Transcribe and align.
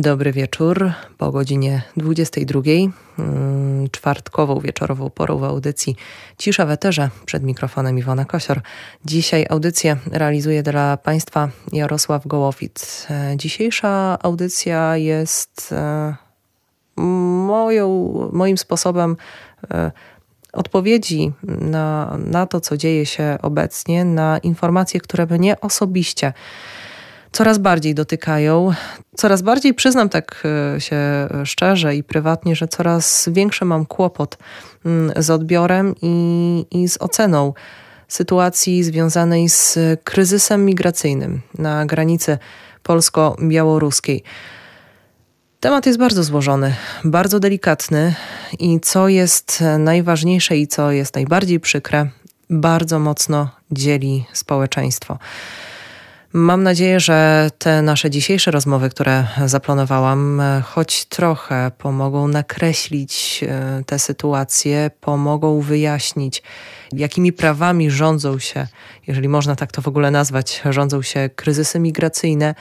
Dobry 0.00 0.32
wieczór 0.32 0.92
po 1.18 1.32
godzinie 1.32 1.82
22. 1.96 2.60
Mm, 3.18 3.90
czwartkową 3.90 4.60
wieczorową 4.60 5.10
porą 5.10 5.38
w 5.38 5.44
audycji 5.44 5.96
Cisza 6.38 6.66
w 6.66 6.70
Eterze. 6.70 7.10
Przed 7.26 7.42
mikrofonem 7.42 7.98
Iwona 7.98 8.24
Kosior. 8.24 8.60
Dzisiaj 9.04 9.46
audycję 9.50 9.96
realizuje 10.06 10.62
dla 10.62 10.96
Państwa 10.96 11.48
Jarosław 11.72 12.26
Gołowic. 12.26 13.06
E, 13.10 13.36
dzisiejsza 13.36 14.18
audycja 14.22 14.96
jest 14.96 15.72
e, 15.72 16.14
moją, 16.96 18.12
moim 18.32 18.58
sposobem 18.58 19.16
e, 19.70 19.92
odpowiedzi 20.52 21.32
na, 21.42 22.18
na 22.18 22.46
to, 22.46 22.60
co 22.60 22.76
dzieje 22.76 23.06
się 23.06 23.38
obecnie, 23.42 24.04
na 24.04 24.38
informacje, 24.38 25.00
które 25.00 25.26
mnie 25.26 25.60
osobiście 25.60 26.32
coraz 27.32 27.58
bardziej 27.58 27.94
dotykają. 27.94 28.70
Coraz 29.16 29.42
bardziej 29.42 29.74
przyznam 29.74 30.08
tak 30.08 30.42
e, 30.76 30.80
się 30.80 30.98
szczerze 31.44 31.96
i 31.96 32.02
prywatnie, 32.02 32.56
że 32.56 32.68
coraz 32.68 33.28
większy 33.32 33.64
mam 33.64 33.86
kłopot 33.86 34.38
mm, 34.84 35.22
z 35.22 35.30
odbiorem 35.30 35.94
i, 36.02 36.66
i 36.70 36.88
z 36.88 36.96
oceną 37.02 37.52
sytuacji 38.08 38.84
związanej 38.84 39.48
z 39.48 39.78
kryzysem 40.04 40.64
migracyjnym 40.64 41.40
na 41.58 41.86
granicy 41.86 42.38
polsko-białoruskiej. 42.82 44.22
Temat 45.60 45.86
jest 45.86 45.98
bardzo 45.98 46.22
złożony, 46.24 46.74
bardzo 47.04 47.40
delikatny 47.40 48.14
i 48.58 48.80
co 48.80 49.08
jest 49.08 49.64
najważniejsze 49.78 50.56
i 50.56 50.66
co 50.66 50.92
jest 50.92 51.14
najbardziej 51.14 51.60
przykre, 51.60 52.10
bardzo 52.50 52.98
mocno 52.98 53.48
dzieli 53.70 54.24
społeczeństwo. 54.32 55.18
Mam 56.38 56.62
nadzieję, 56.62 57.00
że 57.00 57.50
te 57.58 57.82
nasze 57.82 58.10
dzisiejsze 58.10 58.50
rozmowy, 58.50 58.90
które 58.90 59.26
zaplanowałam, 59.46 60.42
choć 60.64 61.04
trochę 61.04 61.70
pomogą 61.78 62.28
nakreślić 62.28 63.44
e, 63.48 63.82
tę 63.86 63.98
sytuację, 63.98 64.90
pomogą 65.00 65.60
wyjaśnić, 65.60 66.42
jakimi 66.92 67.32
prawami 67.32 67.90
rządzą 67.90 68.38
się, 68.38 68.66
jeżeli 69.06 69.28
można 69.28 69.56
tak 69.56 69.72
to 69.72 69.82
w 69.82 69.88
ogóle 69.88 70.10
nazwać, 70.10 70.62
rządzą 70.70 71.02
się 71.02 71.30
kryzysy 71.36 71.80
migracyjne 71.80 72.54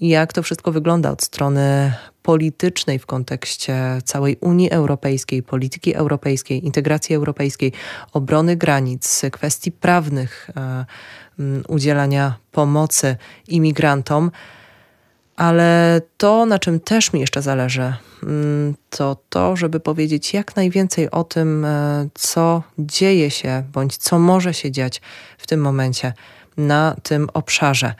i 0.00 0.08
jak 0.08 0.32
to 0.32 0.42
wszystko 0.42 0.72
wygląda 0.72 1.10
od 1.10 1.22
strony 1.22 1.92
politycznej 2.22 2.98
w 2.98 3.06
kontekście 3.06 3.98
całej 4.04 4.36
Unii 4.40 4.70
Europejskiej, 4.70 5.42
polityki 5.42 5.94
europejskiej, 5.94 6.64
integracji 6.66 7.14
europejskiej, 7.14 7.72
obrony 8.12 8.56
granic, 8.56 9.22
kwestii 9.32 9.72
prawnych 9.72 10.50
e, 10.56 10.84
udzielania 11.68 12.34
pomocy 12.52 13.16
imigrantom. 13.48 14.30
Ale 15.36 16.00
to, 16.16 16.46
na 16.46 16.58
czym 16.58 16.80
też 16.80 17.12
mi 17.12 17.20
jeszcze 17.20 17.42
zależy, 17.42 17.94
to 18.90 19.16
to, 19.28 19.56
żeby 19.56 19.80
powiedzieć 19.80 20.34
jak 20.34 20.56
najwięcej 20.56 21.10
o 21.10 21.24
tym, 21.24 21.64
e, 21.64 22.08
co 22.14 22.62
dzieje 22.78 23.30
się 23.30 23.62
bądź 23.72 23.96
co 23.96 24.18
może 24.18 24.54
się 24.54 24.70
dziać 24.70 25.00
w 25.38 25.46
tym 25.46 25.60
momencie 25.60 26.12
na 26.56 26.96
tym 27.02 27.28
obszarze. 27.34 27.94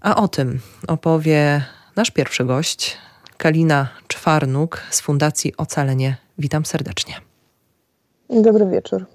A 0.00 0.16
o 0.16 0.28
tym 0.28 0.60
opowie 0.88 1.64
nasz 1.96 2.10
pierwszy 2.10 2.44
gość, 2.44 2.96
Kalina 3.36 3.88
Czwarnuk 4.08 4.82
z 4.90 5.00
Fundacji 5.00 5.56
Ocalenie. 5.56 6.16
Witam 6.38 6.64
serdecznie. 6.64 7.14
Dobry 8.30 8.66
wieczór. 8.66 9.06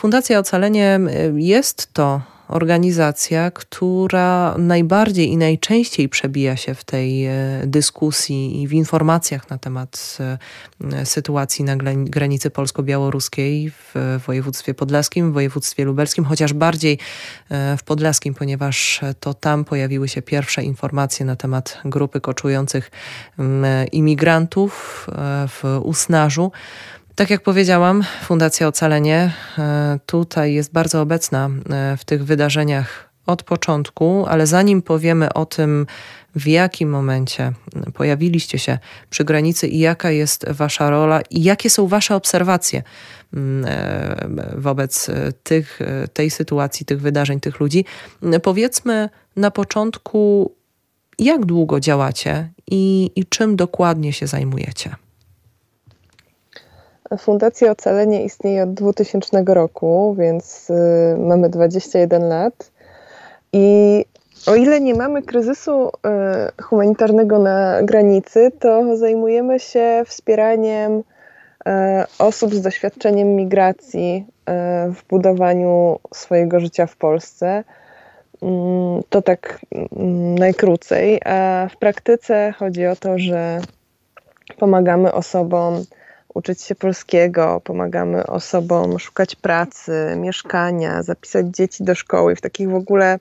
Fundacja 0.00 0.38
Ocalenie 0.38 1.00
jest 1.34 1.92
to 1.92 2.20
organizacja, 2.48 3.50
która 3.50 4.54
najbardziej 4.58 5.28
i 5.28 5.36
najczęściej 5.36 6.08
przebija 6.08 6.56
się 6.56 6.74
w 6.74 6.84
tej 6.84 7.26
e, 7.26 7.32
dyskusji 7.66 8.62
i 8.62 8.68
w 8.68 8.72
informacjach 8.72 9.50
na 9.50 9.58
temat 9.58 10.18
e, 10.20 11.06
sytuacji 11.06 11.64
na 11.64 11.76
granicy 11.96 12.50
polsko-białoruskiej 12.50 13.70
w 13.70 14.20
województwie 14.26 14.74
podlaskim, 14.74 15.30
w 15.30 15.34
województwie 15.34 15.84
lubelskim, 15.84 16.24
chociaż 16.24 16.52
bardziej 16.52 16.98
w 17.78 17.82
podlaskim, 17.82 18.34
ponieważ 18.34 19.00
to 19.20 19.34
tam 19.34 19.64
pojawiły 19.64 20.08
się 20.08 20.22
pierwsze 20.22 20.62
informacje 20.62 21.26
na 21.26 21.36
temat 21.36 21.78
grupy 21.84 22.20
koczujących 22.20 22.90
imigrantów 23.92 25.06
w 25.48 25.80
Usnarzu. 25.82 26.52
Tak 27.20 27.30
jak 27.30 27.42
powiedziałam, 27.42 28.04
Fundacja 28.22 28.68
Ocalenie 28.68 29.32
e, 29.58 29.98
tutaj 30.06 30.54
jest 30.54 30.72
bardzo 30.72 31.00
obecna 31.00 31.50
e, 31.70 31.96
w 31.96 32.04
tych 32.04 32.24
wydarzeniach 32.24 33.10
od 33.26 33.42
początku, 33.42 34.26
ale 34.28 34.46
zanim 34.46 34.82
powiemy 34.82 35.32
o 35.32 35.46
tym, 35.46 35.86
w 36.34 36.46
jakim 36.46 36.90
momencie 36.90 37.52
pojawiliście 37.94 38.58
się 38.58 38.78
przy 39.10 39.24
granicy 39.24 39.68
i 39.68 39.78
jaka 39.78 40.10
jest 40.10 40.50
wasza 40.50 40.90
rola 40.90 41.20
i 41.30 41.42
jakie 41.42 41.70
są 41.70 41.88
wasze 41.88 42.14
obserwacje 42.14 42.82
mm, 43.34 43.64
e, 43.68 44.60
wobec 44.60 45.10
tych, 45.42 45.78
tej 46.12 46.30
sytuacji, 46.30 46.86
tych 46.86 47.00
wydarzeń, 47.00 47.40
tych 47.40 47.60
ludzi, 47.60 47.84
powiedzmy 48.42 49.08
na 49.36 49.50
początku, 49.50 50.52
jak 51.18 51.44
długo 51.44 51.80
działacie 51.80 52.50
i, 52.70 53.10
i 53.16 53.26
czym 53.26 53.56
dokładnie 53.56 54.12
się 54.12 54.26
zajmujecie. 54.26 54.96
Fundacja 57.18 57.70
Ocalenie 57.70 58.24
istnieje 58.24 58.62
od 58.62 58.74
2000 58.74 59.44
roku, 59.46 60.14
więc 60.18 60.70
y, 60.70 60.74
mamy 61.18 61.48
21 61.48 62.28
lat. 62.28 62.70
I 63.52 64.04
o 64.46 64.54
ile 64.54 64.80
nie 64.80 64.94
mamy 64.94 65.22
kryzysu 65.22 65.88
y, 65.88 66.62
humanitarnego 66.62 67.38
na 67.38 67.82
granicy, 67.82 68.50
to 68.58 68.96
zajmujemy 68.96 69.60
się 69.60 70.02
wspieraniem 70.06 70.98
y, 70.98 71.02
osób 72.18 72.54
z 72.54 72.60
doświadczeniem 72.60 73.36
migracji 73.36 74.26
w 74.94 75.08
budowaniu 75.08 75.98
swojego 76.14 76.60
życia 76.60 76.86
w 76.86 76.96
Polsce. 76.96 77.64
Mm, 78.42 79.02
to 79.08 79.22
tak 79.22 79.60
mm, 79.72 80.34
najkrócej. 80.34 81.20
A 81.24 81.68
w 81.70 81.76
praktyce 81.76 82.54
chodzi 82.58 82.86
o 82.86 82.96
to, 82.96 83.18
że 83.18 83.60
pomagamy 84.58 85.12
osobom 85.12 85.84
uczyć 86.34 86.62
się 86.62 86.74
polskiego, 86.74 87.60
pomagamy 87.64 88.26
osobom 88.26 88.98
szukać 88.98 89.36
pracy, 89.36 90.14
mieszkania, 90.16 91.02
zapisać 91.02 91.46
dzieci 91.46 91.84
do 91.84 91.94
szkoły 91.94 92.36
w 92.36 92.40
takich 92.40 92.70
w 92.70 92.74
ogóle 92.74 93.18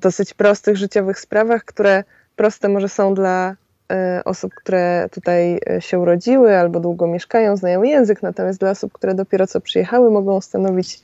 dosyć 0.00 0.34
prostych 0.34 0.76
życiowych 0.76 1.20
sprawach, 1.20 1.64
które 1.64 2.04
proste 2.36 2.68
może 2.68 2.88
są 2.88 3.14
dla 3.14 3.46
um, 3.88 4.22
osób, 4.24 4.54
które 4.54 5.08
tutaj 5.12 5.60
e, 5.70 5.80
się 5.80 5.98
urodziły 5.98 6.56
albo 6.56 6.80
długo 6.80 7.06
mieszkają, 7.06 7.56
znają 7.56 7.82
język, 7.82 8.22
natomiast 8.22 8.60
dla 8.60 8.70
osób, 8.70 8.92
które 8.92 9.14
dopiero 9.14 9.46
co 9.46 9.60
przyjechały, 9.60 10.10
mogą 10.10 10.40
stanowić 10.40 11.00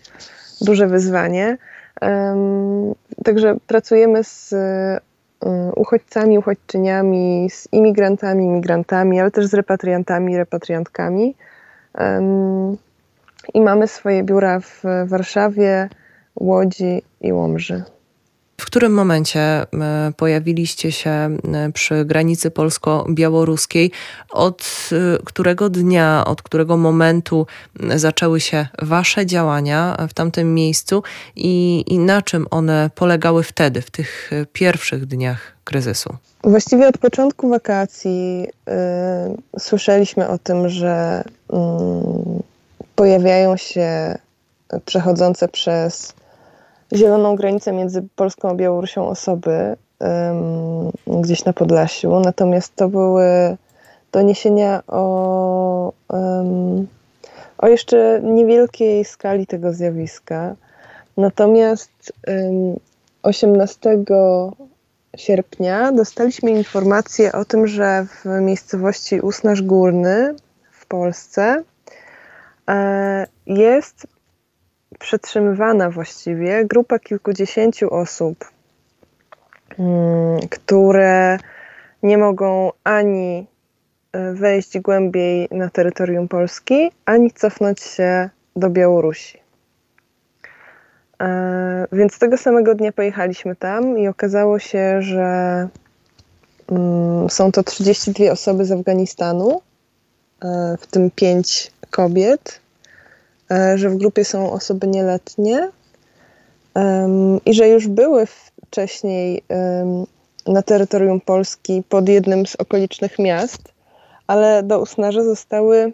duże 0.61 0.87
wyzwanie. 0.87 1.59
Także 3.25 3.56
pracujemy 3.67 4.25
z 4.25 4.55
uchodźcami, 5.76 6.38
uchodźczyniami, 6.38 7.50
z 7.50 7.69
imigrantami, 7.72 8.49
migrantami, 8.49 9.21
ale 9.21 9.31
też 9.31 9.47
z 9.47 9.54
repatriantami, 9.54 10.37
repatriantkami. 10.37 11.34
I 13.54 13.60
mamy 13.60 13.88
swoje 13.88 14.22
biura 14.22 14.60
w 14.60 14.82
Warszawie, 15.06 15.88
Łodzi 16.37 17.03
i 17.21 17.32
Łomży. 17.32 17.82
W 18.61 18.67
którym 18.67 18.95
momencie 18.95 19.41
e, 19.41 19.67
pojawiliście 20.17 20.93
się 20.93 21.11
e, 21.11 21.39
przy 21.75 22.05
granicy 22.05 22.51
polsko-białoruskiej? 22.51 23.91
Od 24.31 24.91
e, 24.93 25.19
którego 25.25 25.69
dnia, 25.69 26.25
od 26.27 26.43
którego 26.43 26.77
momentu 26.77 27.47
zaczęły 27.97 28.41
się 28.41 28.67
Wasze 28.83 29.27
działania 29.27 29.97
w 30.09 30.15
tamtym 30.15 30.55
miejscu 30.55 31.03
i, 31.37 31.85
i 31.87 31.99
na 31.99 32.23
czym 32.23 32.47
one 32.51 32.91
polegały 32.95 33.43
wtedy, 33.43 33.83
w 33.83 33.91
tych 33.91 34.31
pierwszych 34.53 35.07
dniach 35.07 35.53
kryzysu? 35.65 36.17
Właściwie 36.45 36.89
od 36.89 36.99
początku 36.99 37.49
wakacji 37.49 38.47
y, 39.55 39.61
słyszeliśmy 39.61 40.29
o 40.29 40.38
tym, 40.38 40.69
że 40.69 41.25
y, 41.53 41.55
pojawiają 42.94 43.56
się 43.56 44.19
przechodzące 44.85 45.49
przez 45.49 46.18
zieloną 46.94 47.37
granicę 47.37 47.73
między 47.73 48.02
Polską 48.17 48.50
a 48.50 48.55
Białorusią 48.55 49.08
osoby 49.08 49.76
um, 50.00 51.20
gdzieś 51.20 51.44
na 51.44 51.52
Podlasiu. 51.52 52.20
Natomiast 52.20 52.76
to 52.76 52.88
były 52.88 53.56
doniesienia 54.12 54.82
o, 54.87 55.93
um, 56.08 56.87
o 57.58 57.69
jeszcze 57.69 58.20
niewielkiej 58.23 59.05
skali 59.05 59.46
tego 59.46 59.73
zjawiska. 59.73 60.55
Natomiast 61.17 62.12
um, 62.26 62.76
18 63.23 64.05
sierpnia 65.17 65.93
dostaliśmy 65.93 66.50
informację 66.50 67.32
o 67.32 67.44
tym, 67.44 67.67
że 67.67 68.06
w 68.06 68.41
miejscowości 68.41 69.20
Usnarz 69.20 69.62
Górny 69.62 70.34
w 70.73 70.87
Polsce 70.87 71.62
e, 72.69 73.26
jest 73.46 74.06
przetrzymywana 74.99 75.91
właściwie 75.91 76.65
grupa 76.65 76.99
kilkudziesięciu 76.99 77.95
osób, 77.95 78.45
mm, 79.79 80.41
które 80.50 81.39
nie 82.03 82.19
mogą 82.19 82.71
ani 82.85 83.47
wejść 84.33 84.79
głębiej 84.79 85.49
na 85.50 85.71
terytorium 85.71 86.29
Polski, 86.29 86.91
ani 87.05 87.31
cofnąć 87.31 87.81
się 87.81 88.31
do 88.56 88.71
Białorusi. 88.71 89.39
Więc 91.93 92.19
tego 92.19 92.37
samego 92.37 92.75
dnia 92.75 92.93
pojechaliśmy 92.93 93.56
tam 93.56 93.99
i 93.99 94.09
okazało 94.09 94.59
się, 94.59 95.03
że 95.03 95.69
mm, 96.71 97.31
są 97.31 97.53
to 97.53 97.62
32 97.62 98.33
osoby 98.33 98.65
z 98.65 98.73
Afganistanu, 98.73 99.61
w 100.79 100.87
tym 100.87 101.11
5 101.11 101.73
kobiet, 101.91 102.61
że 103.75 103.91
w 103.91 103.97
grupie 103.97 104.25
są 104.25 104.53
osoby 104.53 104.87
nieletnie 104.87 105.69
i 107.47 107.55
że 107.55 107.69
już 107.69 107.89
były 107.89 108.27
wcześniej 108.67 109.43
na 110.47 110.62
terytorium 110.62 111.21
Polski 111.21 111.83
pod 111.89 112.09
jednym 112.09 112.47
z 112.47 112.56
okolicznych 112.56 113.19
miast, 113.19 113.73
ale 114.27 114.62
do 114.62 114.81
Usnarza 114.81 115.25
zostały 115.25 115.93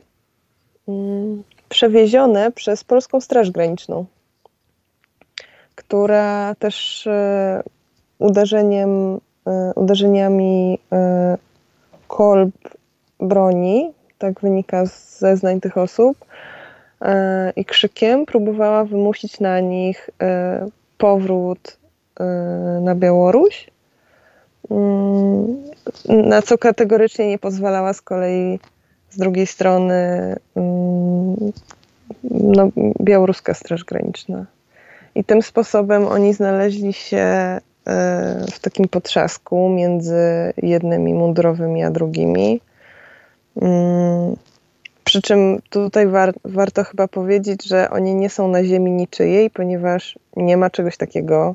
mm, 0.88 1.42
przewiezione 1.68 2.52
przez 2.52 2.84
Polską 2.84 3.20
Straż 3.20 3.50
Graniczną, 3.50 4.04
która 5.74 6.54
też 6.54 7.06
e, 7.06 7.62
uderzeniem, 8.18 9.20
e, 9.46 9.72
uderzeniami 9.74 10.78
e, 10.92 11.38
kolb 12.08 12.54
broni, 13.20 13.92
tak 14.18 14.40
wynika 14.40 14.86
z 14.86 15.18
zeznań 15.18 15.60
tych 15.60 15.78
osób, 15.78 16.24
i 17.56 17.64
krzykiem 17.64 18.26
próbowała 18.26 18.84
wymusić 18.84 19.40
na 19.40 19.60
nich 19.60 20.10
powrót 20.98 21.76
na 22.80 22.94
Białoruś, 22.94 23.70
mm, 24.70 25.56
na 26.08 26.42
co 26.42 26.58
kategorycznie 26.58 27.28
nie 27.28 27.38
pozwalała 27.38 27.92
z 27.92 28.02
kolei 28.02 28.58
z 29.10 29.18
drugiej 29.18 29.46
strony 29.46 29.94
mm, 30.56 31.52
no, 32.30 32.68
białoruska 33.00 33.54
Straż 33.54 33.84
Graniczna. 33.84 34.46
I 35.14 35.24
tym 35.24 35.42
sposobem 35.42 36.06
oni 36.06 36.34
znaleźli 36.34 36.92
się 36.92 37.18
e, 37.18 37.60
w 38.52 38.58
takim 38.60 38.88
potrzasku 38.88 39.68
między 39.68 40.52
jednymi 40.56 41.14
mundurowymi 41.14 41.84
a 41.84 41.90
drugimi. 41.90 42.60
Przy 45.14 45.22
czym 45.22 45.62
tutaj 45.70 46.06
war, 46.06 46.34
warto 46.44 46.84
chyba 46.84 47.08
powiedzieć, 47.08 47.64
że 47.64 47.90
oni 47.90 48.14
nie 48.14 48.30
są 48.30 48.48
na 48.48 48.64
ziemi 48.64 48.90
niczyjej, 48.90 49.50
ponieważ 49.50 50.18
nie 50.36 50.56
ma 50.56 50.70
czegoś 50.70 50.96
takiego 50.96 51.54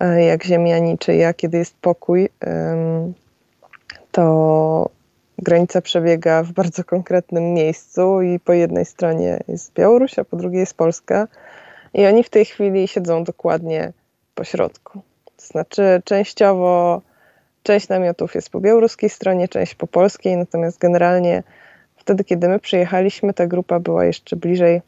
e, 0.00 0.24
jak 0.24 0.44
ziemia 0.44 0.78
niczyja. 0.78 1.34
Kiedy 1.34 1.58
jest 1.58 1.74
pokój, 1.80 2.28
to 4.12 4.90
granica 5.38 5.80
przebiega 5.80 6.42
w 6.42 6.52
bardzo 6.52 6.84
konkretnym 6.84 7.54
miejscu 7.54 8.22
i 8.22 8.40
po 8.40 8.52
jednej 8.52 8.84
stronie 8.84 9.40
jest 9.48 9.72
Białoruś, 9.72 10.18
a 10.18 10.24
po 10.24 10.36
drugiej 10.36 10.60
jest 10.60 10.74
Polska. 10.74 11.28
I 11.94 12.06
oni 12.06 12.24
w 12.24 12.30
tej 12.30 12.44
chwili 12.44 12.88
siedzą 12.88 13.24
dokładnie 13.24 13.92
po 14.34 14.44
środku. 14.44 15.00
To 15.36 15.46
znaczy 15.46 16.02
częściowo 16.04 17.02
część 17.62 17.88
namiotów 17.88 18.34
jest 18.34 18.50
po 18.50 18.60
białoruskiej 18.60 19.10
stronie, 19.10 19.48
część 19.48 19.74
po 19.74 19.86
polskiej, 19.86 20.36
natomiast 20.36 20.78
generalnie 20.78 21.42
wtedy, 22.08 22.24
kiedy 22.24 22.48
my 22.48 22.58
przyjechaliśmy, 22.58 23.34
ta 23.34 23.46
grupa 23.46 23.80
była 23.80 24.04
jeszcze 24.04 24.36
bliżej, 24.36 24.82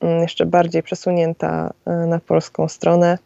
mm, 0.00 0.20
jeszcze 0.20 0.46
bardziej 0.46 0.82
przesunięta 0.82 1.72
e, 1.86 1.92
na 1.92 2.18
polską 2.18 2.68
stronę. 2.68 3.18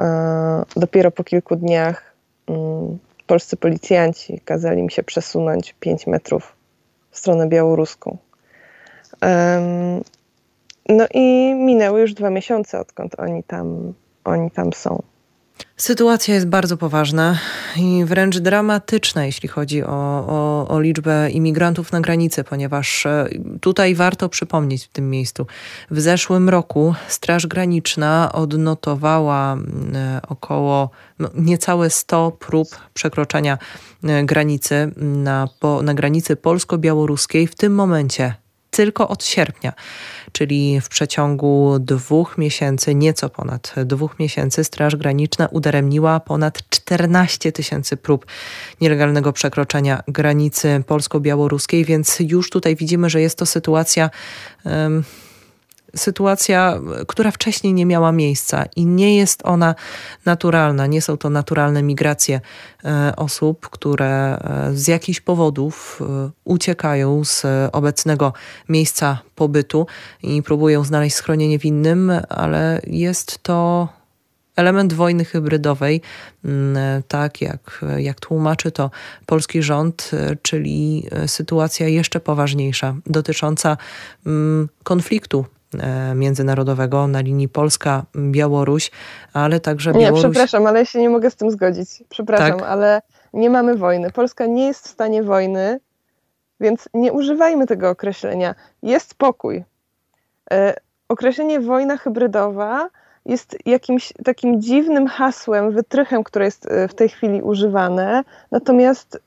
E, 0.00 0.64
dopiero 0.76 1.10
po 1.10 1.24
kilku 1.24 1.56
dniach 1.56 2.14
mm, 2.48 2.98
polscy 3.26 3.56
policjanci 3.56 4.40
kazali 4.44 4.82
mi 4.82 4.90
się 4.90 5.02
przesunąć 5.02 5.74
5 5.80 6.06
metrów 6.06 6.56
w 7.10 7.18
stronę 7.18 7.48
białoruską. 7.48 8.16
No 10.88 11.06
i 11.14 11.54
minęły 11.54 12.00
już 12.00 12.14
dwa 12.14 12.30
miesiące, 12.30 12.80
odkąd 12.80 13.20
oni 13.20 13.42
tam, 13.42 13.94
oni 14.24 14.50
tam 14.50 14.72
są. 14.72 15.02
Sytuacja 15.76 16.34
jest 16.34 16.46
bardzo 16.46 16.76
poważna 16.76 17.38
i 17.76 18.04
wręcz 18.04 18.38
dramatyczna, 18.38 19.26
jeśli 19.26 19.48
chodzi 19.48 19.82
o, 19.84 20.24
o, 20.28 20.68
o, 20.68 20.80
liczbę 20.80 21.30
imigrantów 21.30 21.92
na 21.92 22.00
granicy, 22.00 22.44
ponieważ 22.44 23.06
e, 23.06 23.28
tutaj 23.60 23.94
warto 23.94 24.28
przypomnieć 24.28 24.84
w 24.84 24.88
tym 24.88 25.10
miejscu. 25.10 25.46
W 25.90 26.00
zeszłym 26.00 26.48
roku 26.48 26.94
Straż 27.08 27.46
Graniczna 27.46 28.30
odnotowała 28.32 29.56
e, 29.94 30.20
około 30.28 30.90
no, 31.18 31.30
niecałe 31.34 31.90
100 31.90 32.30
prób 32.30 32.68
przekroczenia 32.94 33.58
e, 34.04 34.24
granicy 34.24 34.92
na, 34.96 35.48
po, 35.60 35.82
na 35.82 35.94
granicy 35.94 36.36
polsko-białoruskiej. 36.36 37.46
W 37.46 37.54
tym 37.54 37.74
momencie 37.74 38.34
tylko 38.70 39.08
od 39.08 39.24
sierpnia, 39.24 39.72
czyli 40.32 40.80
w 40.80 40.88
przeciągu 40.88 41.76
dwóch 41.78 42.38
miesięcy, 42.38 42.94
nieco 42.94 43.28
ponad 43.28 43.74
dwóch 43.84 44.18
miesięcy, 44.18 44.64
Straż 44.64 44.96
Graniczna 44.96 45.46
udaremniła 45.46 46.20
ponad 46.20 46.68
14 46.70 47.52
tysięcy 47.52 47.96
prób 47.96 48.26
nielegalnego 48.80 49.32
przekroczenia 49.32 50.02
granicy 50.08 50.82
polsko-białoruskiej, 50.86 51.84
więc 51.84 52.16
już 52.20 52.50
tutaj 52.50 52.76
widzimy, 52.76 53.10
że 53.10 53.20
jest 53.20 53.38
to 53.38 53.46
sytuacja. 53.46 54.10
Um, 54.64 55.04
sytuacja, 55.96 56.80
która 57.06 57.30
wcześniej 57.30 57.74
nie 57.74 57.86
miała 57.86 58.12
miejsca 58.12 58.64
i 58.76 58.86
nie 58.86 59.16
jest 59.16 59.40
ona 59.44 59.74
naturalna. 60.24 60.86
Nie 60.86 61.02
są 61.02 61.16
to 61.16 61.30
naturalne 61.30 61.82
migracje 61.82 62.40
e, 62.84 63.12
osób, 63.16 63.68
które 63.68 64.38
e, 64.38 64.70
z 64.74 64.88
jakichś 64.88 65.20
powodów 65.20 66.00
e, 66.00 66.30
uciekają 66.44 67.24
z 67.24 67.46
obecnego 67.72 68.32
miejsca 68.68 69.18
pobytu 69.34 69.86
i 70.22 70.42
próbują 70.42 70.84
znaleźć 70.84 71.16
schronienie 71.16 71.58
w 71.58 71.64
innym, 71.64 72.12
ale 72.28 72.80
jest 72.86 73.42
to 73.42 73.88
element 74.56 74.92
wojny 74.92 75.24
hybrydowej, 75.24 76.00
mm, 76.44 77.02
tak 77.08 77.40
jak, 77.40 77.84
jak 77.96 78.20
tłumaczy 78.20 78.70
to 78.72 78.90
polski 79.26 79.62
rząd, 79.62 80.10
czyli 80.42 81.06
sytuacja 81.26 81.88
jeszcze 81.88 82.20
poważniejsza, 82.20 82.94
dotycząca 83.06 83.76
mm, 84.26 84.68
konfliktu 84.82 85.44
międzynarodowego 86.14 87.06
na 87.06 87.20
linii 87.20 87.48
Polska-Białoruś, 87.48 88.90
ale 89.32 89.60
także 89.60 89.92
Białoruś... 89.92 90.22
Nie, 90.22 90.30
przepraszam, 90.30 90.66
ale 90.66 90.78
ja 90.78 90.84
się 90.84 90.98
nie 90.98 91.10
mogę 91.10 91.30
z 91.30 91.36
tym 91.36 91.50
zgodzić. 91.50 92.04
Przepraszam, 92.08 92.58
tak? 92.58 92.68
ale 92.68 93.02
nie 93.32 93.50
mamy 93.50 93.74
wojny. 93.74 94.10
Polska 94.10 94.46
nie 94.46 94.66
jest 94.66 94.84
w 94.84 94.90
stanie 94.90 95.22
wojny, 95.22 95.80
więc 96.60 96.88
nie 96.94 97.12
używajmy 97.12 97.66
tego 97.66 97.90
określenia. 97.90 98.54
Jest 98.82 99.14
pokój. 99.14 99.64
E, 100.52 100.74
określenie 101.08 101.60
wojna 101.60 101.96
hybrydowa 101.96 102.88
jest 103.26 103.56
jakimś 103.66 104.12
takim 104.24 104.62
dziwnym 104.62 105.06
hasłem, 105.06 105.72
wytrychem, 105.72 106.24
które 106.24 106.44
jest 106.44 106.66
e, 106.66 106.88
w 106.88 106.94
tej 106.94 107.08
chwili 107.08 107.42
używane. 107.42 108.24
Natomiast 108.50 109.18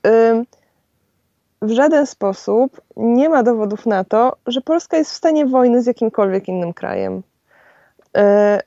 w 1.62 1.72
żaden 1.72 2.06
sposób 2.06 2.82
nie 2.98 3.30
ma 3.30 3.44
dowodów 3.44 3.86
na 3.86 4.04
to, 4.04 4.36
że 4.48 4.62
Polska 4.62 4.98
jest 4.98 5.12
w 5.12 5.16
stanie 5.16 5.46
wojny 5.46 5.84
z 5.84 5.86
jakimkolwiek 5.86 6.48
innym 6.48 6.74
krajem. 6.74 7.22
E, 8.18 8.60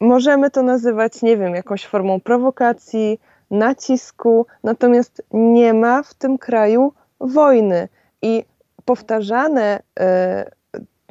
możemy 0.00 0.50
to 0.50 0.62
nazywać, 0.62 1.22
nie 1.22 1.36
wiem, 1.36 1.54
jakąś 1.54 1.86
formą 1.86 2.20
prowokacji, 2.20 3.20
nacisku, 3.50 4.46
natomiast 4.64 5.22
nie 5.32 5.74
ma 5.74 6.02
w 6.02 6.14
tym 6.14 6.38
kraju 6.38 6.92
wojny. 7.20 7.88
I 8.22 8.44
powtarzane 8.84 9.82
e, 10.00 10.50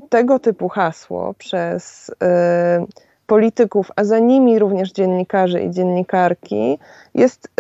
tego 0.10 0.40
typu 0.40 0.70
hasło 0.70 1.34
przez 1.38 2.12
e, 2.24 2.86
polityków, 3.28 3.92
a 3.96 4.04
za 4.04 4.20
nimi 4.20 4.60
również 4.60 4.92
dziennikarzy 4.92 5.62
i 5.62 5.72
dziennikarki, 5.72 6.80
jest 7.16 7.52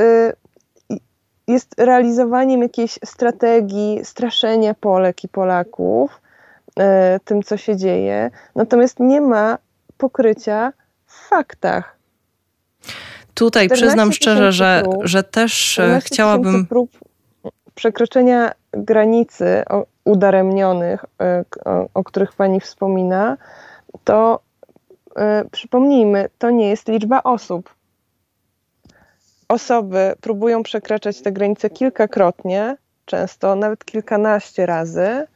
jest 1.48 1.76
realizowaniem 1.78 2.62
jakiejś 2.62 3.00
strategii 3.06 4.00
straszenia 4.04 4.74
Polek 4.74 5.24
i 5.24 5.28
Polaków 5.28 6.22
e, 6.80 7.20
tym, 7.26 7.44
co 7.44 7.58
się 7.58 7.78
dzieje, 7.78 8.32
natomiast 8.56 9.00
nie 9.00 9.22
ma 9.22 9.58
pokrycia 9.98 10.74
w 11.06 11.28
faktach. 11.28 11.98
Tutaj 13.34 13.70
przyznam 13.70 14.12
szczerze, 14.12 14.52
że, 14.52 14.82
prób, 14.84 14.96
że 15.04 15.24
też 15.24 15.80
e, 15.80 16.00
chciałabym. 16.04 16.66
prób 16.66 16.90
przekroczenia 17.76 18.52
granicy 18.72 19.64
udaremnionych, 20.04 21.06
e, 21.22 21.46
o, 21.66 21.88
o 21.94 22.04
których 22.04 22.34
Pani 22.34 22.60
wspomina, 22.60 23.38
to 24.04 24.40
przypomnijmy, 25.52 26.30
to 26.38 26.50
nie 26.50 26.70
jest 26.70 26.88
liczba 26.88 27.24
osób 27.24 27.70
osoby 29.52 30.14
próbują 30.22 30.64
przekraczać 30.64 31.22
te 31.22 31.32
granice 31.32 31.70
kilkakrotnie, 31.70 32.78
często 33.06 33.56
nawet 33.56 33.86
kilkanaście 33.86 34.66
razy 34.66 35.28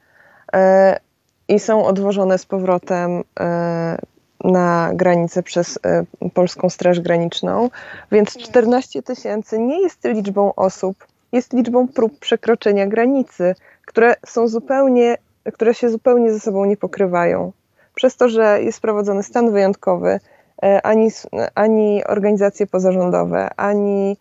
e, 0.53 0.99
i 1.47 1.59
są 1.59 1.85
odwożone 1.85 2.37
z 2.37 2.45
powrotem 2.45 3.23
e, 3.39 3.97
na 4.43 4.91
granicę 4.93 5.43
przez 5.43 5.79
e, 5.85 6.05
Polską 6.33 6.69
Straż 6.69 6.99
Graniczną. 6.99 7.69
Więc 8.11 8.37
14 8.37 9.03
tysięcy 9.03 9.59
nie 9.59 9.81
jest 9.81 10.03
liczbą 10.03 10.55
osób 10.55 11.07
jest 11.35 11.53
liczbą 11.53 11.87
prób 11.87 12.19
przekroczenia 12.19 12.87
granicy, 12.87 13.55
które 13.85 14.15
są 14.25 14.47
zupełnie, 14.47 15.17
które 15.53 15.73
się 15.73 15.89
zupełnie 15.89 16.33
ze 16.33 16.39
sobą 16.39 16.65
nie 16.65 16.77
pokrywają. 16.77 17.51
Przez 17.95 18.17
to, 18.17 18.29
że 18.29 18.61
jest 18.61 18.77
wprowadzony 18.77 19.23
stan 19.23 19.51
wyjątkowy, 19.51 20.19
ani, 20.61 21.09
ani 21.55 22.03
organizacje 22.05 22.67
pozarządowe, 22.67 23.49
ani, 23.57 24.17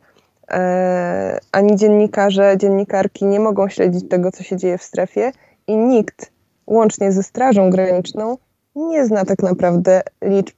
e, 0.50 1.38
ani 1.52 1.76
dziennikarze, 1.76 2.56
dziennikarki 2.58 3.24
nie 3.24 3.40
mogą 3.40 3.68
śledzić 3.68 4.08
tego, 4.08 4.32
co 4.32 4.42
się 4.42 4.56
dzieje 4.56 4.78
w 4.78 4.82
strefie 4.82 5.32
i 5.66 5.76
nikt, 5.76 6.30
łącznie 6.66 7.12
ze 7.12 7.22
Strażą 7.22 7.70
Graniczną, 7.70 8.38
nie 8.76 9.06
zna 9.06 9.24
tak 9.24 9.42
naprawdę 9.42 10.02
liczb, 10.22 10.56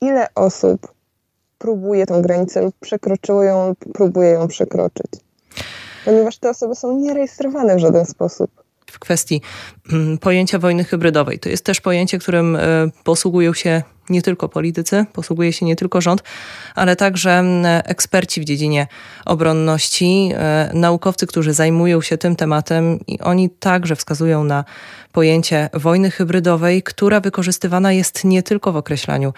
ile 0.00 0.26
osób 0.34 0.94
próbuje 1.58 2.06
tą 2.06 2.22
granicę 2.22 2.62
lub 2.62 2.74
przekroczyło 2.80 3.42
ją 3.42 3.68
lub 3.68 3.92
próbuje 3.92 4.30
ją 4.30 4.48
przekroczyć. 4.48 5.12
Ponieważ 6.04 6.38
te 6.38 6.50
osoby 6.50 6.74
są 6.74 6.98
nierejestrowane 6.98 7.76
w 7.76 7.78
żaden 7.78 8.06
sposób. 8.06 8.50
W 8.86 8.98
kwestii 8.98 9.42
mm, 9.92 10.18
pojęcia 10.18 10.58
wojny 10.58 10.84
hybrydowej. 10.84 11.38
To 11.38 11.48
jest 11.48 11.64
też 11.64 11.80
pojęcie, 11.80 12.18
którym 12.18 12.56
e, 12.56 12.60
posługują 13.04 13.54
się 13.54 13.82
nie 14.08 14.22
tylko 14.22 14.48
politycy, 14.48 15.06
posługuje 15.12 15.52
się 15.52 15.66
nie 15.66 15.76
tylko 15.76 16.00
rząd, 16.00 16.22
ale 16.74 16.96
także 16.96 17.30
mm, 17.30 17.82
eksperci 17.84 18.40
w 18.40 18.44
dziedzinie 18.44 18.86
obronności, 19.24 20.30
e, 20.34 20.70
naukowcy, 20.74 21.26
którzy 21.26 21.52
zajmują 21.52 22.00
się 22.00 22.18
tym 22.18 22.36
tematem 22.36 23.00
i 23.06 23.20
oni 23.20 23.50
także 23.50 23.96
wskazują 23.96 24.44
na 24.44 24.64
pojęcie 25.12 25.70
wojny 25.72 26.10
hybrydowej, 26.10 26.82
która 26.82 27.20
wykorzystywana 27.20 27.92
jest 27.92 28.24
nie 28.24 28.42
tylko 28.42 28.72
w 28.72 28.76
określaniu 28.76 29.32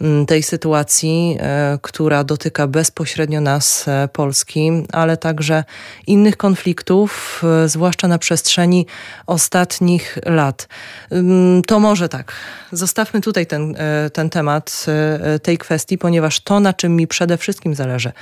mm, 0.00 0.26
tej 0.26 0.42
sytuacji, 0.42 1.36
e, 1.40 1.78
która 1.82 2.24
dotyka 2.24 2.66
bezpośrednio 2.66 3.40
nas, 3.40 3.88
e, 3.88 4.08
Polski, 4.12 4.70
ale 4.92 5.16
także 5.16 5.64
innych 6.06 6.36
konfliktów, 6.36 7.42
zwłaszcza 7.66 8.08
na 8.08 8.18
przestrzeni 8.18 8.86
ostatnich 9.26 10.18
lat. 10.24 10.68
Mm, 11.10 11.62
to 11.62 11.80
może 11.80 12.08
tak. 12.08 12.32
Zostawmy 12.72 13.20
tutaj 13.20 13.46
ten 13.46 13.76
ten 14.12 14.30
temat 14.30 14.86
e, 14.88 15.38
tej 15.38 15.58
kwestii, 15.58 15.98
ponieważ 15.98 16.40
to, 16.40 16.60
na 16.60 16.72
czym 16.72 16.96
mi 16.96 17.06
przede 17.06 17.36
wszystkim 17.36 17.74
zależy 17.74 18.12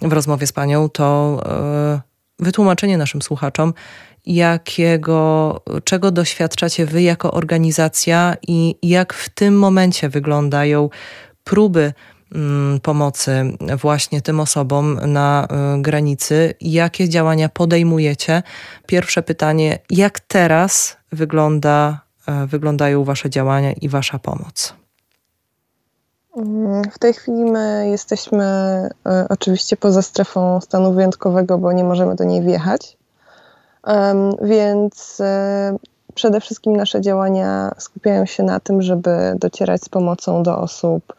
w 0.00 0.12
rozmowie 0.12 0.46
z 0.46 0.52
panią, 0.52 0.88
to 0.88 1.40
e, 1.46 2.00
wytłumaczenie 2.38 2.98
naszym 2.98 3.22
słuchaczom, 3.22 3.74
jakiego, 4.26 5.60
czego 5.84 6.10
doświadczacie 6.10 6.86
wy 6.86 7.02
jako 7.02 7.30
organizacja 7.30 8.36
i 8.48 8.74
jak 8.82 9.14
w 9.14 9.28
tym 9.28 9.58
momencie 9.58 10.08
wyglądają 10.08 10.88
próby 11.44 11.92
mm, 12.34 12.80
pomocy 12.80 13.56
właśnie 13.82 14.22
tym 14.22 14.40
osobom 14.40 15.00
na 15.06 15.48
granicy, 15.78 16.54
jakie 16.60 17.08
działania 17.08 17.48
podejmujecie. 17.48 18.42
Pierwsze 18.86 19.22
pytanie, 19.22 19.78
jak 19.90 20.20
teraz 20.20 20.96
wygląda, 21.12 22.00
wyglądają 22.46 23.04
wasze 23.04 23.30
działania 23.30 23.72
i 23.72 23.88
wasza 23.88 24.18
pomoc? 24.18 24.85
Mm, 26.36 26.82
w 26.90 26.98
tej 26.98 27.14
chwili 27.14 27.44
my 27.44 27.88
jesteśmy 27.90 28.44
e, 29.06 29.26
oczywiście 29.28 29.76
poza 29.76 30.02
strefą 30.02 30.60
stanu 30.60 30.92
wyjątkowego, 30.92 31.58
bo 31.58 31.72
nie 31.72 31.84
możemy 31.84 32.14
do 32.14 32.24
niej 32.24 32.42
wjechać. 32.42 32.96
Więc 34.42 35.20
e, 35.20 35.76
przede 36.14 36.40
wszystkim 36.40 36.76
nasze 36.76 37.00
działania 37.00 37.74
skupiają 37.78 38.26
się 38.26 38.42
na 38.42 38.60
tym, 38.60 38.82
żeby 38.82 39.36
docierać 39.38 39.82
z 39.82 39.88
pomocą 39.88 40.42
do 40.42 40.58
osób, 40.58 41.14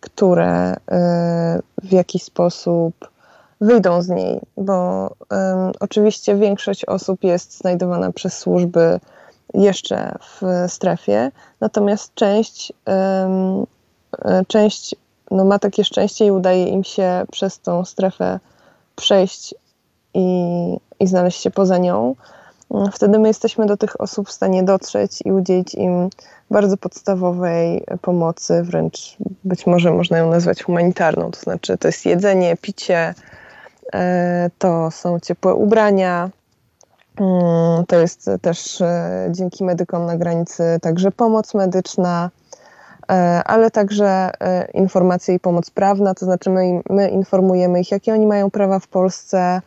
które 0.00 0.52
e, 0.52 0.76
w 1.82 1.92
jakiś 1.92 2.22
sposób 2.22 2.94
wyjdą 3.60 4.02
z 4.02 4.08
niej, 4.08 4.40
bo 4.56 5.10
oczywiście 5.80 6.36
większość 6.36 6.84
osób 6.84 7.24
jest 7.24 7.58
znajdowana 7.58 8.12
przez 8.12 8.38
służby 8.38 9.00
jeszcze 9.54 10.14
w 10.20 10.42
strefie, 10.72 11.30
natomiast 11.60 12.14
część 12.14 12.72
część 14.48 14.94
no, 15.30 15.44
ma 15.44 15.58
takie 15.58 15.84
szczęście 15.84 16.26
i 16.26 16.30
udaje 16.30 16.66
im 16.66 16.84
się 16.84 17.24
przez 17.30 17.60
tą 17.60 17.84
strefę 17.84 18.40
przejść 18.96 19.54
i, 20.14 20.26
i 21.00 21.06
znaleźć 21.06 21.42
się 21.42 21.50
poza 21.50 21.78
nią. 21.78 22.14
Mm, 22.70 22.92
wtedy 22.92 23.18
my 23.18 23.28
jesteśmy 23.28 23.66
do 23.66 23.76
tych 23.76 24.00
osób 24.00 24.28
w 24.28 24.32
stanie 24.32 24.62
dotrzeć 24.62 25.18
i 25.24 25.32
udzielić 25.32 25.74
im 25.74 26.10
bardzo 26.50 26.76
podstawowej 26.76 27.84
pomocy, 28.02 28.62
wręcz 28.62 29.16
być 29.44 29.66
może 29.66 29.92
można 29.92 30.18
ją 30.18 30.30
nazwać 30.30 30.62
humanitarną. 30.62 31.30
To 31.30 31.40
znaczy, 31.40 31.78
to 31.78 31.88
jest 31.88 32.06
jedzenie, 32.06 32.56
picie, 32.56 33.14
e, 33.92 34.50
to 34.58 34.90
są 34.90 35.20
ciepłe 35.20 35.54
ubrania, 35.54 36.30
mm, 37.20 37.86
to 37.86 37.96
jest 37.96 38.30
też 38.42 38.80
e, 38.80 39.28
dzięki 39.30 39.64
medykom 39.64 40.06
na 40.06 40.16
granicy 40.16 40.78
także 40.82 41.10
pomoc 41.10 41.54
medyczna, 41.54 42.30
E, 42.30 42.39
ale 43.44 43.70
także 43.70 44.30
e, 44.40 44.70
informacje 44.70 45.34
i 45.34 45.40
pomoc 45.40 45.70
prawna, 45.70 46.14
to 46.14 46.24
znaczy 46.24 46.50
my, 46.50 46.82
my 46.90 47.08
informujemy 47.08 47.80
ich, 47.80 47.90
jakie 47.90 48.14
oni 48.14 48.26
mają 48.26 48.50
prawa 48.50 48.78
w 48.78 48.88
Polsce, 48.88 49.60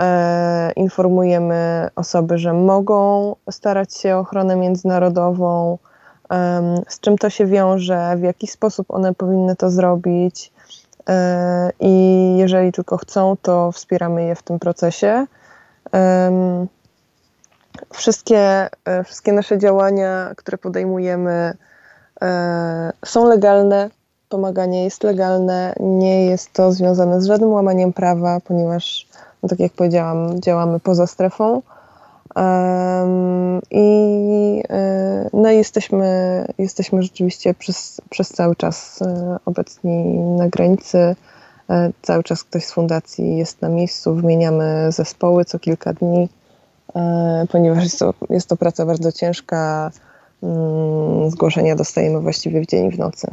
e, 0.00 0.72
informujemy 0.72 1.90
osoby, 1.96 2.38
że 2.38 2.52
mogą 2.52 3.36
starać 3.50 3.94
się 3.94 4.16
o 4.16 4.18
ochronę 4.18 4.56
międzynarodową, 4.56 5.78
z 6.88 7.00
czym 7.00 7.18
to 7.18 7.30
się 7.30 7.46
wiąże, 7.46 8.16
w 8.16 8.22
jaki 8.22 8.46
sposób 8.46 8.86
one 8.90 9.14
powinny 9.14 9.56
to 9.56 9.70
zrobić. 9.70 10.52
I 11.80 12.34
jeżeli 12.38 12.72
tylko 12.72 12.96
chcą, 12.96 13.36
to 13.42 13.72
wspieramy 13.72 14.24
je 14.24 14.34
w 14.34 14.42
tym 14.42 14.58
procesie. 14.58 15.26
Wszystkie, 17.92 18.68
wszystkie 19.04 19.32
nasze 19.32 19.58
działania, 19.58 20.32
które 20.36 20.58
podejmujemy, 20.58 21.56
E, 21.56 21.75
są 23.04 23.28
legalne, 23.28 23.90
pomaganie 24.28 24.84
jest 24.84 25.04
legalne, 25.04 25.74
nie 25.80 26.26
jest 26.26 26.52
to 26.52 26.72
związane 26.72 27.20
z 27.20 27.26
żadnym 27.26 27.52
łamaniem 27.52 27.92
prawa, 27.92 28.40
ponieważ, 28.40 29.08
no 29.42 29.48
tak 29.48 29.60
jak 29.60 29.72
powiedziałam, 29.72 30.40
działamy 30.40 30.80
poza 30.80 31.06
strefą. 31.06 31.62
I 33.70 34.62
e, 34.70 35.30
no, 35.32 35.50
jesteśmy, 35.50 36.44
jesteśmy 36.58 37.02
rzeczywiście 37.02 37.54
przez, 37.54 38.00
przez 38.10 38.28
cały 38.28 38.56
czas 38.56 39.02
e, 39.02 39.36
obecni 39.44 40.18
na 40.18 40.48
granicy. 40.48 41.16
Cały 42.02 42.22
czas 42.22 42.44
ktoś 42.44 42.64
z 42.64 42.72
fundacji 42.72 43.36
jest 43.36 43.62
na 43.62 43.68
miejscu, 43.68 44.14
wymieniamy 44.14 44.86
zespoły 44.92 45.44
co 45.44 45.58
kilka 45.58 45.92
dni, 45.92 46.28
ponieważ 47.52 47.84
jest 47.84 47.98
to, 47.98 48.14
jest 48.30 48.48
to 48.48 48.56
praca 48.56 48.86
bardzo 48.86 49.12
ciężka 49.12 49.90
zgłoszenia 51.28 51.76
dostajemy 51.76 52.20
właściwie 52.20 52.60
w 52.60 52.66
dzień 52.66 52.86
i 52.86 52.90
w 52.90 52.98
nocy. 52.98 53.30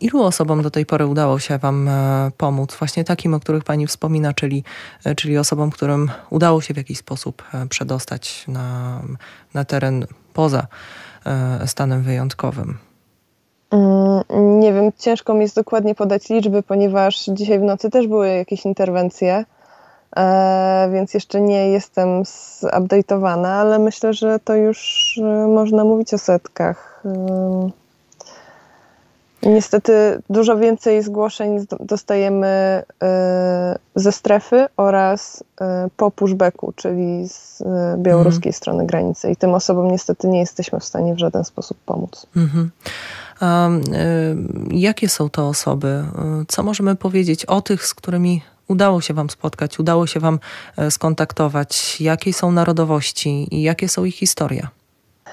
Ilu 0.00 0.22
osobom 0.22 0.62
do 0.62 0.70
tej 0.70 0.86
pory 0.86 1.06
udało 1.06 1.38
się 1.38 1.58
Wam 1.58 1.88
e, 1.88 2.30
pomóc? 2.36 2.76
Właśnie 2.78 3.04
takim, 3.04 3.34
o 3.34 3.40
których 3.40 3.64
Pani 3.64 3.86
wspomina, 3.86 4.32
czyli, 4.32 4.64
e, 5.04 5.14
czyli 5.14 5.38
osobom, 5.38 5.70
którym 5.70 6.10
udało 6.30 6.60
się 6.60 6.74
w 6.74 6.76
jakiś 6.76 6.98
sposób 6.98 7.42
e, 7.54 7.66
przedostać 7.66 8.44
na, 8.48 9.00
na 9.54 9.64
teren 9.64 10.06
poza 10.32 10.66
stanem 11.66 12.02
wyjątkowym? 12.02 12.78
Mm, 13.70 14.60
nie 14.60 14.72
wiem, 14.72 14.92
ciężko 14.98 15.34
mi 15.34 15.40
jest 15.40 15.56
dokładnie 15.56 15.94
podać 15.94 16.28
liczby, 16.28 16.62
ponieważ 16.62 17.24
dzisiaj 17.24 17.58
w 17.58 17.62
nocy 17.62 17.90
też 17.90 18.06
były 18.06 18.28
jakieś 18.28 18.64
interwencje. 18.64 19.44
E, 20.16 20.88
więc 20.92 21.14
jeszcze 21.14 21.40
nie 21.40 21.70
jestem 21.70 22.22
zupdate'owana, 22.22 23.46
ale 23.46 23.78
myślę, 23.78 24.14
że 24.14 24.38
to 24.38 24.54
już 24.54 25.20
e, 25.22 25.46
można 25.46 25.84
mówić 25.84 26.14
o 26.14 26.18
setkach. 26.18 27.02
E, 27.04 27.70
niestety 29.42 30.22
dużo 30.30 30.56
więcej 30.56 31.02
zgłoszeń 31.02 31.66
dostajemy 31.80 32.82
ze 33.94 34.12
strefy 34.12 34.66
oraz 34.76 35.44
po 35.96 36.10
pushbacku, 36.10 36.72
czyli 36.76 37.28
z 37.28 37.62
białoruskiej 37.98 38.50
mhm. 38.50 38.52
strony 38.52 38.86
granicy. 38.86 39.30
I 39.30 39.36
tym 39.36 39.54
osobom 39.54 39.90
niestety 39.90 40.28
nie 40.28 40.38
jesteśmy 40.38 40.80
w 40.80 40.84
stanie 40.84 41.14
w 41.14 41.18
żaden 41.18 41.44
sposób 41.44 41.78
pomóc. 41.86 42.26
Mhm. 42.36 42.70
A, 43.40 43.68
jakie 44.70 45.08
są 45.08 45.30
to 45.30 45.48
osoby? 45.48 46.04
Co 46.48 46.62
możemy 46.62 46.96
powiedzieć 46.96 47.44
o 47.44 47.62
tych, 47.62 47.86
z 47.86 47.94
którymi 47.94 48.42
udało 48.68 49.00
się 49.00 49.14
Wam 49.14 49.30
spotkać, 49.30 49.78
udało 49.78 50.06
się 50.06 50.20
Wam 50.20 50.38
e, 50.76 50.90
skontaktować? 50.90 52.00
Jakie 52.00 52.32
są 52.32 52.52
narodowości 52.52 53.54
i 53.54 53.62
jakie 53.62 53.88
są 53.88 54.04
ich 54.04 54.14
historie? 54.14 54.68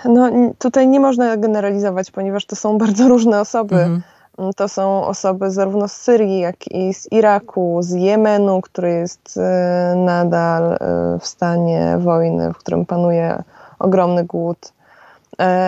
No, 0.05 0.29
tutaj 0.59 0.87
nie 0.87 0.99
można 0.99 1.37
generalizować, 1.37 2.11
ponieważ 2.11 2.45
to 2.45 2.55
są 2.55 2.77
bardzo 2.83 3.07
różne 3.07 3.41
osoby. 3.41 3.75
Mhm. 3.75 4.01
Mm, 4.37 4.53
to 4.53 4.67
są 4.67 5.05
osoby 5.05 5.51
zarówno 5.51 5.87
z 5.87 5.91
Syrii, 5.91 6.39
jak 6.39 6.67
i 6.71 6.93
z 6.93 7.11
Iraku, 7.11 7.77
z 7.81 7.91
Jemenu, 7.91 8.61
który 8.61 8.89
jest 8.89 9.37
e, 9.37 9.95
nadal 9.97 10.73
e, 10.73 10.77
w 11.19 11.27
stanie 11.27 11.97
wojny, 11.99 12.53
w 12.53 12.57
którym 12.57 12.85
panuje 12.85 13.43
ogromny 13.79 14.23
głód. 14.23 14.73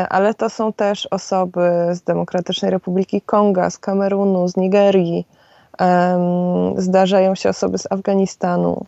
Ale 0.09 0.33
to 0.33 0.49
są 0.49 0.73
też 0.73 1.07
osoby 1.11 1.69
z 1.93 2.01
Demokratycznej 2.01 2.71
Republiki 2.71 3.21
Konga, 3.21 3.69
z 3.69 3.77
Kamerunu, 3.77 4.47
z 4.47 4.57
Nigerii, 4.57 5.27
Zdarzają 6.77 7.35
się 7.35 7.49
osoby 7.49 7.77
z 7.77 7.91
Afganistanu. 7.91 8.85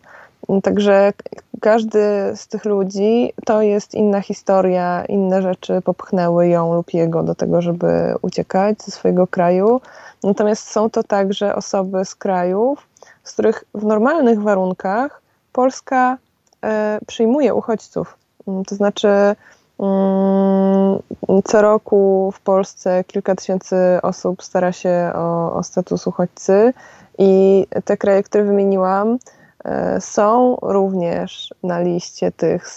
Także 0.62 1.12
każdy 1.60 1.98
z 2.34 2.46
tych 2.48 2.64
ludzi 2.64 3.32
to 3.44 3.62
jest 3.62 3.94
inna 3.94 4.20
historia, 4.20 5.04
inne 5.04 5.42
rzeczy 5.42 5.82
popchnęły 5.84 6.48
ją 6.48 6.74
lub 6.74 6.94
jego 6.94 7.22
do 7.22 7.34
tego, 7.34 7.62
żeby 7.62 8.14
uciekać 8.22 8.82
ze 8.82 8.92
swojego 8.92 9.26
kraju. 9.26 9.80
Natomiast 10.24 10.70
są 10.70 10.90
to 10.90 11.02
także 11.02 11.54
osoby 11.54 12.04
z 12.04 12.14
krajów, 12.14 12.86
z 13.24 13.32
których 13.32 13.64
w 13.74 13.84
normalnych 13.84 14.42
warunkach 14.42 15.22
Polska 15.52 16.18
e, 16.64 16.98
przyjmuje 17.06 17.54
uchodźców. 17.54 18.16
To 18.66 18.74
znaczy, 18.74 19.08
co 21.44 21.62
roku 21.62 22.32
w 22.34 22.40
Polsce 22.40 23.04
kilka 23.04 23.34
tysięcy 23.34 23.76
osób 24.02 24.42
stara 24.42 24.72
się 24.72 25.12
o, 25.14 25.54
o 25.54 25.62
status 25.62 26.06
uchodźcy, 26.06 26.72
i 27.18 27.66
te 27.84 27.96
kraje, 27.96 28.22
które 28.22 28.44
wymieniłam, 28.44 29.18
e, 29.64 30.00
są 30.00 30.56
również 30.62 31.54
na 31.62 31.80
liście 31.80 32.32
tych, 32.32 32.68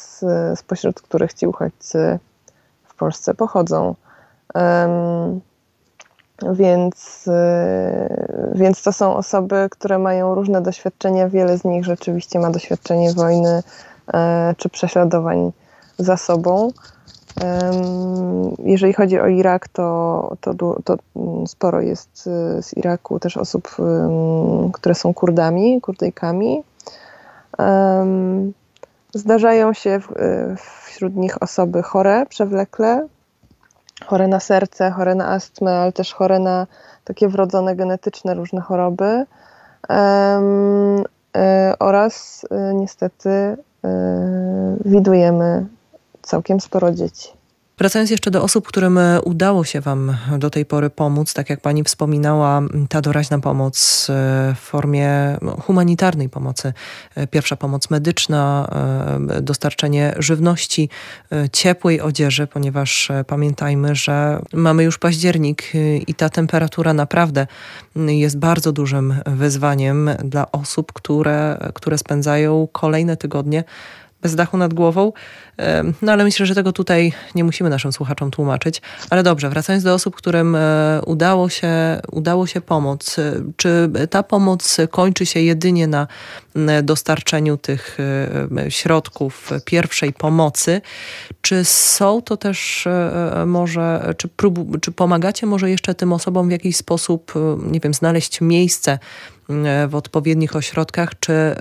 spośród 0.55 1.01
których 1.01 1.33
ci 1.33 1.47
uchodźcy 1.47 2.19
w 2.83 2.95
Polsce 2.95 3.33
pochodzą. 3.33 3.95
Um, 4.55 5.41
więc, 6.53 7.25
e, 7.27 8.51
więc 8.55 8.83
to 8.83 8.93
są 8.93 9.15
osoby, 9.15 9.67
które 9.71 9.99
mają 9.99 10.35
różne 10.35 10.61
doświadczenia. 10.61 11.29
Wiele 11.29 11.57
z 11.57 11.63
nich 11.63 11.85
rzeczywiście 11.85 12.39
ma 12.39 12.49
doświadczenie 12.49 13.13
wojny 13.13 13.63
e, 14.13 14.55
czy 14.57 14.69
prześladowań 14.69 15.51
za 16.03 16.17
sobą. 16.17 16.71
Jeżeli 18.59 18.93
chodzi 18.93 19.19
o 19.19 19.27
Irak, 19.27 19.67
to, 19.67 20.37
to, 20.41 20.53
to, 20.83 20.97
sporo 21.47 21.81
jest 21.81 22.27
y, 22.57 22.63
z 22.63 22.77
Iraku 22.77 23.19
też 23.19 23.37
osób, 23.37 23.75
które 24.73 24.95
są 24.95 25.13
Kurdami, 25.13 25.81
Kurdyjkami. 25.81 26.63
Zdarzają 29.13 29.73
się 29.73 29.99
wśród 30.85 31.15
nich 31.15 31.43
osoby 31.43 31.83
chore 31.83 32.25
przewlekle, 32.25 33.07
chore 34.05 34.27
na 34.27 34.39
serce, 34.39 34.91
chore 34.91 35.15
na 35.15 35.27
astmę, 35.27 35.71
ale 35.71 35.91
też 35.91 36.13
chore 36.13 36.39
na 36.39 36.67
takie 37.03 37.27
wrodzone 37.27 37.75
genetyczne 37.75 38.33
różne 38.33 38.61
choroby. 38.61 39.25
Y, 41.37 41.77
oraz 41.79 42.43
y, 42.43 42.73
niestety 42.73 43.29
y, 43.29 43.57
widujemy 44.85 45.65
całkiem 46.21 46.59
sporo 46.59 46.91
dzieci. 46.91 47.41
Wracając 47.81 48.09
jeszcze 48.11 48.31
do 48.31 48.43
osób, 48.43 48.67
którym 48.67 48.97
e, 48.97 49.21
udało 49.21 49.63
się 49.63 49.81
Wam 49.81 50.17
do 50.37 50.49
tej 50.49 50.65
pory 50.65 50.89
pomóc, 50.89 51.33
tak 51.33 51.49
jak 51.49 51.61
Pani 51.61 51.83
wspominała, 51.83 52.61
ta 52.89 53.01
doraźna 53.01 53.39
pomoc 53.39 54.07
e, 54.09 54.13
w 54.55 54.59
formie 54.59 55.37
no, 55.41 55.51
humanitarnej 55.51 56.29
pomocy, 56.29 56.73
e, 57.15 57.27
pierwsza 57.27 57.55
pomoc 57.55 57.89
medyczna, 57.89 58.69
dostarczenie 59.41 60.13
żywności, 60.17 60.89
ciepłej 61.51 62.01
odzieży, 62.01 62.47
ponieważ 62.47 63.11
pamiętajmy, 63.27 63.95
że 63.95 64.41
mamy 64.53 64.83
już 64.83 64.97
październik 64.97 65.63
i 66.07 66.13
ta 66.13 66.29
temperatura 66.29 66.93
naprawdę 66.93 67.47
jest 67.95 68.37
bardzo 68.37 68.71
dużym 68.71 69.15
wyzwaniem 69.25 70.09
dla 70.23 70.51
osób, 70.51 70.93
które, 70.93 71.57
które 71.73 71.97
spędzają 71.97 72.67
kolejne 72.71 73.17
tygodnie 73.17 73.63
bez 74.21 74.35
dachu 74.35 74.57
nad 74.57 74.73
głową. 74.73 75.13
No 76.01 76.11
ale 76.11 76.23
myślę, 76.23 76.45
że 76.45 76.55
tego 76.55 76.71
tutaj 76.71 77.13
nie 77.35 77.43
musimy 77.43 77.69
naszym 77.69 77.91
słuchaczom 77.91 78.31
tłumaczyć. 78.31 78.81
Ale 79.09 79.23
dobrze, 79.23 79.49
wracając 79.49 79.83
do 79.83 79.93
osób, 79.93 80.15
którym 80.15 80.55
e, 80.55 81.01
udało 81.05 81.49
się, 81.49 82.01
udało 82.11 82.47
się 82.47 82.61
pomóc. 82.61 83.19
E, 83.19 83.33
czy 83.57 83.89
ta 84.09 84.23
pomoc 84.23 84.77
kończy 84.91 85.25
się 85.25 85.39
jedynie 85.39 85.87
na 85.87 86.07
dostarczeniu 86.83 87.57
tych 87.57 87.97
e, 88.57 88.71
środków 88.71 89.49
pierwszej 89.65 90.13
pomocy? 90.13 90.81
Czy 91.41 91.65
są 91.65 92.21
to 92.21 92.37
też 92.37 92.87
może, 93.45 94.13
czy, 94.17 94.27
prób, 94.27 94.79
czy 94.81 94.91
pomagacie 94.91 95.45
może 95.45 95.69
jeszcze 95.69 95.95
tym 95.95 96.13
osobom 96.13 96.47
w 96.47 96.51
jakiś 96.51 96.77
sposób, 96.77 97.33
nie 97.71 97.79
wiem, 97.79 97.93
znaleźć 97.93 98.41
miejsce 98.41 98.99
w 99.87 99.95
odpowiednich 99.95 100.55
ośrodkach, 100.55 101.19
czy, 101.19 101.55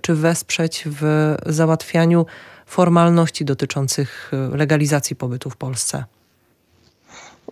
czy 0.00 0.14
wesprzeć 0.14 0.84
w 0.86 1.34
załatwianiu 1.46 2.26
formalności 2.70 3.44
dotyczących 3.44 4.30
y, 4.52 4.56
legalizacji 4.56 5.16
pobytu 5.16 5.50
w 5.50 5.56
Polsce? 5.56 6.04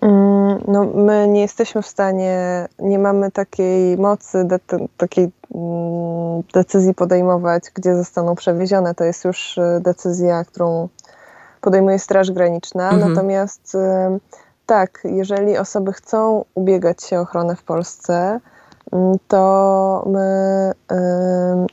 Mm, 0.02 0.58
no, 0.68 0.84
my 0.84 1.28
nie 1.28 1.40
jesteśmy 1.40 1.82
w 1.82 1.86
stanie, 1.86 2.68
nie 2.78 2.98
mamy 2.98 3.30
takiej 3.30 3.96
mocy, 3.96 4.44
de, 4.44 4.58
takiej 4.96 5.30
mm, 5.54 6.42
decyzji 6.54 6.94
podejmować, 6.94 7.62
gdzie 7.74 7.96
zostaną 7.96 8.34
przewiezione. 8.34 8.94
To 8.94 9.04
jest 9.04 9.24
już 9.24 9.58
decyzja, 9.80 10.44
którą 10.44 10.88
podejmuje 11.60 11.98
Straż 11.98 12.30
Graniczna. 12.30 12.90
Mhm. 12.90 13.14
Natomiast 13.14 13.76
tak, 14.66 15.00
jeżeli 15.04 15.58
osoby 15.58 15.92
chcą 15.92 16.44
ubiegać 16.54 17.02
się 17.02 17.18
o 17.18 17.22
ochronę 17.22 17.56
w 17.56 17.62
Polsce, 17.62 18.40
to 19.28 20.04
my 20.06 20.72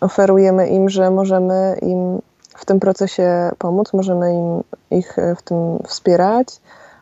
oferujemy 0.01 0.67
im, 0.67 0.89
że 0.89 1.11
możemy 1.11 1.77
im 1.81 2.21
w 2.55 2.65
tym 2.65 2.79
procesie 2.79 3.51
pomóc, 3.57 3.93
możemy 3.93 4.33
im, 4.33 4.63
ich 4.91 5.19
e, 5.19 5.35
w 5.35 5.41
tym 5.41 5.79
wspierać, 5.87 6.47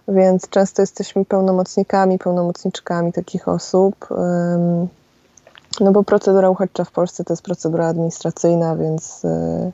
więc 0.08 0.50
często 0.50 0.82
jesteśmy 0.82 1.26
pełnomocnikami, 1.26 2.20
pełnomocniczkami 2.20 3.14
takich 3.14 3.48
osób. 3.48 4.08
No 5.80 5.92
bo 5.92 6.04
procedura 6.04 6.50
uchodźcza 6.50 6.84
w 6.84 6.92
Polsce 6.92 7.24
to 7.24 7.34
jest 7.34 7.44
procedura 7.44 7.88
administracyjna, 7.88 8.76
więc, 8.76 9.26
e, 9.26 9.72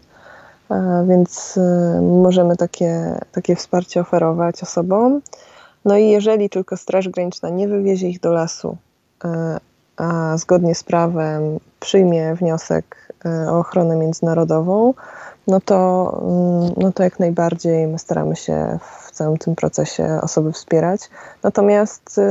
więc 1.08 1.58
e, 1.58 2.02
możemy 2.02 2.58
takie, 2.58 3.20
takie 3.32 3.56
wsparcie 3.56 4.02
oferować 4.02 4.64
osobom. 4.64 5.22
No 5.86 5.98
i 5.98 6.10
jeżeli 6.10 6.50
tylko 6.50 6.78
Straż 6.78 7.10
Graniczna 7.10 7.50
nie 7.50 7.68
wywiezie 7.68 8.10
ich 8.10 8.20
do 8.20 8.32
lasu, 8.32 8.78
a 10.00 10.38
zgodnie 10.38 10.76
z 10.76 10.84
prawem 10.84 11.60
przyjmie 11.80 12.36
wniosek 12.36 13.14
o 13.50 13.60
ochronę 13.60 13.96
międzynarodową, 13.96 14.94
no 15.48 15.60
to, 15.62 16.12
mm, 16.22 16.74
no 16.78 16.92
to 16.92 17.04
jak 17.04 17.20
najbardziej 17.20 17.88
my 17.88 18.00
staramy 18.00 18.36
się 18.36 18.80
w 19.02 19.12
całym 19.12 19.38
tym 19.38 19.56
procesie 19.56 20.20
osoby 20.22 20.52
wspierać. 20.52 21.10
Natomiast 21.44 22.18
y, 22.18 22.22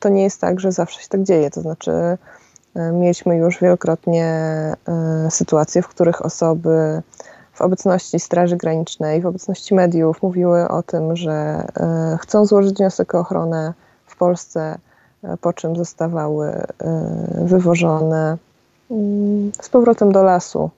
to 0.00 0.08
nie 0.08 0.22
jest 0.22 0.40
tak, 0.40 0.60
że 0.60 0.72
zawsze 0.72 1.02
się 1.02 1.08
tak 1.08 1.22
dzieje. 1.22 1.50
To 1.50 1.60
znaczy, 1.60 1.90
y, 2.76 2.92
mieliśmy 2.92 3.36
już 3.36 3.60
wielokrotnie 3.60 4.28
sytuacje, 5.30 5.82
w 5.82 5.88
których 5.88 6.24
osoby 6.24 7.02
w 7.52 7.60
obecności 7.60 8.20
Straży 8.20 8.56
Granicznej, 8.56 9.20
w 9.20 9.26
obecności 9.26 9.74
mediów 9.74 10.22
mówiły 10.22 10.68
o 10.68 10.82
tym, 10.82 11.16
że 11.16 11.66
chcą 12.20 12.46
złożyć 12.46 12.76
wniosek 12.76 13.14
o 13.14 13.18
ochronę 13.18 13.74
w 14.06 14.16
Polsce, 14.16 14.78
po 15.40 15.52
czym 15.52 15.76
zostawały 15.76 16.66
wywożone 17.44 18.36
mm, 18.90 19.52
z 19.62 19.68
powrotem 19.68 20.12
do 20.12 20.22
lasu 20.22 20.70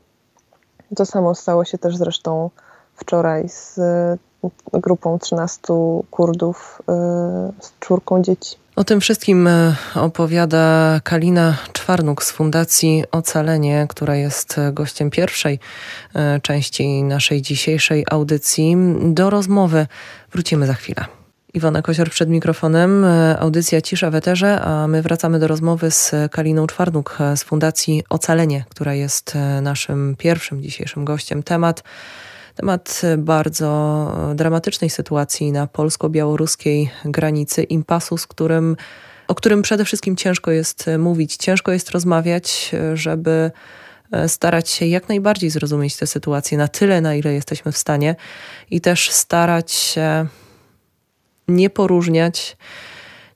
to 0.97 1.07
samo 1.07 1.35
stało 1.35 1.65
się 1.65 1.79
też 1.79 1.97
zresztą 1.97 2.51
wczoraj 2.97 3.49
z 3.49 3.79
e, 3.79 4.17
grupą 4.73 5.19
13 5.19 5.61
Kurdów 6.11 6.83
e, 6.89 6.93
z 7.61 7.73
czwórką 7.81 8.23
dzieci. 8.23 8.57
O 8.77 8.85
tym 8.85 9.01
wszystkim 9.01 9.47
e, 9.47 9.75
opowiada 9.95 11.01
Kalina 11.05 11.57
Czwarnuk 11.73 12.25
z 12.25 12.31
Fundacji 12.31 13.05
Ocalenie, 13.13 13.87
która 13.89 14.17
jest 14.17 14.57
gościem 14.73 15.11
pierwszej 15.11 15.59
części 16.43 17.03
naszej 17.03 17.43
dzisiejszej 17.43 18.05
audycji. 18.11 18.77
Do 19.01 19.31
rozmowy 19.31 19.87
wrócimy 20.33 20.67
za 20.67 20.75
chwilę. 20.75 21.20
Iwona 21.55 21.83
Kosior 21.83 22.11
przed 22.11 22.29
mikrofonem, 22.29 23.05
e, 23.05 23.39
audycja 23.39 23.81
Cisza 23.81 24.11
w 24.11 24.15
Eterze, 24.15 24.61
a 24.61 24.87
my 24.87 25.03
wracamy 25.03 25.39
do 25.39 25.49
rozmowy 25.49 25.91
z 25.91 26.13
Kaliną 26.31 26.67
Czwarnuk 26.67 27.17
e, 27.21 27.37
z 27.37 27.43
Fundacji 27.43 28.03
Ocalenie, 28.11 28.65
która 28.69 28.95
jest 28.95 29.37
e, 29.37 29.61
naszym 29.61 30.17
pierwszym 30.19 30.63
dzisiejszym 30.63 31.05
gościem. 31.05 31.43
Temat, 31.43 31.83
temat 32.55 33.03
bardzo 33.19 34.33
dramatycznej 34.35 34.91
sytuacji 34.91 35.53
na 35.53 35.67
polsko-białoruskiej 35.67 36.91
granicy, 37.05 37.63
impasu, 37.63 38.19
z 38.19 38.27
którym, 38.27 38.77
o 39.29 39.35
którym 39.35 39.63
przede 39.63 39.85
wszystkim 39.85 40.17
ciężko 40.17 40.51
jest 40.51 40.91
mówić, 40.99 41.37
ciężko 41.37 41.73
jest 41.73 41.91
rozmawiać, 41.91 42.71
żeby 42.95 43.51
starać 44.27 44.69
się 44.69 44.87
jak 44.87 45.09
najbardziej 45.09 45.51
zrozumieć 45.51 45.97
tę 45.97 46.07
sytuację 46.07 46.59
na 46.59 46.69
tyle, 46.69 47.01
na 47.01 47.15
ile 47.15 47.33
jesteśmy 47.33 47.73
w 47.73 47.79
stanie 47.79 48.17
i 48.71 48.81
też 48.81 49.11
starać 49.11 49.73
się 49.73 50.27
nie 51.51 51.71
poróżniać, 51.71 52.57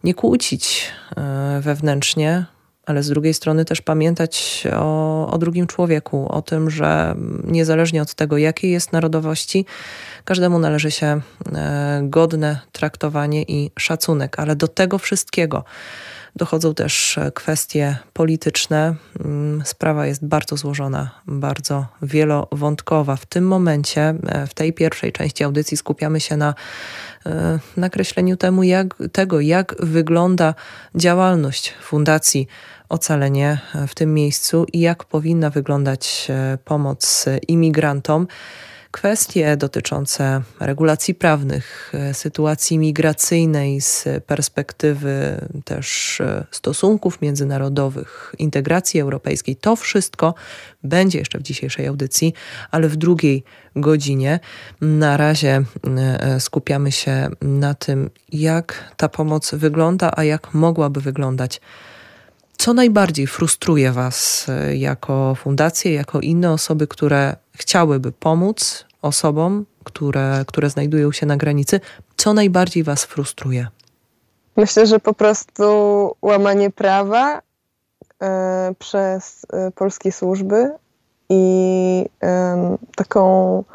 nie 0.04 0.14
kłócić 0.14 0.92
e, 1.16 1.60
wewnętrznie, 1.60 2.44
ale 2.86 3.02
z 3.02 3.08
drugiej 3.08 3.34
strony 3.34 3.64
też 3.64 3.80
pamiętać 3.82 4.64
o, 4.76 5.30
o 5.30 5.38
drugim 5.38 5.66
człowieku, 5.66 6.28
o 6.28 6.42
tym, 6.42 6.70
że 6.70 7.14
niezależnie 7.44 8.02
od 8.02 8.14
tego, 8.14 8.38
jakiej 8.38 8.70
jest 8.70 8.92
narodowości, 8.92 9.66
każdemu 10.24 10.58
należy 10.58 10.90
się 10.90 11.20
e, 11.54 12.00
godne 12.04 12.60
traktowanie 12.72 13.42
i 13.42 13.70
szacunek, 13.78 14.38
ale 14.38 14.56
do 14.56 14.68
tego 14.68 14.98
wszystkiego 14.98 15.64
dochodzą 16.36 16.74
też 16.74 17.18
kwestie 17.34 17.96
polityczne. 18.12 18.94
Mm, 19.20 19.62
sprawa 19.64 20.06
jest 20.06 20.26
bardzo 20.26 20.56
złożona, 20.56 21.10
bardzo 21.26 21.86
wielowątkowa. 22.02 23.16
W 23.16 23.26
tym 23.26 23.46
momencie, 23.46 24.14
w 24.48 24.54
tej 24.54 24.72
pierwszej 24.72 25.12
części 25.12 25.44
audycji 25.44 25.76
skupiamy 25.76 26.20
się 26.20 26.36
na 26.36 26.54
nakreśleniu 27.76 28.36
temu, 28.36 28.62
jak, 28.62 28.94
tego, 29.12 29.40
jak 29.40 29.74
wygląda 29.78 30.54
działalność 30.94 31.74
Fundacji 31.82 32.46
Ocalenie 32.88 33.58
w 33.88 33.94
tym 33.94 34.14
miejscu 34.14 34.66
i 34.72 34.80
jak 34.80 35.04
powinna 35.04 35.50
wyglądać 35.50 36.28
pomoc 36.64 37.26
imigrantom 37.48 38.26
kwestie 38.94 39.56
dotyczące 39.56 40.42
regulacji 40.60 41.14
prawnych, 41.14 41.92
e, 41.94 42.14
sytuacji 42.14 42.78
migracyjnej 42.78 43.80
z 43.80 44.04
perspektywy 44.26 45.40
też 45.64 46.20
e, 46.20 46.44
stosunków 46.50 47.20
międzynarodowych, 47.20 48.34
integracji 48.38 49.00
europejskiej. 49.00 49.56
To 49.56 49.76
wszystko 49.76 50.34
będzie 50.84 51.18
jeszcze 51.18 51.38
w 51.38 51.42
dzisiejszej 51.42 51.86
audycji, 51.86 52.34
ale 52.70 52.88
w 52.88 52.96
drugiej 52.96 53.44
godzinie. 53.76 54.40
Na 54.80 55.16
razie 55.16 55.64
e, 55.96 56.40
skupiamy 56.40 56.92
się 56.92 57.28
na 57.42 57.74
tym, 57.74 58.10
jak 58.32 58.94
ta 58.96 59.08
pomoc 59.08 59.54
wygląda, 59.54 60.10
a 60.16 60.24
jak 60.24 60.54
mogłaby 60.54 61.00
wyglądać. 61.00 61.60
Co 62.58 62.74
najbardziej 62.74 63.26
frustruje 63.26 63.92
Was 63.92 64.46
jako 64.74 65.34
fundację, 65.34 65.92
jako 65.92 66.20
inne 66.20 66.52
osoby, 66.52 66.86
które 66.86 67.36
chciałyby 67.56 68.12
pomóc 68.12 68.86
osobom, 69.02 69.66
które, 69.84 70.44
które 70.46 70.70
znajdują 70.70 71.12
się 71.12 71.26
na 71.26 71.36
granicy, 71.36 71.80
co 72.16 72.32
najbardziej 72.32 72.82
Was 72.82 73.04
frustruje? 73.04 73.66
Myślę, 74.56 74.86
że 74.86 75.00
po 75.00 75.14
prostu 75.14 75.64
łamanie 76.22 76.70
prawa 76.70 77.42
e, 78.22 78.74
przez 78.78 79.46
e, 79.52 79.70
polskie 79.70 80.12
służby 80.12 80.70
i 81.28 82.04
e, 82.22 82.76
taką 82.96 83.58
e, 83.60 83.73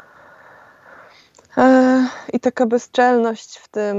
i 2.32 2.40
taka 2.40 2.66
bezczelność 2.66 3.58
w 3.58 3.68
tym, 3.68 3.96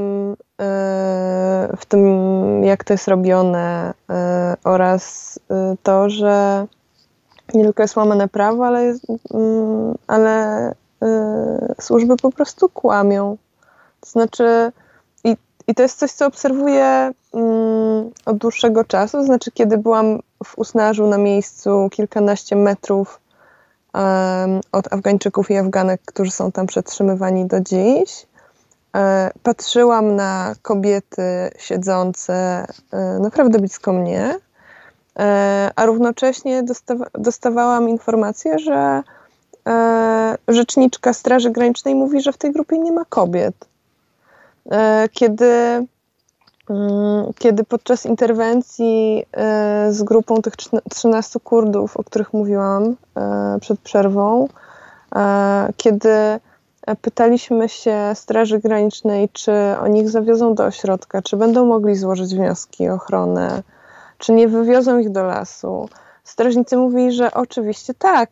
e, 0.61 1.75
w 1.77 1.85
tym, 1.85 2.63
jak 2.63 2.83
to 2.83 2.93
jest 2.93 3.07
robione 3.07 3.93
e, 4.09 4.55
oraz 4.63 5.39
to, 5.83 6.09
że 6.09 6.67
nie 7.53 7.63
tylko 7.63 7.83
jest 7.83 7.95
łamane 7.95 8.27
prawo, 8.27 8.65
ale, 8.65 8.83
jest, 8.83 9.05
mm, 9.33 9.95
ale 10.07 10.75
służby 11.81 12.17
po 12.17 12.31
prostu 12.31 12.69
kłamią. 12.69 13.37
To 14.01 14.09
znaczy, 14.09 14.71
i, 15.23 15.37
i 15.67 15.75
to 15.75 15.83
jest 15.83 15.99
coś, 15.99 16.11
co 16.11 16.25
obserwuję 16.25 17.11
mm, 17.33 18.11
od 18.25 18.37
dłuższego 18.37 18.83
czasu. 18.83 19.17
To 19.17 19.23
znaczy, 19.23 19.51
kiedy 19.51 19.77
byłam 19.77 20.19
w 20.43 20.57
Usnarzu 20.57 21.07
na 21.07 21.17
miejscu 21.17 21.89
kilkanaście 21.91 22.55
metrów 22.55 23.19
od 24.71 24.93
Afgańczyków 24.93 25.51
i 25.51 25.57
Afganek, 25.57 26.01
którzy 26.05 26.31
są 26.31 26.51
tam 26.51 26.67
przetrzymywani 26.67 27.45
do 27.45 27.59
dziś, 27.59 28.25
e, 28.95 29.31
patrzyłam 29.43 30.15
na 30.15 30.55
kobiety 30.61 31.23
siedzące 31.57 32.65
e, 32.91 33.19
naprawdę 33.19 33.59
blisko 33.59 33.93
mnie 33.93 34.39
E, 35.19 35.71
a 35.75 35.85
równocześnie 35.85 36.63
dostawa 36.63 37.05
dostawałam 37.13 37.89
informację, 37.89 38.59
że 38.59 39.03
rzeczniczka 40.47 41.13
Straży 41.13 41.49
Granicznej 41.49 41.95
mówi, 41.95 42.21
że 42.21 42.33
w 42.33 42.37
tej 42.37 42.51
grupie 42.51 42.79
nie 42.79 42.91
ma 42.91 43.05
kobiet. 43.05 43.55
Kiedy, 45.11 45.85
kiedy 47.39 47.63
podczas 47.63 48.05
interwencji 48.05 49.25
z 49.89 50.03
grupą 50.03 50.41
tych 50.41 50.53
13 50.89 51.39
Kurdów, 51.39 51.97
o 51.97 52.03
których 52.03 52.33
mówiłam 52.33 52.95
przed 53.61 53.79
przerwą, 53.79 54.47
kiedy 55.77 56.39
pytaliśmy 57.01 57.69
się 57.69 58.11
Straży 58.13 58.59
Granicznej, 58.59 59.29
czy 59.29 59.51
oni 59.81 59.99
ich 59.99 60.09
zawiozą 60.09 60.55
do 60.55 60.65
ośrodka, 60.65 61.21
czy 61.21 61.37
będą 61.37 61.65
mogli 61.65 61.95
złożyć 61.95 62.35
wnioski 62.35 62.89
o 62.89 62.93
ochronę, 62.93 63.63
czy 64.17 64.33
nie 64.33 64.47
wywiozą 64.47 64.99
ich 64.99 65.09
do 65.09 65.23
lasu? 65.23 65.89
Strażnicy 66.23 66.77
mówili, 66.77 67.11
że 67.11 67.33
oczywiście 67.33 67.93
tak. 67.93 68.29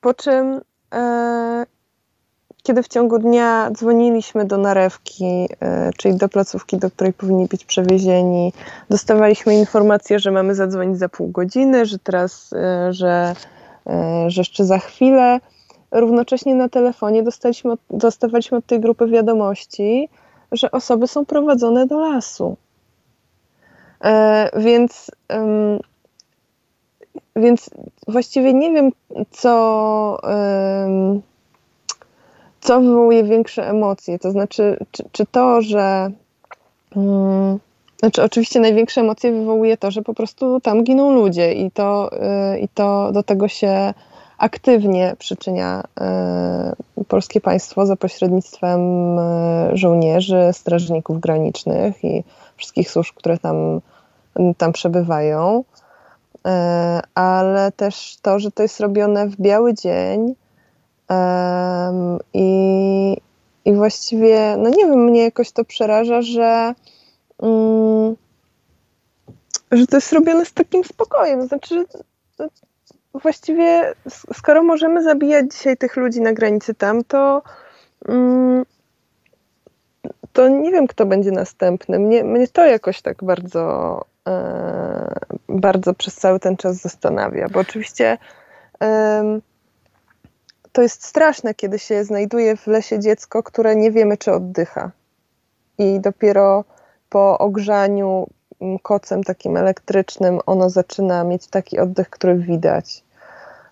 Po 0.00 0.14
czym, 0.14 0.60
e, 0.94 1.66
kiedy 2.64 2.82
w 2.82 2.88
ciągu 2.88 3.18
dnia 3.18 3.70
dzwoniliśmy 3.70 4.44
do 4.44 4.58
narewki, 4.58 5.48
e, 5.60 5.90
czyli 5.96 6.16
do 6.16 6.28
placówki, 6.28 6.78
do 6.78 6.90
której 6.90 7.12
powinni 7.12 7.46
być 7.46 7.64
przewiezieni, 7.64 8.52
dostawaliśmy 8.90 9.54
informację, 9.54 10.18
że 10.18 10.30
mamy 10.30 10.54
zadzwonić 10.54 10.98
za 10.98 11.08
pół 11.08 11.28
godziny, 11.28 11.86
że 11.86 11.98
teraz, 11.98 12.52
e, 12.52 12.92
że, 12.92 13.34
e, 13.86 14.24
że 14.30 14.40
jeszcze 14.40 14.64
za 14.64 14.78
chwilę. 14.78 15.40
Równocześnie 15.90 16.54
na 16.54 16.68
telefonie 16.68 17.22
dostaliśmy, 17.22 17.74
dostawaliśmy 17.90 18.58
od 18.58 18.66
tej 18.66 18.80
grupy 18.80 19.06
wiadomości, 19.06 20.08
że 20.52 20.70
osoby 20.70 21.08
są 21.08 21.24
prowadzone 21.24 21.86
do 21.86 22.00
lasu. 22.00 22.56
Więc, 24.56 25.10
więc 27.36 27.70
właściwie 28.08 28.54
nie 28.54 28.72
wiem, 28.72 28.90
co, 29.30 30.18
co 32.64 32.80
wywołuje 32.80 33.24
większe 33.24 33.68
emocje. 33.68 34.18
To 34.18 34.30
znaczy, 34.30 34.76
czy, 34.90 35.04
czy 35.12 35.26
to, 35.26 35.62
że. 35.62 36.10
Mm, 36.96 37.58
znaczy, 38.00 38.22
oczywiście 38.22 38.60
największe 38.60 39.00
emocje 39.00 39.32
wywołuje 39.32 39.76
to, 39.76 39.90
że 39.90 40.02
po 40.02 40.14
prostu 40.14 40.60
tam 40.60 40.84
giną 40.84 41.14
ludzie 41.14 41.52
i 41.52 41.70
to, 41.70 42.10
y, 42.54 42.58
i 42.58 42.68
to 42.68 43.12
do 43.12 43.22
tego 43.22 43.48
się 43.48 43.94
aktywnie 44.38 45.16
przyczynia 45.18 45.82
y, 47.00 47.04
polskie 47.04 47.40
państwo 47.40 47.86
za 47.86 47.96
pośrednictwem 47.96 48.80
y, 49.18 49.22
żołnierzy, 49.72 50.48
strażników 50.52 51.20
granicznych 51.20 52.04
i 52.04 52.24
wszystkich 52.56 52.90
służb, 52.90 53.14
które 53.14 53.38
tam 53.38 53.80
tam 54.58 54.72
przebywają, 54.72 55.64
e, 56.46 57.00
ale 57.14 57.72
też 57.72 58.16
to, 58.22 58.38
że 58.38 58.50
to 58.50 58.62
jest 58.62 58.80
robione 58.80 59.26
w 59.26 59.36
biały 59.36 59.74
dzień 59.74 60.34
i, 62.34 63.16
i 63.64 63.74
właściwie, 63.74 64.56
no 64.58 64.68
nie 64.68 64.86
wiem, 64.86 65.04
mnie 65.04 65.22
jakoś 65.22 65.52
to 65.52 65.64
przeraża, 65.64 66.22
że, 66.22 66.74
mm, 67.42 68.16
że 69.72 69.86
to 69.86 69.96
jest 69.96 70.12
robione 70.12 70.44
z 70.44 70.52
takim 70.52 70.84
spokojem. 70.84 71.48
Znaczy, 71.48 71.84
że 72.38 72.48
właściwie 73.14 73.94
skoro 74.32 74.62
możemy 74.62 75.02
zabijać 75.02 75.46
dzisiaj 75.52 75.76
tych 75.76 75.96
ludzi 75.96 76.20
na 76.20 76.32
granicy 76.32 76.74
tam, 76.74 77.04
to 77.04 77.42
mm, 78.08 78.64
to 80.32 80.48
nie 80.48 80.70
wiem, 80.70 80.86
kto 80.86 81.06
będzie 81.06 81.30
następny. 81.30 81.98
Mnie, 81.98 82.24
mnie 82.24 82.48
to 82.48 82.66
jakoś 82.66 83.02
tak 83.02 83.24
bardzo 83.24 84.00
E, 84.28 85.14
bardzo 85.48 85.94
przez 85.94 86.14
cały 86.14 86.40
ten 86.40 86.56
czas 86.56 86.76
zastanawia, 86.76 87.48
bo 87.48 87.60
oczywiście 87.60 88.18
to 90.74 90.82
jest 90.82 91.04
straszne, 91.04 91.54
kiedy 91.54 91.78
się 91.78 92.04
znajduje 92.04 92.56
w 92.56 92.66
lesie 92.66 92.98
dziecko, 92.98 93.42
które 93.42 93.76
nie 93.76 93.90
wiemy, 93.90 94.16
czy 94.16 94.32
oddycha. 94.32 94.90
I 95.78 96.00
dopiero 96.00 96.64
po 97.08 97.38
ogrzaniu 97.38 98.26
kocem 98.82 99.24
takim 99.24 99.56
elektrycznym 99.56 100.40
ono 100.46 100.70
zaczyna 100.70 101.24
mieć 101.24 101.46
taki 101.46 101.78
oddech, 101.78 102.10
który 102.10 102.34
widać. 102.34 103.04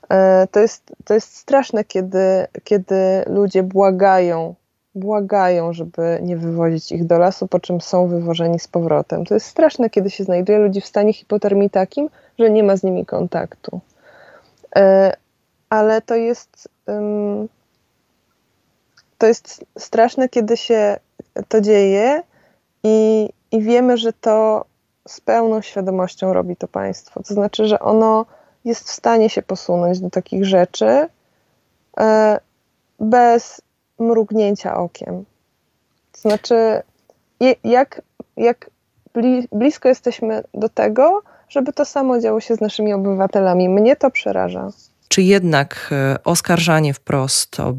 E, 0.08 0.46
to 0.50 0.60
jest, 0.60 0.92
to 1.04 1.14
jest 1.14 1.36
straszne, 1.36 1.84
kiedy, 1.84 2.46
kiedy 2.64 3.24
ludzie 3.26 3.62
błagają 3.62 4.54
błagają, 4.94 5.72
żeby 5.72 6.18
nie 6.22 6.36
wywozić 6.36 6.92
ich 6.92 7.06
do 7.06 7.18
lasu, 7.18 7.48
po 7.48 7.60
czym 7.60 7.80
są 7.80 8.08
wywożeni 8.08 8.58
z 8.58 8.68
powrotem. 8.68 9.24
To 9.24 9.34
jest 9.34 9.46
straszne, 9.46 9.90
kiedy 9.90 10.10
się 10.10 10.24
znajduje 10.24 10.58
ludzi 10.58 10.80
w 10.80 10.86
stanie 10.86 11.12
hipotermii 11.12 11.70
takim, 11.70 12.08
że 12.38 12.50
nie 12.50 12.62
ma 12.62 12.76
z 12.76 12.82
nimi 12.82 13.06
kontaktu. 13.06 13.80
E, 14.76 15.12
ale 15.70 16.02
to 16.02 16.14
jest 16.14 16.68
to 19.18 19.26
jest 19.26 19.64
straszne, 19.78 20.28
kiedy 20.28 20.56
się 20.56 20.96
to 21.48 21.60
dzieje 21.60 22.22
i, 22.84 23.28
i 23.52 23.60
wiemy, 23.60 23.96
że 23.96 24.12
to 24.12 24.64
z 25.08 25.20
pełną 25.20 25.62
świadomością 25.62 26.32
robi 26.32 26.56
to 26.56 26.68
państwo. 26.68 27.22
To 27.22 27.34
znaczy, 27.34 27.66
że 27.66 27.80
ono 27.80 28.26
jest 28.64 28.88
w 28.88 28.90
stanie 28.90 29.30
się 29.30 29.42
posunąć 29.42 30.00
do 30.00 30.10
takich 30.10 30.44
rzeczy 30.44 31.08
e, 32.00 32.40
bez 33.00 33.60
mrugnięcia 33.98 34.76
okiem. 34.76 35.24
To 36.12 36.20
znaczy, 36.20 36.82
jak, 37.64 38.02
jak 38.36 38.70
blisko 39.52 39.88
jesteśmy 39.88 40.44
do 40.54 40.68
tego, 40.68 41.22
żeby 41.48 41.72
to 41.72 41.84
samo 41.84 42.20
działo 42.20 42.40
się 42.40 42.54
z 42.54 42.60
naszymi 42.60 42.92
obywatelami. 42.92 43.68
Mnie 43.68 43.96
to 43.96 44.10
przeraża. 44.10 44.68
Czy 45.12 45.22
jednak 45.22 45.88
e, 45.92 46.16
oskarżanie 46.24 46.94
wprost 46.94 47.60
o 47.60 47.72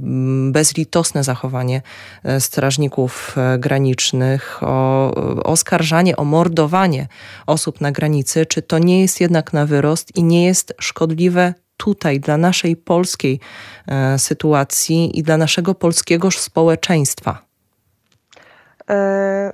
bezlitosne 0.51 1.23
zachowanie 1.23 1.81
e, 2.23 2.39
strażników 2.39 3.35
e, 3.37 3.57
granicznych, 3.59 4.63
o 4.63 5.11
oskarżanie 5.43 6.17
o 6.17 6.23
mordowanie 6.23 7.07
osób 7.47 7.81
na 7.81 7.91
granicy, 7.91 8.45
czy 8.45 8.61
to 8.61 8.79
nie 8.79 9.01
jest 9.01 9.21
jednak 9.21 9.53
na 9.53 9.65
wyrost 9.65 10.15
i 10.15 10.23
nie 10.23 10.45
jest 10.45 10.73
szkodliwe 10.79 11.53
tutaj 11.77 12.19
dla 12.19 12.37
naszej 12.37 12.75
polskiej 12.75 13.39
sytuacji 14.17 15.19
i 15.19 15.23
dla 15.23 15.37
naszego 15.37 15.75
polskiego 15.75 16.31
społeczeństwa? 16.31 17.37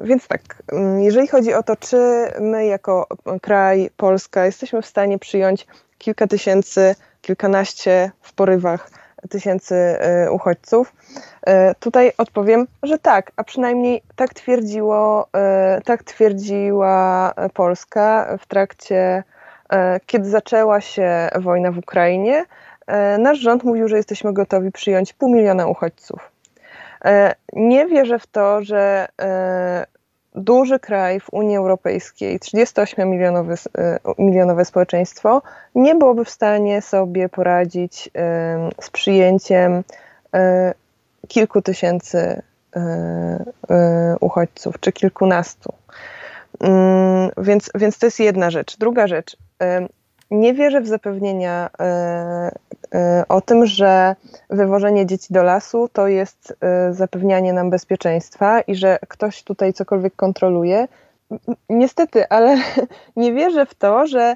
Więc 0.04 0.28
tak, 0.28 0.64
mm, 0.72 1.00
jeżeli 1.00 1.28
chodzi 1.28 1.54
o 1.54 1.64
to, 1.64 1.76
czy 1.76 1.98
my 2.42 2.66
jako 2.66 3.08
kraj, 3.42 3.90
Polska, 3.98 4.46
jesteśmy 4.46 4.82
w 4.82 4.86
stanie 4.86 5.20
przyjąć 5.20 5.68
kilka 5.98 6.28
tysięcy 6.28 6.96
kilkanaście 7.22 8.12
w 8.22 8.34
porywach 8.34 8.90
tysięcy 9.30 9.76
e, 9.76 10.32
uchodźców. 10.32 10.94
E, 11.48 11.76
tutaj 11.76 12.12
odpowiem, 12.18 12.68
że 12.84 13.00
tak, 13.00 13.32
a 13.36 13.44
przynajmniej 13.44 14.02
tak 14.16 14.34
twierdziło, 14.34 15.28
e, 15.34 15.82
tak 15.86 16.04
twierdziła 16.04 17.34
Polska 17.54 18.38
w 18.40 18.48
trakcie, 18.48 19.24
kiedy 20.06 20.30
zaczęła 20.30 20.82
się 20.82 21.30
wojna 21.40 21.72
w 21.72 21.78
Ukrainie. 21.78 22.46
Nasz 23.20 23.40
rząd 23.40 23.64
mówił, 23.64 23.88
że 23.88 23.98
jesteśmy 23.98 24.34
gotowi 24.34 24.72
przyjąć 24.72 25.14
pół 25.14 25.36
miliona 25.36 25.68
uchodźców. 25.68 26.32
Nie 27.54 27.88
wierzę 27.88 28.20
w 28.20 28.28
to, 28.28 28.64
że 28.64 29.08
duży 30.36 30.80
kraj 30.80 31.20
w 31.20 31.34
Unii 31.34 31.58
Europejskiej, 31.58 32.40
38-milionowe 32.40 33.56
milionowe 34.18 34.66
społeczeństwo, 34.66 35.42
nie 35.76 35.96
byłoby 35.96 36.26
w 36.26 36.30
stanie 36.30 36.82
sobie 36.82 37.30
poradzić 37.30 38.10
z 38.82 38.90
przyjęciem 38.90 39.84
e, 40.34 40.74
kilku 41.28 41.62
tysięcy 41.62 42.42
e, 42.76 44.16
uchodźców, 44.20 44.80
czy 44.80 44.92
kilkunastu. 44.92 45.74
Mm, 46.60 47.30
więc, 47.38 47.70
więc 47.76 47.98
to 47.98 48.06
jest 48.06 48.20
jedna 48.20 48.52
rzecz. 48.52 48.78
Druga 48.78 49.08
rzecz. 49.08 49.38
Nie 50.32 50.54
wierzę 50.54 50.82
w 50.82 50.88
zapewnienia 50.88 51.70
o 53.30 53.42
tym, 53.42 53.66
że 53.66 54.16
wywożenie 54.50 55.06
dzieci 55.06 55.34
do 55.34 55.44
lasu 55.44 55.90
to 55.94 56.08
jest 56.08 56.52
y, 56.90 56.94
zapewnianie 56.94 57.54
nam 57.54 57.70
bezpieczeństwa 57.70 58.62
i 58.62 58.76
że 58.76 59.00
ktoś 59.08 59.44
tutaj 59.44 59.74
cokolwiek 59.74 60.16
kontroluje. 60.16 60.88
Niestety, 61.70 62.30
ale 62.30 62.58
nie 63.16 63.34
wierzę 63.34 63.66
w 63.66 63.76
to, 63.76 64.08
że 64.08 64.36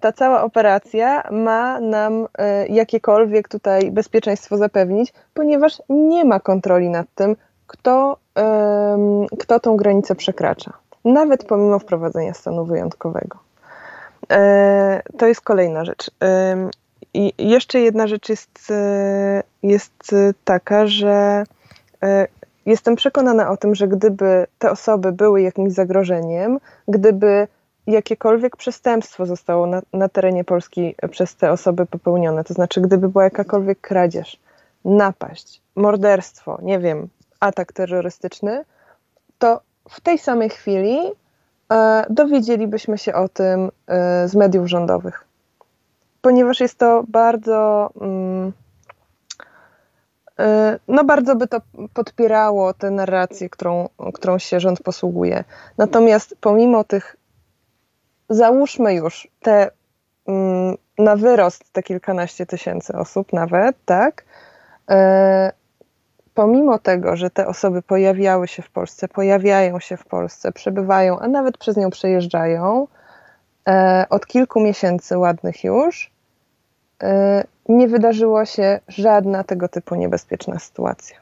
ta 0.00 0.12
cała 0.12 0.42
operacja 0.42 1.22
ma 1.30 1.80
nam 1.80 2.26
jakiekolwiek 2.68 3.48
tutaj 3.48 3.90
bezpieczeństwo 3.90 4.56
zapewnić, 4.56 5.12
ponieważ 5.34 5.82
nie 5.88 6.24
ma 6.24 6.40
kontroli 6.40 6.88
nad 6.88 7.06
tym, 7.14 7.36
kto, 7.66 8.16
kto 9.38 9.60
tą 9.60 9.76
granicę 9.76 10.14
przekracza, 10.14 10.72
nawet 11.04 11.44
pomimo 11.44 11.78
wprowadzenia 11.78 12.34
stanu 12.34 12.64
wyjątkowego. 12.64 13.49
To 15.18 15.26
jest 15.26 15.40
kolejna 15.40 15.84
rzecz. 15.84 16.10
I 17.14 17.32
jeszcze 17.38 17.80
jedna 17.80 18.06
rzecz 18.06 18.28
jest, 18.28 18.70
e, 18.70 19.42
jest 19.62 20.14
taka, 20.44 20.86
że 20.86 21.44
e, 22.02 22.26
jestem 22.66 22.96
przekonana 22.96 23.50
o 23.50 23.56
tym, 23.56 23.74
że 23.74 23.88
gdyby 23.88 24.46
te 24.58 24.70
osoby 24.70 25.12
były 25.12 25.42
jakimś 25.42 25.72
zagrożeniem, 25.72 26.58
gdyby 26.88 27.48
jakiekolwiek 27.86 28.56
przestępstwo 28.56 29.26
zostało 29.26 29.66
na, 29.66 29.82
na 29.92 30.08
terenie 30.08 30.44
Polski 30.44 30.94
przez 31.10 31.36
te 31.36 31.52
osoby 31.52 31.86
popełnione, 31.86 32.44
to 32.44 32.54
znaczy 32.54 32.80
gdyby 32.80 33.08
była 33.08 33.24
jakakolwiek 33.24 33.80
kradzież, 33.80 34.40
napaść, 34.84 35.62
morderstwo, 35.76 36.58
nie 36.62 36.78
wiem, 36.78 37.08
atak 37.40 37.72
terrorystyczny, 37.72 38.64
to 39.38 39.60
w 39.88 40.00
tej 40.00 40.18
samej 40.18 40.50
chwili 40.50 40.98
e, 40.98 41.12
dowiedzielibyśmy 42.10 42.98
się 42.98 43.14
o 43.14 43.28
tym 43.28 43.70
e, 43.86 44.28
z 44.28 44.34
mediów 44.34 44.66
rządowych 44.66 45.30
ponieważ 46.20 46.60
jest 46.60 46.78
to 46.78 47.04
bardzo. 47.08 47.90
Mm, 48.00 48.52
y, 50.40 50.42
no, 50.88 51.04
bardzo 51.04 51.36
by 51.36 51.48
to 51.48 51.60
podpierało 51.94 52.74
tę 52.74 52.90
narrację, 52.90 53.50
którą, 53.50 53.88
którą 54.14 54.38
się 54.38 54.60
rząd 54.60 54.82
posługuje. 54.82 55.44
Natomiast 55.78 56.36
pomimo 56.40 56.84
tych, 56.84 57.16
załóżmy 58.28 58.94
już 58.94 59.28
te 59.42 59.70
mm, 60.26 60.76
na 60.98 61.16
wyrost 61.16 61.72
te 61.72 61.82
kilkanaście 61.82 62.46
tysięcy 62.46 62.92
osób, 62.92 63.32
nawet, 63.32 63.76
tak? 63.84 64.24
Pomimo 66.34 66.78
tego, 66.78 67.16
że 67.16 67.30
te 67.30 67.46
osoby 67.46 67.82
pojawiały 67.82 68.48
się 68.48 68.62
w 68.62 68.70
Polsce, 68.70 69.08
pojawiają 69.08 69.80
się 69.80 69.96
w 69.96 70.04
Polsce, 70.04 70.52
przebywają, 70.52 71.18
a 71.18 71.28
nawet 71.28 71.58
przez 71.58 71.76
nią 71.76 71.90
przejeżdżają, 71.90 72.86
E, 73.68 74.06
od 74.10 74.26
kilku 74.26 74.60
miesięcy 74.60 75.18
ładnych 75.18 75.64
już 75.64 76.10
e, 77.02 77.44
nie 77.68 77.88
wydarzyło 77.88 78.44
się 78.44 78.80
żadna 78.88 79.44
tego 79.44 79.68
typu 79.68 79.94
niebezpieczna 79.94 80.58
sytuacja. 80.58 81.16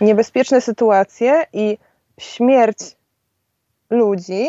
Niebezpieczne 0.00 0.60
sytuacje 0.60 1.42
i 1.52 1.78
śmierć 2.18 2.96
ludzi 3.90 4.48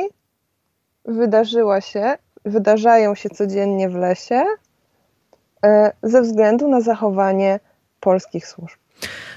wydarzyła 1.06 1.82
się, 1.82 2.18
wydarzają 2.46 3.16
się 3.16 3.30
codziennie 3.30 3.89
w 3.89 3.96
lesie 3.96 4.44
e, 5.66 5.92
ze 6.04 6.22
względu 6.22 6.68
na 6.68 6.82
zachowanie 6.82 7.60
polskich 8.04 8.48
służb. 8.48 8.76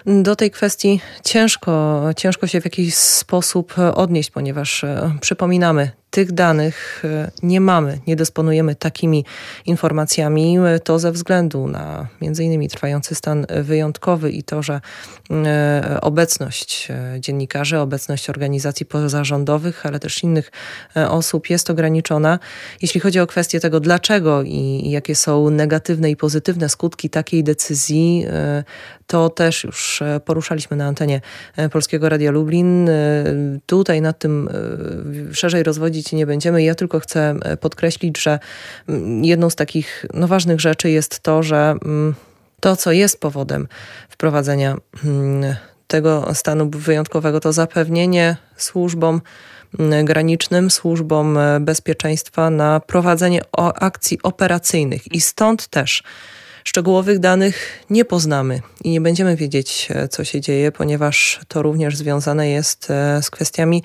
Do 0.07 0.37
tej 0.37 0.50
kwestii 0.50 1.00
ciężko, 1.24 2.02
ciężko 2.16 2.46
się 2.46 2.61
w 2.61 2.64
jakiś 2.64 2.94
sposób 2.94 3.74
odnieść, 3.94 4.31
ponieważ 4.31 4.85
przypominamy, 5.20 5.90
tych 6.16 6.33
danych 6.33 7.02
e, 7.05 7.31
nie 7.42 7.61
mamy, 7.61 7.98
nie 8.07 8.16
dysponujemy 8.16 8.74
takimi 8.74 9.24
informacjami, 9.66 10.59
e, 10.59 10.81
to 10.81 10.98
ze 10.98 11.12
względu 11.12 11.68
na 11.68 12.07
między 12.20 12.44
innymi 12.44 12.68
trwający 12.68 13.14
stan 13.14 13.46
wyjątkowy 13.62 14.31
i 14.31 14.42
to, 14.42 14.62
że 14.62 14.81
e, 15.31 15.98
obecność 16.00 16.88
dziennikarzy, 17.18 17.79
obecność 17.79 18.31
organizacji 18.31 18.87
pozarządowych, 18.87 19.87
ale 19.87 20.00
też 20.00 20.22
innych 20.22 20.52
osób 21.09 21.50
jest 21.50 21.70
ograniczona. 21.70 22.38
Jeśli 22.83 23.00
chodzi 23.00 23.20
o 23.20 23.26
kwestię 23.26 23.61
tego, 23.61 23.81
dlaczego 23.81 24.42
i 24.42 24.90
jakie 24.90 25.14
są 25.14 25.50
negatywne 25.50 26.11
i 26.11 26.16
pozytywne 26.16 26.68
skutki 26.68 27.11
takiej 27.11 27.44
decyzji, 27.44 28.26
to 29.07 29.31
też 29.31 29.64
już 29.64 30.03
poruszaliśmy 30.25 30.77
na 30.77 30.87
antenie 30.87 31.21
Polskiego 31.73 32.09
Radia 32.09 32.31
Lublin. 32.31 32.90
Tutaj 33.66 34.01
nad 34.01 34.19
tym 34.19 34.49
szerzej 35.33 35.62
rozwodzić 35.62 36.12
nie 36.12 36.27
będziemy. 36.27 36.62
Ja 36.62 36.75
tylko 36.75 37.01
chcę 37.01 37.35
e, 37.42 37.57
podkreślić, 37.57 38.23
że 38.23 38.38
mm, 38.88 39.25
jedną 39.25 39.51
z 39.51 39.57
takich 39.57 40.07
no, 40.14 40.29
ważnych 40.29 40.61
rzeczy 40.61 40.90
jest 40.90 41.21
to, 41.21 41.42
że 41.42 41.75
mm, 41.85 42.14
to, 42.61 42.77
co 42.77 42.92
jest 42.92 43.21
powodem 43.21 43.69
wprowadzenia 44.09 44.77
mm, 45.05 45.55
tego 45.87 46.35
stanu 46.35 46.71
wyjątkowego, 46.71 47.40
to 47.40 47.53
zapewnienie 47.53 48.37
służbom 48.57 49.21
granicznym, 50.05 50.71
służbom 50.71 51.38
e, 51.38 51.61
bezpieczeństwa 51.61 52.51
na 52.51 52.81
prowadzenie 52.81 53.40
akcji 53.81 54.19
operacyjnych. 54.23 55.12
I 55.12 55.21
stąd 55.21 55.69
też 55.69 56.03
szczegółowych 56.68 57.18
danych 57.18 57.85
nie 57.90 58.05
poznamy 58.05 58.61
i 58.85 58.90
nie 58.90 59.00
będziemy 59.00 59.37
wiedzieć, 59.37 59.88
e, 59.90 60.09
co 60.09 60.24
się 60.24 60.40
dzieje, 60.40 60.72
ponieważ 60.72 61.40
to 61.48 61.62
również 61.62 61.96
związane 61.96 62.48
jest 62.48 62.88
z 63.22 63.31
kwestiami 63.31 63.83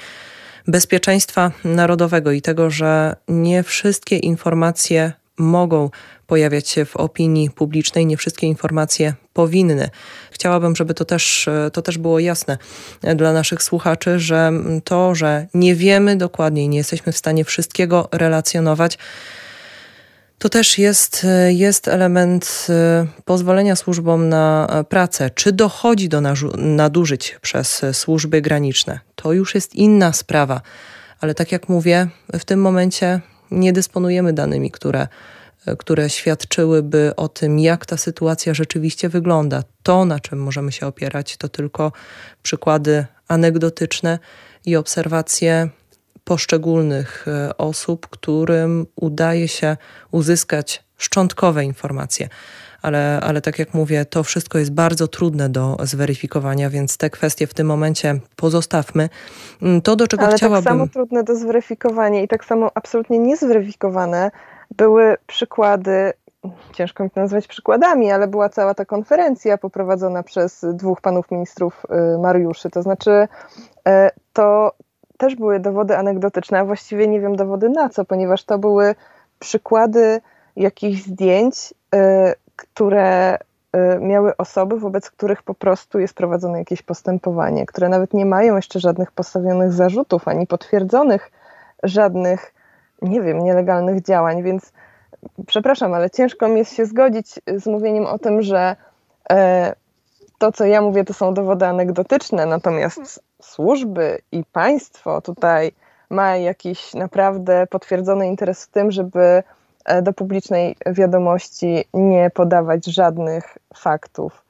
bezpieczeństwa 0.67 1.51
narodowego 1.63 2.31
i 2.31 2.41
tego, 2.41 2.69
że 2.69 3.15
nie 3.27 3.63
wszystkie 3.63 4.17
informacje 4.17 5.13
mogą 5.37 5.89
pojawiać 6.27 6.69
się 6.69 6.85
w 6.85 6.97
opinii 6.97 7.49
publicznej, 7.49 8.05
nie 8.05 8.17
wszystkie 8.17 8.47
informacje 8.47 9.13
powinny. 9.33 9.89
Chciałabym, 10.31 10.75
żeby 10.75 10.93
to 10.93 11.05
też, 11.05 11.49
to 11.73 11.81
też 11.81 11.97
było 11.97 12.19
jasne 12.19 12.57
dla 13.15 13.33
naszych 13.33 13.63
słuchaczy, 13.63 14.19
że 14.19 14.51
to, 14.83 15.15
że 15.15 15.47
nie 15.53 15.75
wiemy 15.75 16.15
dokładnie 16.15 16.67
nie 16.67 16.77
jesteśmy 16.77 17.13
w 17.13 17.17
stanie 17.17 17.45
wszystkiego 17.45 18.09
relacjonować, 18.11 18.97
to 20.41 20.49
też 20.49 20.77
jest, 20.77 21.27
jest 21.49 21.87
element 21.87 22.67
y, 22.69 23.23
pozwolenia 23.25 23.75
służbom 23.75 24.29
na 24.29 24.69
pracę. 24.89 25.29
Czy 25.29 25.51
dochodzi 25.51 26.09
do 26.09 26.21
nadużyć 26.57 27.37
przez 27.41 27.81
służby 27.93 28.41
graniczne? 28.41 28.99
To 29.15 29.33
już 29.33 29.55
jest 29.55 29.75
inna 29.75 30.13
sprawa, 30.13 30.61
ale 31.19 31.33
tak 31.35 31.51
jak 31.51 31.69
mówię, 31.69 32.07
w 32.33 32.45
tym 32.45 32.61
momencie 32.61 33.19
nie 33.51 33.73
dysponujemy 33.73 34.33
danymi, 34.33 34.71
które, 34.71 35.07
które 35.77 36.09
świadczyłyby 36.09 37.13
o 37.17 37.27
tym, 37.27 37.59
jak 37.59 37.85
ta 37.85 37.97
sytuacja 37.97 38.53
rzeczywiście 38.53 39.09
wygląda. 39.09 39.63
To, 39.83 40.05
na 40.05 40.19
czym 40.19 40.39
możemy 40.39 40.71
się 40.71 40.87
opierać, 40.87 41.37
to 41.37 41.49
tylko 41.49 41.91
przykłady 42.43 43.05
anegdotyczne 43.27 44.19
i 44.65 44.75
obserwacje 44.75 45.69
poszczególnych 46.31 47.25
e, 47.27 47.57
osób, 47.57 48.07
którym 48.07 48.85
udaje 48.95 49.47
się 49.47 49.77
uzyskać 50.11 50.83
szczątkowe 50.97 51.63
informacje. 51.63 52.29
Ale, 52.81 53.19
ale 53.23 53.41
tak 53.41 53.59
jak 53.59 53.73
mówię, 53.73 54.05
to 54.05 54.23
wszystko 54.23 54.57
jest 54.57 54.73
bardzo 54.73 55.07
trudne 55.07 55.49
do 55.49 55.77
zweryfikowania, 55.83 56.69
więc 56.69 56.97
te 56.97 57.09
kwestie 57.09 57.47
w 57.47 57.53
tym 57.53 57.67
momencie 57.67 58.19
pozostawmy. 58.35 59.09
Mm, 59.61 59.81
to, 59.81 59.95
do 59.95 60.07
czego 60.07 60.23
ale 60.23 60.35
chciałabym... 60.35 60.63
tak 60.63 60.73
samo 60.73 60.87
trudne 60.87 61.23
do 61.23 61.35
zweryfikowania 61.35 62.21
i 62.21 62.27
tak 62.27 62.45
samo 62.45 62.71
absolutnie 62.75 63.19
niezweryfikowane 63.19 64.31
były 64.77 65.17
przykłady 65.27 66.13
ciężko 66.73 67.03
mi 67.03 67.09
to 67.09 67.19
nazwać 67.19 67.47
przykładami, 67.47 68.11
ale 68.11 68.27
była 68.27 68.49
cała 68.49 68.73
ta 68.73 68.85
konferencja 68.85 69.57
poprowadzona 69.57 70.23
przez 70.23 70.65
dwóch 70.73 71.01
panów 71.01 71.31
ministrów 71.31 71.85
y, 72.15 72.19
Mariuszy. 72.19 72.69
To 72.69 72.81
znaczy, 72.81 73.11
y, 73.11 73.91
to 74.33 74.71
też 75.21 75.35
były 75.35 75.59
dowody 75.59 75.97
anegdotyczne, 75.97 76.59
a 76.59 76.65
właściwie 76.65 77.07
nie 77.07 77.21
wiem 77.21 77.35
dowody 77.35 77.69
na 77.69 77.89
co, 77.89 78.05
ponieważ 78.05 78.43
to 78.43 78.57
były 78.57 78.95
przykłady 79.39 80.21
jakichś 80.55 81.01
zdjęć, 81.01 81.73
y, 81.95 81.97
które 82.55 83.37
miały 83.99 84.37
osoby, 84.37 84.79
wobec 84.79 85.11
których 85.11 85.43
po 85.43 85.53
prostu 85.53 85.99
jest 85.99 86.13
prowadzone 86.13 86.59
jakieś 86.59 86.81
postępowanie, 86.81 87.65
które 87.65 87.89
nawet 87.89 88.13
nie 88.13 88.25
mają 88.25 88.55
jeszcze 88.55 88.79
żadnych 88.79 89.11
postawionych 89.11 89.73
zarzutów 89.73 90.27
ani 90.27 90.47
potwierdzonych 90.47 91.31
żadnych, 91.83 92.53
nie 93.01 93.21
wiem, 93.21 93.43
nielegalnych 93.43 94.01
działań, 94.01 94.43
więc 94.43 94.73
przepraszam, 95.47 95.93
ale 95.93 96.09
ciężko 96.09 96.47
mi 96.47 96.57
jest 96.57 96.73
się 96.73 96.85
zgodzić 96.85 97.39
z 97.57 97.65
mówieniem 97.65 98.05
o 98.05 98.19
tym, 98.19 98.41
że 98.41 98.75
e, 99.29 99.73
to, 100.37 100.51
co 100.51 100.65
ja 100.65 100.81
mówię, 100.81 101.03
to 101.03 101.13
są 101.13 101.33
dowody 101.33 101.65
anegdotyczne, 101.65 102.45
natomiast 102.45 103.23
służby 103.41 104.21
i 104.31 104.43
państwo 104.51 105.21
tutaj 105.21 105.71
ma 106.09 106.37
jakiś 106.37 106.93
naprawdę 106.93 107.67
potwierdzony 107.67 108.27
interes 108.27 108.65
w 108.65 108.67
tym, 108.67 108.91
żeby 108.91 109.43
e, 109.85 110.01
do 110.01 110.13
publicznej 110.13 110.75
wiadomości 110.85 111.85
nie 111.93 112.29
podawać 112.29 112.85
żadnych 112.85 113.57
faktów. 113.75 114.43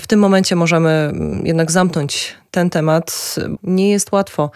W 0.00 0.06
tym 0.06 0.20
momencie 0.20 0.56
możemy 0.56 1.12
jednak 1.44 1.70
zamknąć 1.70 2.36
ten 2.50 2.70
temat. 2.70 3.34
Nie 3.62 3.90
jest 3.90 4.12
łatwo. 4.12 4.50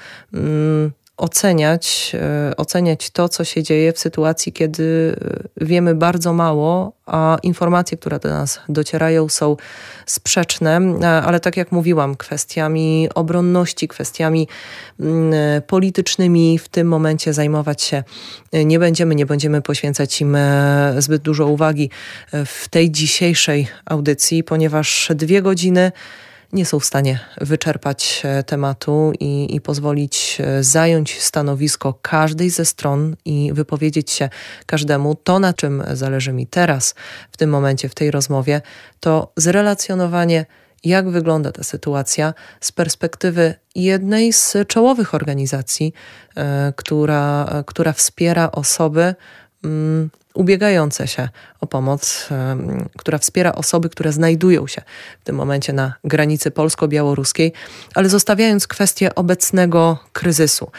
Oceniać, 1.16 2.12
e, 2.14 2.56
oceniać 2.56 3.10
to, 3.10 3.28
co 3.28 3.44
się 3.44 3.62
dzieje 3.62 3.92
w 3.92 3.98
sytuacji, 3.98 4.52
kiedy 4.52 5.16
e, 5.60 5.64
wiemy 5.66 5.94
bardzo 5.94 6.32
mało, 6.32 6.92
a 7.06 7.38
informacje, 7.42 7.98
które 7.98 8.18
do 8.18 8.28
nas 8.28 8.60
docierają, 8.68 9.28
są 9.28 9.56
sprzeczne, 10.06 10.80
e, 11.02 11.08
ale 11.08 11.40
tak 11.40 11.56
jak 11.56 11.72
mówiłam, 11.72 12.16
kwestiami 12.16 13.08
obronności, 13.14 13.88
kwestiami 13.88 14.48
mm, 15.00 15.62
politycznymi 15.62 16.58
w 16.58 16.68
tym 16.68 16.88
momencie 16.88 17.32
zajmować 17.32 17.82
się 17.82 18.04
nie 18.52 18.78
będziemy, 18.78 19.14
nie 19.14 19.26
będziemy 19.26 19.62
poświęcać 19.62 20.20
im 20.20 20.36
zbyt 20.98 21.22
dużo 21.22 21.46
uwagi 21.46 21.90
w 22.46 22.68
tej 22.68 22.90
dzisiejszej 22.90 23.68
audycji, 23.84 24.44
ponieważ 24.44 25.10
dwie 25.14 25.42
godziny 25.42 25.92
nie 26.56 26.66
są 26.66 26.80
w 26.80 26.84
stanie 26.84 27.20
wyczerpać 27.40 28.22
e, 28.24 28.42
tematu 28.42 29.12
i, 29.20 29.54
i 29.54 29.60
pozwolić 29.60 30.38
e, 30.40 30.62
zająć 30.62 31.20
stanowisko 31.22 31.94
każdej 32.02 32.50
ze 32.50 32.64
stron 32.64 33.16
i 33.24 33.50
wypowiedzieć 33.52 34.10
się 34.10 34.28
każdemu. 34.66 35.14
To, 35.14 35.38
na 35.38 35.52
czym 35.52 35.82
zależy 35.92 36.32
mi 36.32 36.46
teraz, 36.46 36.94
w 37.32 37.36
tym 37.36 37.50
momencie, 37.50 37.88
w 37.88 37.94
tej 37.94 38.10
rozmowie, 38.10 38.62
to 39.00 39.32
zrelacjonowanie 39.36 40.46
jak 40.84 41.10
wygląda 41.10 41.52
ta 41.52 41.62
sytuacja 41.62 42.34
z 42.60 42.72
perspektywy 42.72 43.54
jednej 43.74 44.32
z 44.32 44.56
czołowych 44.68 45.14
organizacji, 45.14 45.92
e, 46.36 46.72
która, 46.76 47.48
która 47.66 47.92
wspiera 47.92 48.50
osoby, 48.52 49.14
ubiegające 50.34 51.08
się 51.08 51.28
o 51.60 51.66
pomoc, 51.66 52.28
która 52.98 53.18
wspiera 53.18 53.52
osoby, 53.52 53.88
które 53.88 54.12
znajdują 54.12 54.66
się 54.66 54.82
w 55.20 55.24
tym 55.24 55.36
momencie 55.36 55.72
na 55.72 55.94
granicy 56.04 56.50
polsko-białoruskiej, 56.50 57.52
ale 57.94 58.08
zostawiając 58.08 58.66
kwestię 58.66 59.14
obecnego 59.14 59.98
kryzysu. 60.12 60.70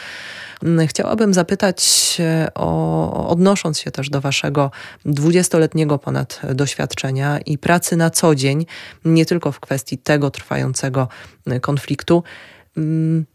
Mm, 0.64 0.88
chciałabym 0.88 1.34
zapytać, 1.34 2.18
o, 2.56 3.28
odnosząc 3.30 3.80
się 3.80 3.92
też 3.92 4.10
do 4.10 4.22
Waszego 4.22 4.72
dwudziestoletniego 5.06 6.00
ponad 6.00 6.42
doświadczenia 6.54 7.40
i 7.40 7.58
pracy 7.58 7.96
na 7.96 8.10
co 8.10 8.36
dzień, 8.36 8.66
nie 9.06 9.26
tylko 9.26 9.52
w 9.52 9.60
kwestii 9.60 9.98
tego 9.98 10.32
trwającego 10.32 11.08
konfliktu, 11.62 12.24
mm, 12.78 13.26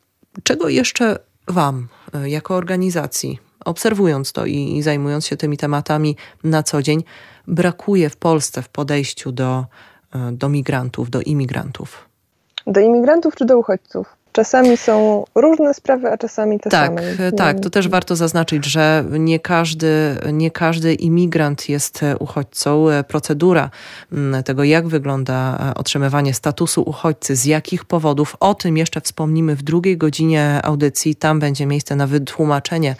czego 0.42 0.68
jeszcze 0.68 1.18
Wam, 1.48 1.88
e, 2.14 2.28
jako 2.28 2.56
organizacji, 2.56 3.38
obserwując 3.64 4.32
to 4.32 4.46
i, 4.46 4.76
i 4.76 4.82
zajmując 4.82 5.26
się 5.26 5.36
tymi 5.36 5.56
tematami 5.56 6.16
na 6.44 6.62
co 6.62 6.82
dzień, 6.82 7.04
brakuje 7.46 8.10
w 8.10 8.16
Polsce 8.16 8.62
w 8.62 8.68
podejściu 8.68 9.32
do, 9.32 9.64
e, 10.14 10.32
do 10.32 10.48
migrantów, 10.48 11.10
do 11.10 11.20
imigrantów? 11.20 12.08
Do 12.66 12.80
imigrantów 12.80 13.36
czy 13.36 13.44
do 13.44 13.58
uchodźców? 13.58 14.21
Czasami 14.32 14.76
są 14.76 15.24
różne 15.34 15.74
sprawy, 15.74 16.10
a 16.10 16.18
czasami 16.18 16.60
te 16.60 16.70
tak, 16.70 16.86
same. 16.86 17.02
Tak, 17.16 17.34
tak. 17.36 17.60
To 17.60 17.70
też 17.70 17.88
warto 17.88 18.16
zaznaczyć, 18.16 18.64
że 18.64 19.04
nie 19.10 19.40
każdy, 19.40 20.16
nie 20.32 20.50
każdy 20.50 20.94
imigrant 20.94 21.68
jest 21.68 22.00
uchodźcą. 22.18 22.86
Procedura 23.08 23.70
mm, 24.12 24.42
tego, 24.42 24.64
jak 24.64 24.88
wygląda 24.88 25.58
e, 25.70 25.74
otrzymywanie 25.74 26.34
statusu 26.34 26.82
uchodźcy, 26.82 27.36
z 27.36 27.44
jakich 27.44 27.84
powodów, 27.84 28.36
o 28.40 28.54
tym 28.54 28.76
jeszcze 28.76 29.00
wspomnimy 29.00 29.56
w 29.56 29.62
drugiej 29.62 29.96
godzinie 29.96 30.60
audycji. 30.62 31.14
Tam 31.14 31.40
będzie 31.40 31.66
miejsce 31.66 31.96
na 31.96 32.06
wytłumaczenie 32.06 32.96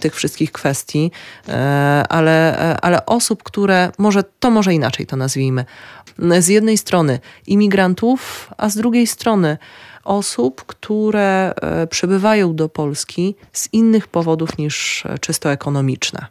tych 0.00 0.14
wszystkich 0.14 0.52
kwestii, 0.52 1.10
e, 1.48 2.04
ale, 2.08 2.60
e, 2.72 2.80
ale 2.80 3.06
osób, 3.06 3.42
które, 3.42 3.90
może 3.98 4.24
to 4.40 4.50
może 4.50 4.74
inaczej 4.74 5.06
to 5.06 5.16
nazwijmy, 5.16 5.64
z 6.38 6.48
jednej 6.48 6.78
strony 6.78 7.20
imigrantów, 7.46 8.50
a 8.56 8.68
z 8.68 8.76
drugiej 8.76 9.06
strony 9.06 9.58
osób, 10.04 10.64
które 10.66 11.54
e, 11.54 11.86
przybywają 11.86 12.54
do 12.54 12.68
Polski 12.68 13.34
z 13.52 13.68
innych 13.72 14.08
powodów 14.08 14.58
niż 14.58 15.06
e, 15.06 15.18
czysto 15.18 15.50
ekonomiczne. 15.50 16.26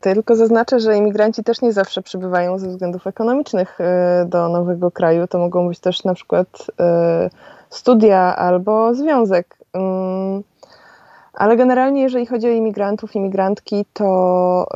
Tylko 0.00 0.36
zaznaczę, 0.36 0.80
że 0.80 0.96
imigranci 0.96 1.44
też 1.44 1.60
nie 1.60 1.72
zawsze 1.72 2.02
przybywają 2.02 2.58
ze 2.58 2.68
względów 2.68 3.06
ekonomicznych 3.06 3.80
e, 3.80 4.26
do 4.28 4.48
nowego 4.48 4.90
kraju. 4.90 5.26
To 5.26 5.38
mogą 5.38 5.68
być 5.68 5.78
też 5.78 6.04
na 6.04 6.14
przykład 6.14 6.66
studia 7.70 8.36
albo 8.36 8.94
związek. 8.94 9.56
Mm, 9.72 10.42
ale 11.34 11.56
generalnie, 11.56 12.02
jeżeli 12.02 12.26
chodzi 12.26 12.46
o 12.46 12.50
imigrantów, 12.50 13.16
imigrantki, 13.16 13.84
to 13.92 14.66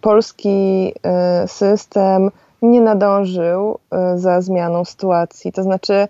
polski 0.00 0.94
system 1.46 2.30
nie 2.62 2.80
nadążył 2.80 3.78
za 4.14 4.40
zmianą 4.40 4.84
sytuacji. 4.84 5.52
To 5.52 5.62
znaczy, 5.62 6.08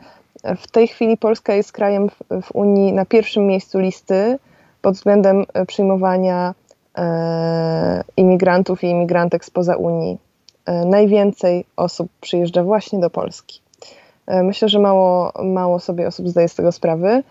w 0.57 0.71
tej 0.71 0.89
chwili 0.89 1.17
Polska 1.17 1.55
jest 1.55 1.73
krajem 1.73 2.09
w, 2.09 2.43
w 2.43 2.55
Unii 2.55 2.93
na 2.93 3.05
pierwszym 3.05 3.47
miejscu 3.47 3.79
listy 3.79 4.39
pod 4.83 4.95
względem 4.95 5.45
e, 5.55 5.67
przyjmowania 5.67 6.55
e, 6.99 8.05
imigrantów 8.17 8.85
i 8.85 8.87
imigrantek 8.87 9.45
spoza 9.45 9.77
Unii. 9.77 10.19
E, 10.67 10.85
najwięcej 10.85 11.65
osób 11.77 12.09
przyjeżdża 12.21 12.65
właśnie 12.65 12.99
do 12.99 13.11
Polski. 13.11 13.61
E, 14.27 14.43
myślę, 14.43 14.69
że 14.69 14.79
mało, 14.79 15.33
mało 15.45 15.79
sobie 15.79 16.07
osób 16.07 16.29
zdaje 16.29 16.49
z 16.49 16.55
tego 16.55 16.73
sprawy. 16.73 17.23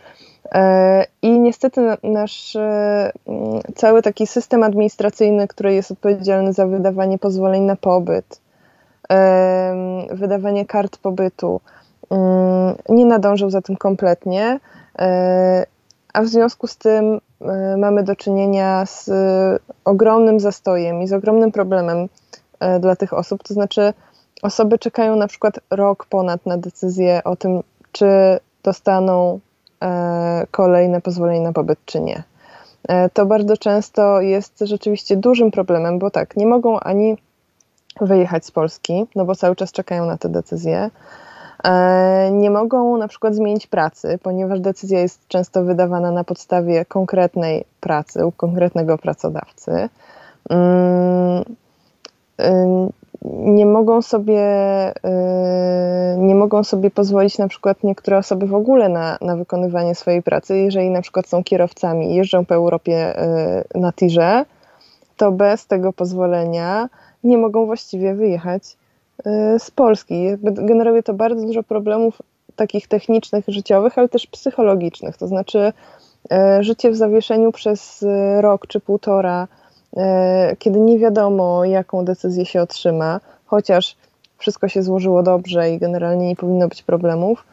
E, 0.51 1.05
I 1.21 1.39
niestety 1.39 1.81
nasz 2.03 2.55
e, 2.55 3.11
cały 3.75 4.01
taki 4.01 4.27
system 4.27 4.63
administracyjny, 4.63 5.47
który 5.47 5.73
jest 5.73 5.91
odpowiedzialny 5.91 6.53
za 6.53 6.67
wydawanie 6.67 7.17
pozwoleń 7.17 7.63
na 7.63 7.75
pobyt, 7.75 8.41
wydawanie 10.11 10.65
kart 10.65 10.97
pobytu, 10.97 11.61
nie 12.89 13.05
nadążył 13.05 13.49
za 13.49 13.61
tym 13.61 13.75
kompletnie, 13.75 14.59
e, 14.99 15.65
a 16.13 16.21
w 16.21 16.27
związku 16.27 16.67
z 16.67 16.77
tym 16.77 17.21
e, 17.41 17.77
mamy 17.77 18.03
do 18.03 18.15
czynienia 18.15 18.85
z 18.85 19.09
ogromnym 19.85 20.39
zastojem 20.39 21.01
i 21.01 21.07
z 21.07 21.13
ogromnym 21.13 21.51
problemem 21.51 22.07
e, 22.59 22.79
dla 22.79 22.95
tych 22.95 23.13
osób. 23.13 23.43
To 23.43 23.53
znaczy, 23.53 23.93
osoby 24.41 24.79
czekają 24.79 25.15
na 25.15 25.27
przykład 25.27 25.59
rok 25.69 26.05
ponad 26.05 26.45
na 26.45 26.57
decyzję 26.57 27.21
o 27.23 27.35
tym, 27.35 27.63
czy 27.91 28.39
dostaną 28.63 29.39
kolejne 30.51 31.01
pozwolenie 31.01 31.41
na 31.41 31.53
pobyt, 31.53 31.79
czy 31.85 31.99
nie. 31.99 32.23
To 33.13 33.25
bardzo 33.25 33.57
często 33.57 34.21
jest 34.21 34.59
rzeczywiście 34.59 35.17
dużym 35.17 35.51
problemem, 35.51 35.99
bo 35.99 36.11
tak, 36.11 36.37
nie 36.37 36.45
mogą 36.45 36.79
ani 36.79 37.17
wyjechać 38.01 38.45
z 38.45 38.51
Polski, 38.51 39.05
no 39.15 39.25
bo 39.25 39.35
cały 39.35 39.55
czas 39.55 39.71
czekają 39.71 40.05
na 40.05 40.17
te 40.17 40.29
decyzje. 40.29 40.89
E, 41.63 42.29
nie 42.31 42.49
mogą 42.49 42.97
na 42.97 43.07
przykład 43.07 43.35
zmienić 43.35 43.67
pracy, 43.67 44.19
ponieważ 44.23 44.59
decyzja 44.59 44.99
jest 44.99 45.27
często 45.27 45.63
wydawana 45.63 46.11
na 46.11 46.23
podstawie 46.23 46.85
konkretnej 46.85 47.65
pracy 47.79 48.25
u 48.25 48.31
konkretnego 48.31 48.97
pracodawcy. 48.97 49.89
Mm, 50.49 51.43
y, 52.41 52.91
nie 53.25 53.65
mogą 53.65 54.01
sobie, 54.01 54.41
y, 54.89 56.17
nie 56.17 56.35
mogą 56.35 56.63
sobie 56.63 56.91
pozwolić 56.91 57.37
na 57.37 57.47
przykład 57.47 57.83
niektóre 57.83 58.17
osoby 58.17 58.47
w 58.47 58.55
ogóle 58.55 58.89
na, 58.89 59.17
na 59.21 59.35
wykonywanie 59.35 59.95
swojej 59.95 60.23
pracy, 60.23 60.57
jeżeli 60.57 60.89
na 60.89 61.01
przykład 61.01 61.27
są 61.27 61.43
kierowcami 61.43 62.11
i 62.11 62.15
jeżdżą 62.15 62.45
po 62.45 62.55
Europie 62.55 63.23
y, 63.75 63.79
na 63.79 63.93
tirze, 63.93 64.45
to 65.17 65.31
bez 65.31 65.67
tego 65.67 65.93
pozwolenia 65.93 66.89
nie 67.23 67.37
mogą 67.37 67.65
właściwie 67.65 68.13
wyjechać 68.13 68.77
z 69.59 69.71
Polski. 69.71 70.27
Generuje 70.41 71.03
to 71.03 71.13
bardzo 71.13 71.45
dużo 71.45 71.63
problemów 71.63 72.21
takich 72.55 72.87
technicznych, 72.87 73.45
życiowych, 73.47 73.97
ale 73.97 74.09
też 74.09 74.27
psychologicznych. 74.27 75.17
To 75.17 75.27
znaczy, 75.27 75.73
życie 76.59 76.91
w 76.91 76.95
zawieszeniu 76.95 77.51
przez 77.51 78.05
rok 78.39 78.67
czy 78.67 78.79
półtora, 78.79 79.47
kiedy 80.59 80.79
nie 80.79 80.99
wiadomo, 80.99 81.65
jaką 81.65 82.05
decyzję 82.05 82.45
się 82.45 82.61
otrzyma, 82.61 83.19
chociaż 83.45 83.95
wszystko 84.37 84.67
się 84.67 84.83
złożyło 84.83 85.23
dobrze 85.23 85.71
i 85.71 85.79
generalnie 85.79 86.27
nie 86.27 86.35
powinno 86.35 86.67
być 86.67 86.83
problemów. 86.83 87.45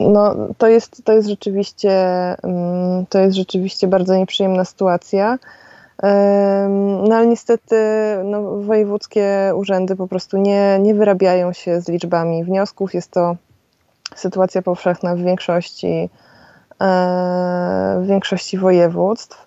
No, 0.00 0.34
to 0.58 0.68
jest, 0.68 1.04
to 1.04 1.12
jest 1.12 1.28
rzeczywiście 1.28 1.90
to 3.08 3.18
jest 3.18 3.36
rzeczywiście 3.36 3.86
bardzo 3.86 4.16
nieprzyjemna 4.16 4.64
sytuacja. 4.64 5.38
No 7.00 7.16
ale 7.16 7.26
niestety 7.26 7.76
no, 8.24 8.42
wojewódzkie 8.56 9.52
urzędy 9.54 9.96
po 9.96 10.06
prostu 10.08 10.36
nie, 10.36 10.78
nie 10.78 10.94
wyrabiają 10.94 11.52
się 11.52 11.80
z 11.80 11.88
liczbami 11.88 12.44
wniosków. 12.44 12.94
Jest 12.94 13.10
to 13.10 13.36
sytuacja 14.14 14.62
powszechna 14.62 15.16
w 15.16 15.18
większości, 15.18 16.10
e, 16.80 17.98
w 18.00 18.06
większości 18.06 18.58
województw. 18.58 19.46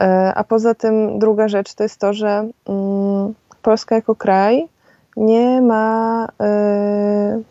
E, 0.00 0.32
a 0.34 0.44
poza 0.44 0.74
tym 0.74 1.18
druga 1.18 1.48
rzecz 1.48 1.74
to 1.74 1.82
jest 1.82 2.00
to, 2.00 2.12
że 2.12 2.48
mm, 2.68 3.34
Polska 3.62 3.94
jako 3.94 4.14
kraj 4.14 4.68
nie 5.16 5.62
ma 5.62 6.26
y, 6.26 7.44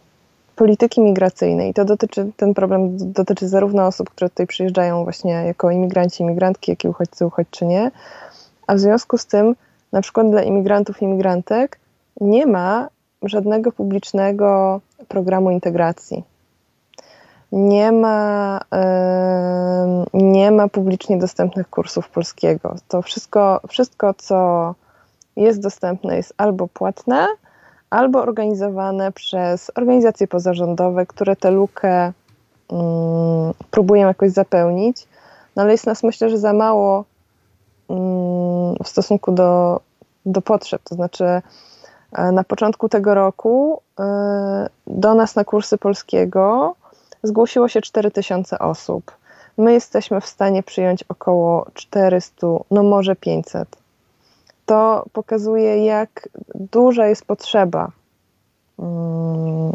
polityki 0.58 1.02
migracyjnej. 1.02 1.74
To 1.74 1.86
dotyczy, 1.86 2.32
ten 2.38 2.54
problem 2.54 2.98
dotyczy 3.14 3.48
zarówno 3.48 3.88
osób, 3.88 4.10
które 4.10 4.30
tutaj 4.30 4.48
przyjeżdżają 4.48 5.04
właśnie 5.04 5.32
jako 5.32 5.72
imigranci, 5.72 6.24
imigrantki, 6.24 6.72
jak 6.72 6.84
i 6.84 6.88
uchodźcy, 6.88 7.26
uchodźczynie, 7.26 7.92
a 8.68 8.76
w 8.76 8.80
związku 8.80 9.18
z 9.18 9.26
tym 9.26 9.56
na 9.92 10.02
przykład 10.02 10.30
dla 10.30 10.44
imigrantów, 10.44 11.02
imigrantek 11.02 11.80
nie 12.22 12.46
ma 12.46 12.90
żadnego 13.24 13.72
publicznego 13.72 14.82
programu 15.08 15.52
integracji. 15.52 16.24
Nie 17.52 17.92
ma, 17.92 18.60
y, 20.14 20.18
nie 20.18 20.52
ma 20.52 20.68
publicznie 20.68 21.18
dostępnych 21.18 21.70
kursów 21.70 22.10
polskiego. 22.10 22.76
To 22.88 23.02
wszystko, 23.02 23.62
wszystko 23.68 24.14
co 24.14 24.76
jest 25.36 25.62
dostępne, 25.62 26.18
jest 26.18 26.34
albo 26.38 26.68
płatne, 26.68 27.28
albo 27.90 28.22
organizowane 28.22 29.12
przez 29.12 29.72
organizacje 29.76 30.28
pozarządowe, 30.28 31.06
które 31.06 31.36
tę 31.36 31.52
lukę 31.52 32.14
mm, 32.72 33.54
próbują 33.72 34.08
jakoś 34.08 34.32
zapełnić. 34.32 35.08
No 35.56 35.64
ale 35.64 35.72
jest 35.72 35.86
nas 35.86 36.04
myślę, 36.04 36.30
że 36.30 36.38
za 36.38 36.54
mało 36.54 37.06
mm, 37.90 38.76
w 38.84 38.88
stosunku 38.88 39.32
do, 39.32 39.80
do 40.26 40.42
potrzeb. 40.42 40.82
To 40.84 40.96
znaczy, 40.96 41.26
e, 42.12 42.32
na 42.32 42.44
początku 42.44 42.90
tego 42.90 43.14
roku 43.14 43.82
e, 44.00 44.70
do 44.88 45.14
nas 45.14 45.36
na 45.36 45.44
kursy 45.44 45.78
polskiego 45.78 46.76
zgłosiło 47.24 47.68
się 47.68 47.82
4000 47.82 48.60
osób. 48.60 49.12
My 49.58 49.74
jesteśmy 49.74 50.22
w 50.22 50.26
stanie 50.26 50.64
przyjąć 50.64 51.04
około 51.04 51.66
400, 51.74 52.48
no 52.72 52.84
może 52.84 53.16
500 53.16 53.87
to 54.68 55.06
pokazuje, 55.14 55.86
jak 55.86 56.30
duża 56.56 57.08
jest 57.08 57.26
potrzeba, 57.26 57.92
um, 58.78 59.74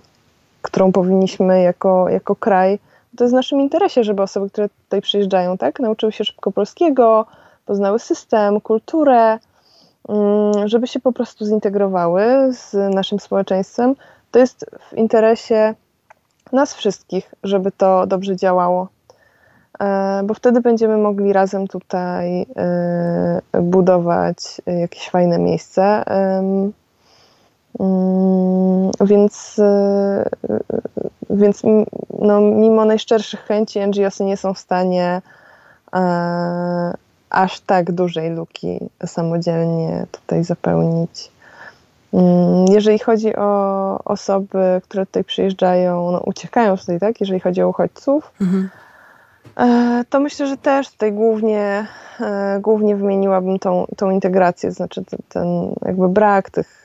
którą 0.62 0.92
powinniśmy 0.92 1.62
jako, 1.62 2.08
jako 2.08 2.36
kraj. 2.36 2.78
To 3.16 3.24
jest 3.24 3.34
w 3.34 3.36
naszym 3.36 3.60
interesie, 3.60 4.04
żeby 4.04 4.22
osoby, 4.22 4.50
które 4.50 4.68
tutaj 4.68 5.02
przyjeżdżają, 5.02 5.58
tak, 5.58 5.80
nauczyły 5.80 6.12
się 6.12 6.24
szybko 6.24 6.52
polskiego, 6.52 7.26
poznały 7.66 7.98
system, 7.98 8.60
kulturę, 8.60 9.38
um, 10.08 10.68
żeby 10.68 10.86
się 10.86 11.00
po 11.00 11.12
prostu 11.12 11.46
zintegrowały 11.46 12.24
z 12.52 12.94
naszym 12.94 13.20
społeczeństwem. 13.20 13.94
To 14.30 14.38
jest 14.38 14.66
w 14.90 14.96
interesie 14.96 15.74
nas 16.52 16.74
wszystkich, 16.74 17.34
żeby 17.42 17.72
to 17.72 18.06
dobrze 18.06 18.36
działało. 18.36 18.88
E, 19.80 20.22
bo 20.24 20.34
wtedy 20.34 20.60
będziemy 20.60 20.96
mogli 20.98 21.32
razem 21.32 21.68
tutaj 21.68 22.46
e, 22.56 23.62
budować 23.62 24.36
jakieś 24.66 25.10
fajne 25.10 25.38
miejsce. 25.38 26.04
Mm, 26.08 26.72
więc, 29.00 29.56
e, 29.58 30.24
więc 31.30 31.62
no, 32.18 32.40
mimo 32.40 32.84
najszczerszych 32.84 33.40
chęci 33.40 33.86
NGOsy 33.86 34.24
nie 34.24 34.36
są 34.36 34.54
w 34.54 34.58
stanie 34.58 35.22
aż 37.30 37.60
tak 37.60 37.92
dużej 37.92 38.30
luki 38.30 38.78
samodzielnie 39.06 40.06
tutaj 40.10 40.44
zapełnić. 40.44 41.30
Mm, 42.12 42.64
jeżeli 42.68 42.98
chodzi 42.98 43.36
o 43.36 43.98
osoby, 44.04 44.80
które 44.84 45.06
tutaj 45.06 45.24
przyjeżdżają, 45.24 46.10
no, 46.10 46.20
uciekają 46.20 46.76
tutaj, 46.76 47.00
tak? 47.00 47.20
Jeżeli 47.20 47.40
chodzi 47.40 47.62
o 47.62 47.68
uchodźców, 47.68 48.32
mhm 48.40 48.68
to 50.10 50.20
myślę, 50.20 50.46
że 50.46 50.56
też 50.56 50.90
tutaj 50.90 51.12
głównie, 51.12 51.86
e, 52.20 52.58
głównie 52.60 52.96
wymieniłabym 52.96 53.58
tą, 53.58 53.86
tą 53.96 54.10
integrację, 54.10 54.72
znaczy 54.72 55.04
ten, 55.04 55.18
ten 55.28 55.74
jakby 55.86 56.08
brak 56.08 56.50
tych, 56.50 56.84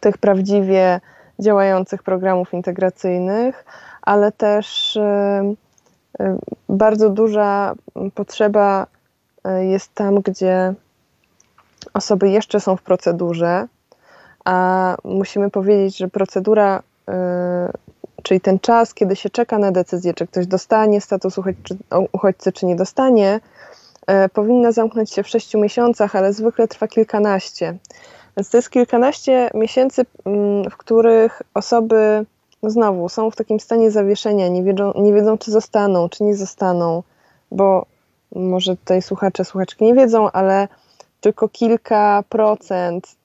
tych 0.00 0.18
prawdziwie 0.18 1.00
działających 1.38 2.02
programów 2.02 2.54
integracyjnych, 2.54 3.64
ale 4.02 4.32
też 4.32 4.96
e, 4.96 5.54
bardzo 6.68 7.10
duża 7.10 7.74
potrzeba 8.14 8.86
jest 9.60 9.94
tam, 9.94 10.20
gdzie 10.20 10.74
osoby 11.94 12.28
jeszcze 12.28 12.60
są 12.60 12.76
w 12.76 12.82
procedurze, 12.82 13.66
a 14.44 14.96
musimy 15.04 15.50
powiedzieć, 15.50 15.96
że 15.96 16.08
procedura 16.08 16.82
czyli 18.28 18.40
ten 18.40 18.58
czas, 18.58 18.94
kiedy 18.94 19.16
się 19.16 19.30
czeka 19.30 19.58
na 19.58 19.72
decyzję, 19.72 20.14
czy 20.14 20.26
ktoś 20.26 20.46
dostanie 20.46 21.00
status 21.00 21.38
uchodźcy, 22.12 22.52
czy 22.52 22.66
nie 22.66 22.76
dostanie, 22.76 23.40
e, 24.06 24.28
powinna 24.28 24.72
zamknąć 24.72 25.12
się 25.12 25.22
w 25.22 25.28
sześciu 25.28 25.58
miesiącach, 25.58 26.16
ale 26.16 26.32
zwykle 26.32 26.68
trwa 26.68 26.88
kilkanaście. 26.88 27.78
Więc 28.36 28.50
to 28.50 28.58
jest 28.58 28.70
kilkanaście 28.70 29.50
miesięcy, 29.54 30.06
mm, 30.24 30.70
w 30.70 30.76
których 30.76 31.42
osoby 31.54 32.26
no 32.62 32.70
znowu 32.70 33.08
są 33.08 33.30
w 33.30 33.36
takim 33.36 33.60
stanie 33.60 33.90
zawieszenia, 33.90 34.48
nie 34.48 34.62
wiedzą, 34.62 34.92
nie 34.96 35.12
wiedzą, 35.12 35.38
czy 35.38 35.50
zostaną, 35.50 36.08
czy 36.08 36.24
nie 36.24 36.36
zostaną, 36.36 37.02
bo 37.50 37.86
może 38.34 38.76
tutaj 38.76 39.02
słuchacze, 39.02 39.44
słuchaczki 39.44 39.84
nie 39.84 39.94
wiedzą, 39.94 40.30
ale 40.30 40.68
tylko 41.20 41.48
kilka 41.48 42.24
procent 42.28 43.16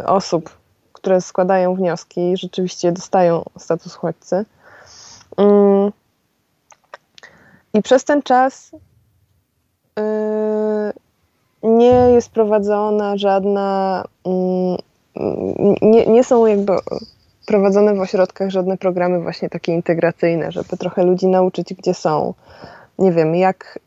y, 0.00 0.06
osób 0.06 0.59
które 1.00 1.20
składają 1.20 1.74
wnioski, 1.74 2.36
rzeczywiście 2.36 2.92
dostają 2.92 3.44
status 3.58 3.96
uchodźcy. 3.96 4.44
Mm. 5.36 5.92
I 7.74 7.82
przez 7.82 8.04
ten 8.04 8.22
czas 8.22 8.70
y, 9.98 10.02
nie 11.62 12.10
jest 12.14 12.30
prowadzona 12.30 13.16
żadna, 13.16 14.04
mm, 14.24 14.76
nie, 15.82 16.06
nie 16.06 16.24
są 16.24 16.46
jakby 16.46 16.72
prowadzone 17.46 17.94
w 17.94 18.00
ośrodkach 18.00 18.50
żadne 18.50 18.76
programy 18.76 19.20
właśnie 19.20 19.50
takie 19.50 19.72
integracyjne, 19.72 20.52
żeby 20.52 20.76
trochę 20.76 21.04
ludzi 21.04 21.26
nauczyć, 21.26 21.74
gdzie 21.74 21.94
są. 21.94 22.34
Nie 22.98 23.12
wiem, 23.12 23.34
jak 23.34 23.78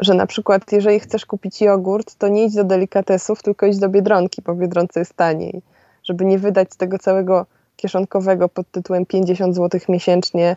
że 0.00 0.14
na 0.14 0.26
przykład 0.26 0.72
jeżeli 0.72 1.00
chcesz 1.00 1.26
kupić 1.26 1.60
jogurt, 1.60 2.14
to 2.14 2.28
nie 2.28 2.44
idź 2.44 2.54
do 2.54 2.64
delikatesów, 2.64 3.42
tylko 3.42 3.66
idź 3.66 3.78
do 3.78 3.88
Biedronki, 3.88 4.42
bo 4.42 4.54
w 4.54 4.58
Biedronce 4.58 5.00
jest 5.00 5.14
taniej. 5.14 5.62
Żeby 6.04 6.24
nie 6.24 6.38
wydać 6.38 6.68
tego 6.76 6.98
całego 6.98 7.46
kieszonkowego 7.76 8.48
pod 8.48 8.70
tytułem 8.70 9.06
50 9.06 9.54
zł 9.56 9.80
miesięcznie 9.88 10.56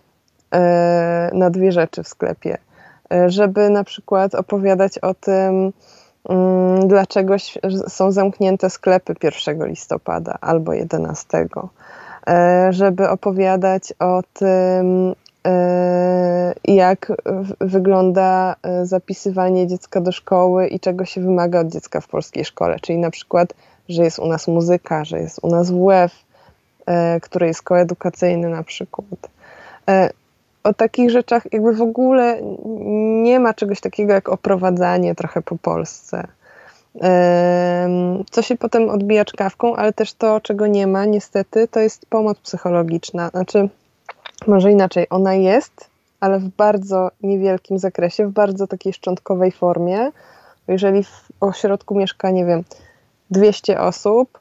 e, 0.54 1.30
na 1.34 1.50
dwie 1.50 1.72
rzeczy 1.72 2.04
w 2.04 2.08
sklepie. 2.08 2.58
E, 3.14 3.30
żeby 3.30 3.70
na 3.70 3.84
przykład 3.84 4.36
opowiadać 4.36 4.98
o 4.98 5.14
tym, 5.14 5.74
mm, 6.30 6.88
dlaczego 6.88 7.36
są 7.88 8.12
zamknięte 8.12 8.70
sklepy 8.70 9.16
1 9.24 9.66
listopada 9.68 10.38
albo 10.42 10.74
11. 10.74 11.48
E, 12.28 12.68
żeby 12.74 13.10
opowiadać 13.10 13.94
o 14.00 14.22
tym, 14.34 15.16
jak 16.66 17.12
wygląda 17.62 18.56
e, 18.64 18.86
zapisywanie 18.86 19.68
dziecka 19.68 20.02
do 20.02 20.12
szkoły 20.12 20.68
i 20.68 20.80
czego 20.80 21.06
się 21.06 21.22
wymaga 21.22 21.60
od 21.60 21.68
dziecka 21.68 22.02
w 22.02 22.08
polskiej 22.08 22.46
szkole. 22.46 22.80
Czyli 22.80 23.00
na 23.00 23.12
przykład, 23.12 23.54
że 23.90 24.04
jest 24.04 24.20
u 24.20 24.28
nas 24.28 24.48
muzyka, 24.48 25.06
że 25.06 25.20
jest 25.20 25.40
u 25.42 25.48
nas 25.48 25.72
WF, 25.72 26.12
e, 26.86 27.20
który 27.20 27.48
jest 27.48 27.62
koedukacyjny 27.62 28.50
na 28.50 28.64
przykład. 28.64 29.08
O 30.64 30.74
takich 30.74 31.10
rzeczach 31.10 31.54
jakby 31.54 31.74
w 31.74 31.82
ogóle 31.82 32.40
nie 33.24 33.40
ma 33.40 33.54
czegoś 33.54 33.82
takiego 33.82 34.14
jak 34.14 34.30
oprowadzanie 34.30 35.16
trochę 35.16 35.42
po 35.42 35.58
Polsce. 35.58 36.28
Co 38.32 38.42
się 38.42 38.56
potem 38.58 38.90
odbija 38.90 39.26
czkawką, 39.26 39.76
ale 39.76 39.94
też 39.94 40.14
to, 40.14 40.42
czego 40.42 40.68
nie 40.68 40.88
ma 40.88 41.06
niestety, 41.06 41.68
to 41.68 41.80
jest 41.80 42.06
pomoc 42.06 42.40
psychologiczna. 42.40 43.30
Znaczy, 43.30 43.70
może 44.48 44.72
inaczej, 44.72 45.08
ona 45.10 45.34
jest, 45.34 45.90
ale 46.20 46.40
w 46.40 46.48
bardzo 46.50 47.12
niewielkim 47.24 47.80
zakresie, 47.80 48.28
w 48.28 48.32
bardzo 48.32 48.68
takiej 48.68 48.94
szczątkowej 48.94 49.52
formie. 49.52 50.12
Jeżeli 50.68 51.04
w 51.04 51.30
ośrodku 51.40 51.96
mieszka, 51.96 52.32
nie 52.32 52.46
wiem, 52.46 52.64
200 53.32 53.80
osób, 53.80 54.40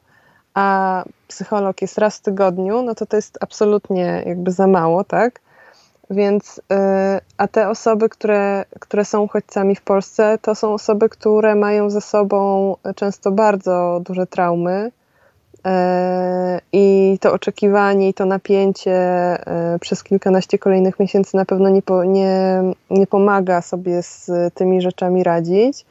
a 0.53 1.03
psycholog 1.27 1.81
jest 1.81 1.97
raz 1.97 2.17
w 2.17 2.21
tygodniu, 2.21 2.81
no 2.81 2.95
to 2.95 3.05
to 3.05 3.15
jest 3.15 3.37
absolutnie 3.41 4.23
jakby 4.25 4.51
za 4.51 4.67
mało, 4.67 5.03
tak? 5.03 5.39
Więc, 6.09 6.57
y, 6.57 6.61
a 7.37 7.47
te 7.47 7.69
osoby, 7.69 8.09
które, 8.09 8.65
które 8.79 9.05
są 9.05 9.21
uchodźcami 9.21 9.75
w 9.75 9.81
Polsce, 9.81 10.37
to 10.41 10.55
są 10.55 10.73
osoby, 10.73 11.09
które 11.09 11.55
mają 11.55 11.89
ze 11.89 12.01
sobą 12.01 12.75
często 12.95 13.31
bardzo 13.31 14.01
duże 14.05 14.27
traumy. 14.27 14.91
Y, 15.67 16.61
I 16.73 17.17
to 17.21 17.33
oczekiwanie 17.33 18.09
i 18.09 18.13
to 18.13 18.25
napięcie 18.25 19.35
y, 19.75 19.79
przez 19.79 20.03
kilkanaście 20.03 20.59
kolejnych 20.59 20.99
miesięcy 20.99 21.37
na 21.37 21.45
pewno 21.45 21.69
nie, 21.69 21.81
po, 21.81 22.03
nie, 22.03 22.61
nie 22.89 23.07
pomaga 23.07 23.61
sobie 23.61 24.03
z 24.03 24.31
tymi 24.53 24.81
rzeczami 24.81 25.23
radzić. 25.23 25.85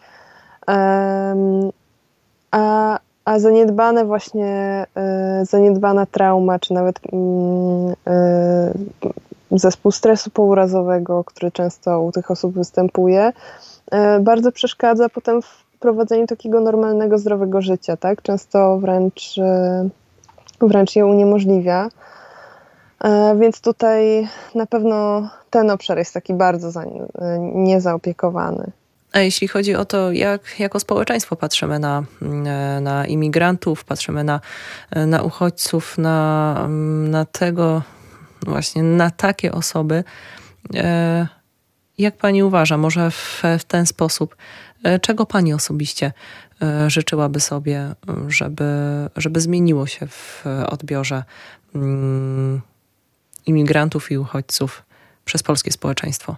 A, 2.50 2.98
a 3.24 3.38
zaniedbane 3.38 4.04
właśnie, 4.04 4.86
zaniedbana 5.42 6.06
trauma, 6.06 6.58
czy 6.58 6.74
nawet 6.74 7.00
mm, 7.12 7.94
zespół 9.50 9.92
stresu 9.92 10.30
pourazowego, 10.30 11.24
który 11.24 11.52
często 11.52 12.00
u 12.00 12.12
tych 12.12 12.30
osób 12.30 12.54
występuje, 12.54 13.32
e, 13.90 14.20
bardzo 14.20 14.52
przeszkadza 14.52 15.08
potem 15.08 15.42
w 15.42 15.64
prowadzeniu 15.82 16.26
takiego 16.26 16.60
normalnego, 16.60 17.18
zdrowego 17.18 17.62
życia, 17.62 17.96
tak? 17.96 18.22
Często 18.22 18.78
wręcz, 18.78 19.38
e, 19.38 19.88
wręcz 20.60 20.96
je 20.96 21.06
uniemożliwia. 21.06 21.88
E, 23.04 23.36
więc 23.40 23.60
tutaj 23.60 24.28
na 24.54 24.66
pewno 24.66 25.28
ten 25.50 25.70
obszar 25.70 25.98
jest 25.98 26.14
taki 26.14 26.34
bardzo 26.34 26.80
niezaopiekowany. 27.54 28.72
A 29.12 29.18
jeśli 29.18 29.48
chodzi 29.48 29.74
o 29.74 29.84
to, 29.84 30.12
jak 30.12 30.60
jako 30.60 30.80
społeczeństwo 30.80 31.36
patrzymy 31.36 31.78
na, 31.78 32.04
na 32.80 33.06
imigrantów, 33.06 33.84
patrzymy 33.84 34.24
na, 34.24 34.40
na 35.06 35.22
uchodźców, 35.22 35.98
na, 35.98 36.66
na 37.08 37.24
tego, 37.24 37.82
właśnie 38.46 38.82
na 38.82 39.10
takie 39.10 39.52
osoby. 39.52 40.04
E, 40.74 41.26
jak 41.98 42.16
pani 42.16 42.42
uważa, 42.42 42.76
może 42.76 43.10
w, 43.10 43.42
w 43.58 43.64
ten 43.64 43.86
sposób, 43.86 44.36
e, 44.36 44.71
czego 45.00 45.26
pani 45.26 45.54
osobiście 45.54 46.12
e, 46.62 46.90
życzyłaby 46.90 47.40
sobie, 47.40 47.94
żeby, 48.28 48.64
żeby 49.16 49.40
zmieniło 49.40 49.86
się 49.86 50.06
w 50.06 50.44
odbiorze 50.66 51.24
mm, 51.74 52.60
imigrantów 53.46 54.10
i 54.10 54.18
uchodźców 54.18 54.82
przez 55.24 55.42
polskie 55.42 55.72
społeczeństwo? 55.72 56.36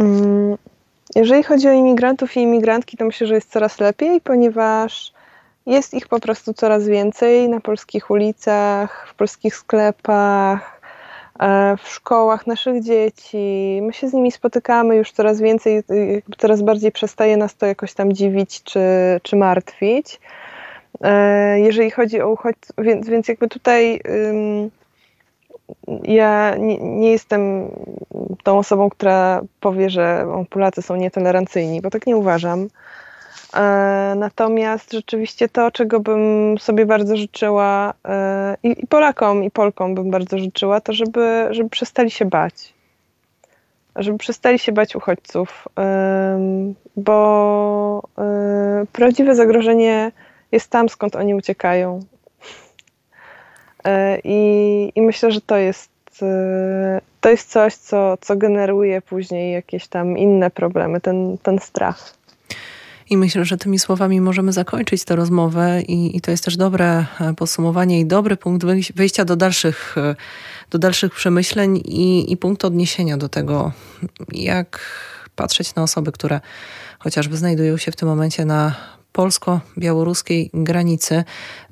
Mm, 0.00 0.56
jeżeli 1.14 1.42
chodzi 1.42 1.68
o 1.68 1.72
imigrantów 1.72 2.36
i 2.36 2.40
imigrantki, 2.40 2.96
to 2.96 3.04
myślę, 3.04 3.26
że 3.26 3.34
jest 3.34 3.50
coraz 3.50 3.80
lepiej, 3.80 4.20
ponieważ 4.20 5.12
jest 5.66 5.94
ich 5.94 6.08
po 6.08 6.20
prostu 6.20 6.54
coraz 6.54 6.86
więcej 6.86 7.48
na 7.48 7.60
polskich 7.60 8.10
ulicach, 8.10 9.08
w 9.10 9.14
polskich 9.14 9.56
sklepach, 9.56 10.75
e, 10.75 10.75
w 11.78 11.88
szkołach 11.88 12.46
naszych 12.46 12.82
dzieci. 12.82 13.80
My 13.82 13.92
się 13.92 14.08
z 14.08 14.12
nimi 14.12 14.32
spotykamy 14.32 14.96
już 14.96 15.12
coraz 15.12 15.40
więcej, 15.40 15.82
coraz 16.38 16.62
bardziej 16.62 16.92
przestaje 16.92 17.36
nas 17.36 17.56
to 17.56 17.66
jakoś 17.66 17.94
tam 17.94 18.12
dziwić 18.12 18.62
czy, 18.62 18.80
czy 19.22 19.36
martwić. 19.36 20.20
E, 21.00 21.60
jeżeli 21.60 21.90
chodzi 21.90 22.20
o 22.20 22.30
uchodźców, 22.30 22.76
więc, 22.78 23.08
więc 23.08 23.28
jakby 23.28 23.48
tutaj 23.48 24.00
ja 26.04 26.54
nie, 26.58 26.78
nie, 26.78 27.12
jestem 27.12 27.68
tą 28.42 28.58
osobą, 28.58 28.90
która 28.90 29.40
powie, 29.60 29.90
że 29.90 30.26
Polacy 30.50 30.82
są 30.82 30.96
nietolerancyjni, 30.96 31.80
bo 31.80 31.90
tak 31.90 32.06
nie 32.06 32.16
uważam. 32.16 32.68
E, 33.56 34.14
natomiast 34.16 34.92
rzeczywiście 34.92 35.48
to, 35.48 35.70
czego 35.70 36.00
bym 36.00 36.54
sobie 36.58 36.86
bardzo 36.86 37.16
życzyła 37.16 37.94
e, 38.08 38.56
i 38.62 38.86
Polakom, 38.86 39.44
i 39.44 39.50
Polkom 39.50 39.94
bym 39.94 40.10
bardzo 40.10 40.38
życzyła, 40.38 40.80
to 40.80 40.92
żeby, 40.92 41.46
żeby 41.50 41.70
przestali 41.70 42.10
się 42.10 42.24
bać. 42.24 42.74
Żeby 43.96 44.18
przestali 44.18 44.58
się 44.58 44.72
bać 44.72 44.96
uchodźców, 44.96 45.68
bo 46.96 48.02
e, 48.18 48.84
prawdziwe 48.92 49.34
zagrożenie 49.34 50.12
jest 50.52 50.70
tam, 50.70 50.88
skąd 50.88 51.16
oni 51.16 51.34
uciekają. 51.34 52.00
I, 54.24 54.92
i 54.94 55.02
myślę, 55.02 55.30
że 55.30 55.40
to 55.40 55.56
jest, 55.56 55.90
to 57.20 57.30
jest 57.30 57.50
coś, 57.50 57.74
co, 57.74 58.16
co 58.20 58.36
generuje 58.36 59.02
później 59.02 59.52
jakieś 59.52 59.88
tam 59.88 60.18
inne 60.18 60.50
problemy, 60.50 61.00
ten, 61.00 61.38
ten 61.42 61.58
strach. 61.58 62.16
I 63.10 63.16
myślę, 63.16 63.44
że 63.44 63.56
tymi 63.56 63.78
słowami 63.78 64.20
możemy 64.20 64.52
zakończyć 64.52 65.04
tę 65.04 65.16
rozmowę 65.16 65.82
i, 65.82 66.16
i 66.16 66.20
to 66.20 66.30
jest 66.30 66.44
też 66.44 66.56
dobre 66.56 67.06
e, 67.20 67.34
podsumowanie 67.34 68.00
i 68.00 68.06
dobry 68.06 68.36
punkt 68.36 68.66
wyjścia 68.94 69.24
do 69.24 69.36
dalszych, 69.36 69.94
e, 69.98 70.16
do 70.70 70.78
dalszych 70.78 71.14
przemyśleń 71.14 71.76
i, 71.76 72.32
i 72.32 72.36
punkt 72.36 72.64
odniesienia 72.64 73.16
do 73.16 73.28
tego, 73.28 73.72
jak 74.32 74.80
patrzeć 75.36 75.74
na 75.74 75.82
osoby, 75.82 76.12
które 76.12 76.40
chociażby 76.98 77.36
znajdują 77.36 77.76
się 77.76 77.92
w 77.92 77.96
tym 77.96 78.08
momencie 78.08 78.44
na 78.44 78.74
polsko-białoruskiej 79.12 80.50
granicy. 80.54 81.24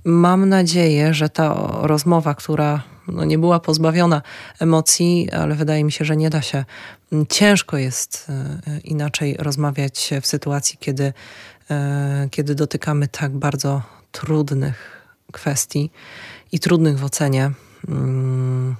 Mam 0.04 0.48
nadzieję, 0.48 1.14
że 1.14 1.28
ta 1.28 1.70
rozmowa, 1.82 2.34
która 2.34 2.82
no 3.08 3.24
nie 3.24 3.38
była 3.38 3.60
pozbawiona 3.60 4.22
emocji, 4.60 5.30
ale 5.30 5.54
wydaje 5.54 5.84
mi 5.84 5.92
się, 5.92 6.04
że 6.04 6.16
nie 6.16 6.30
da 6.30 6.42
się. 6.42 6.64
Ciężko 7.28 7.78
jest 7.78 8.26
e, 8.28 8.80
inaczej 8.84 9.36
rozmawiać 9.38 10.10
w 10.22 10.26
sytuacji, 10.26 10.78
kiedy, 10.80 11.12
e, 11.70 12.28
kiedy 12.30 12.54
dotykamy 12.54 13.08
tak 13.08 13.32
bardzo 13.32 13.82
trudnych 14.12 15.06
kwestii 15.32 15.90
i 16.52 16.60
trudnych 16.60 16.98
w 16.98 17.04
ocenie. 17.04 17.50
Mm, 17.88 18.76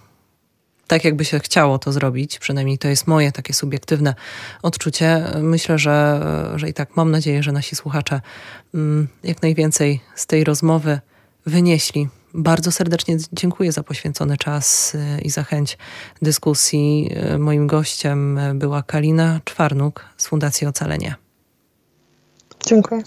tak, 0.87 1.05
jakby 1.05 1.25
się 1.25 1.39
chciało 1.41 1.79
to 1.79 1.93
zrobić, 1.93 2.39
przynajmniej 2.39 2.79
to 2.79 2.89
jest 2.89 3.07
moje 3.07 3.33
takie 3.33 3.55
subiektywne 3.55 4.15
odczucie. 4.63 5.25
Myślę, 5.43 5.79
że, 5.79 6.21
że 6.57 6.69
i 6.69 6.75
tak 6.75 6.97
mam 6.97 7.11
nadzieję, 7.11 7.43
że 7.43 7.53
nasi 7.53 7.77
słuchacze 7.77 8.21
mm, 8.75 9.09
jak 9.25 9.43
najwięcej 9.43 10.01
z 10.15 10.27
tej 10.27 10.45
rozmowy 10.45 11.01
wynieśli. 11.47 12.09
Bardzo 12.35 12.73
serdecznie 12.73 13.17
dziękuję 13.33 13.73
za 13.73 13.83
poświęcony 13.83 14.37
czas 14.37 14.95
y, 14.95 15.21
i 15.23 15.31
za 15.31 15.43
chęć 15.43 15.79
dyskusji. 16.23 17.11
Y, 17.35 17.39
moim 17.39 17.67
gościem 17.67 18.41
była 18.55 18.83
Kalina 18.83 19.41
Czwarnuk 19.45 20.05
z 20.17 20.27
Fundacji 20.27 20.67
Ocalenie. 20.67 21.15
Dziękuję. 22.67 23.03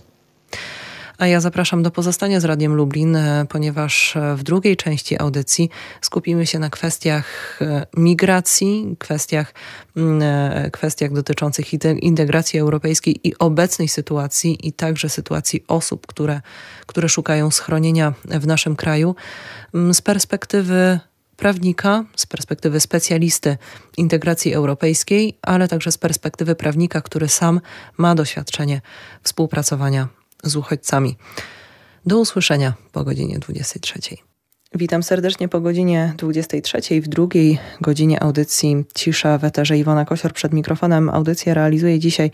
A 1.18 1.28
ja 1.28 1.42
zapraszam 1.42 1.84
do 1.84 1.92
pozostania 1.92 2.40
z 2.40 2.46
Radiem 2.46 2.76
Lublin, 2.76 3.16
e, 3.16 3.46
ponieważ 3.50 4.16
e, 4.16 4.36
w 4.36 4.44
drugiej 4.44 4.78
części 4.78 5.22
audycji 5.22 5.70
skupimy 6.02 6.46
się 6.46 6.60
na 6.60 6.70
kwestiach 6.70 7.60
e, 7.62 7.86
migracji, 7.98 8.96
kwestiach, 9.00 9.54
mm, 9.96 10.22
kwestiach 10.72 11.14
dotyczących 11.14 11.74
integracji 12.02 12.60
europejskiej 12.60 13.28
i 13.28 13.38
obecnej 13.40 13.88
sytuacji, 13.88 14.68
i 14.68 14.74
także 14.74 15.10
sytuacji 15.10 15.64
osób, 15.68 16.08
które, 16.08 16.42
które 16.86 17.10
szukają 17.10 17.52
schronienia 17.52 18.14
w 18.26 18.48
naszym 18.48 18.76
kraju. 18.76 19.16
Mm, 19.74 19.94
z 19.94 20.02
perspektywy 20.02 21.00
prawnika, 21.38 22.04
z 22.16 22.26
perspektywy 22.26 22.80
specjalisty 22.80 23.58
integracji 23.98 24.54
europejskiej, 24.54 25.38
ale 25.42 25.68
także 25.68 25.92
z 25.92 25.98
perspektywy 25.98 26.56
prawnika, 26.56 27.02
który 27.02 27.28
sam 27.28 27.62
ma 27.98 28.16
doświadczenie 28.16 28.82
współpracowania 29.24 30.17
z 30.44 30.56
uchodźcami. 30.56 31.18
Do 32.06 32.20
usłyszenia 32.20 32.74
po 32.92 33.04
godzinie 33.04 33.40
23. 33.40 34.00
Witam 34.76 35.04
serdecznie 35.04 35.48
po 35.48 35.62
godzinie 35.62 36.14
23. 36.18 37.02
W 37.02 37.08
drugiej 37.08 37.60
godzinie 37.82 38.24
audycji 38.24 38.86
Cisza 38.96 39.38
w 39.38 39.44
Eterze 39.44 39.78
Iwona 39.78 40.06
Kosior 40.06 40.34
przed 40.34 40.54
mikrofonem. 40.54 41.10
Audycję 41.10 41.54
realizuje 41.54 42.00
dzisiaj 42.00 42.32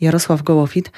Jarosław 0.00 0.42
Gołowit. 0.42 0.90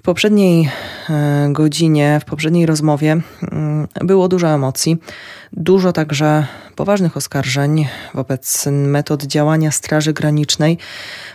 W 0.00 0.02
poprzedniej 0.02 0.68
e, 1.10 1.48
godzinie, 1.52 2.20
w 2.22 2.24
poprzedniej 2.24 2.66
rozmowie 2.66 3.20
mm, 3.52 3.88
było 4.00 4.28
dużo 4.28 4.48
emocji, 4.48 4.96
dużo 5.52 5.92
także 5.92 6.46
poważnych 6.76 7.16
oskarżeń 7.16 7.88
wobec 8.14 8.66
metod 8.66 9.22
działania 9.22 9.70
Straży 9.70 10.12
Granicznej. 10.12 10.78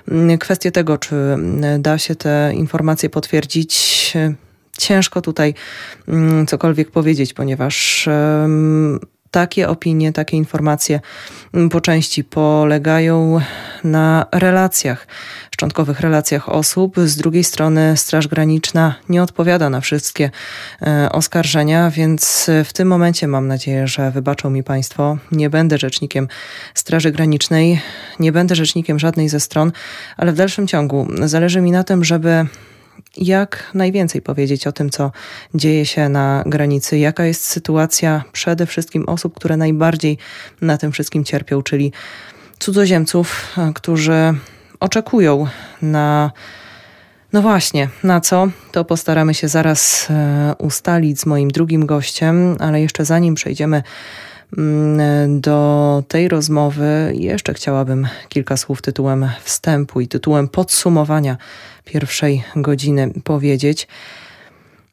Mm, 0.07 0.37
kwestie 0.37 0.71
tego, 0.71 0.97
czy 0.97 1.15
mm, 1.15 1.81
da 1.81 1.97
się 1.97 2.15
te 2.15 2.53
informacje 2.55 3.09
potwierdzić, 3.09 4.13
ciężko 4.77 5.21
tutaj 5.21 5.53
cokolwiek 6.47 6.91
powiedzieć, 6.91 7.33
ponieważ 7.33 8.09
takie 9.35 9.69
opinie, 9.69 10.13
takie 10.13 10.37
informacje 10.37 10.99
po 11.71 11.81
części 11.81 12.23
polegają 12.23 13.39
na 13.83 14.25
relacjach, 14.31 15.07
szczątkowych 15.51 15.99
relacjach 15.99 16.49
osób. 16.49 16.95
Z 17.05 17.17
drugiej 17.17 17.43
strony 17.43 17.97
Straż 17.97 18.27
Graniczna 18.27 18.95
nie 19.09 19.23
odpowiada 19.23 19.69
na 19.69 19.81
wszystkie 19.81 20.31
e, 20.81 21.09
oskarżenia, 21.11 21.91
więc 21.91 22.49
w 22.65 22.73
tym 22.73 22.87
momencie 22.87 23.27
mam 23.27 23.47
nadzieję, 23.47 23.87
że 23.87 24.11
wybaczą 24.11 24.49
mi 24.49 24.63
Państwo. 24.63 25.17
Nie 25.31 25.49
będę 25.49 25.77
rzecznikiem 25.77 26.27
Straży 26.73 27.11
Granicznej, 27.11 27.81
nie 28.19 28.31
będę 28.31 28.55
rzecznikiem 28.55 28.99
żadnej 28.99 29.29
ze 29.29 29.39
stron, 29.39 29.71
ale 30.17 30.31
w 30.31 30.35
dalszym 30.35 30.67
ciągu 30.67 31.07
zależy 31.23 31.61
mi 31.61 31.71
na 31.71 31.83
tym, 31.83 32.03
żeby 32.03 32.47
jak 33.17 33.71
najwięcej 33.73 34.21
powiedzieć 34.21 34.67
o 34.67 34.71
tym, 34.71 34.89
co 34.89 35.11
dzieje 35.53 35.85
się 35.85 36.09
na 36.09 36.43
granicy, 36.45 36.97
jaka 36.97 37.25
jest 37.25 37.45
sytuacja 37.45 38.23
przede 38.31 38.65
wszystkim 38.65 39.03
osób, 39.07 39.35
które 39.35 39.57
najbardziej 39.57 40.17
na 40.61 40.77
tym 40.77 40.91
wszystkim 40.91 41.23
cierpią, 41.23 41.61
czyli 41.61 41.91
cudzoziemców, 42.59 43.55
którzy 43.75 44.33
oczekują 44.79 45.47
na. 45.81 46.31
No 47.33 47.41
właśnie, 47.41 47.89
na 48.03 48.21
co? 48.21 48.47
To 48.71 48.85
postaramy 48.85 49.33
się 49.33 49.47
zaraz 49.47 50.07
e, 50.09 50.55
ustalić 50.57 51.19
z 51.19 51.25
moim 51.25 51.51
drugim 51.51 51.85
gościem, 51.85 52.55
ale 52.59 52.81
jeszcze 52.81 53.05
zanim 53.05 53.35
przejdziemy 53.35 53.83
mm, 54.57 55.41
do 55.41 56.03
tej 56.07 56.27
rozmowy, 56.27 57.13
jeszcze 57.15 57.53
chciałabym 57.53 58.07
kilka 58.29 58.57
słów 58.57 58.81
tytułem 58.81 59.29
wstępu 59.43 60.01
i 60.01 60.07
tytułem 60.07 60.47
podsumowania 60.47 61.37
pierwszej 61.85 62.43
godziny 62.55 63.11
powiedzieć. 63.23 63.87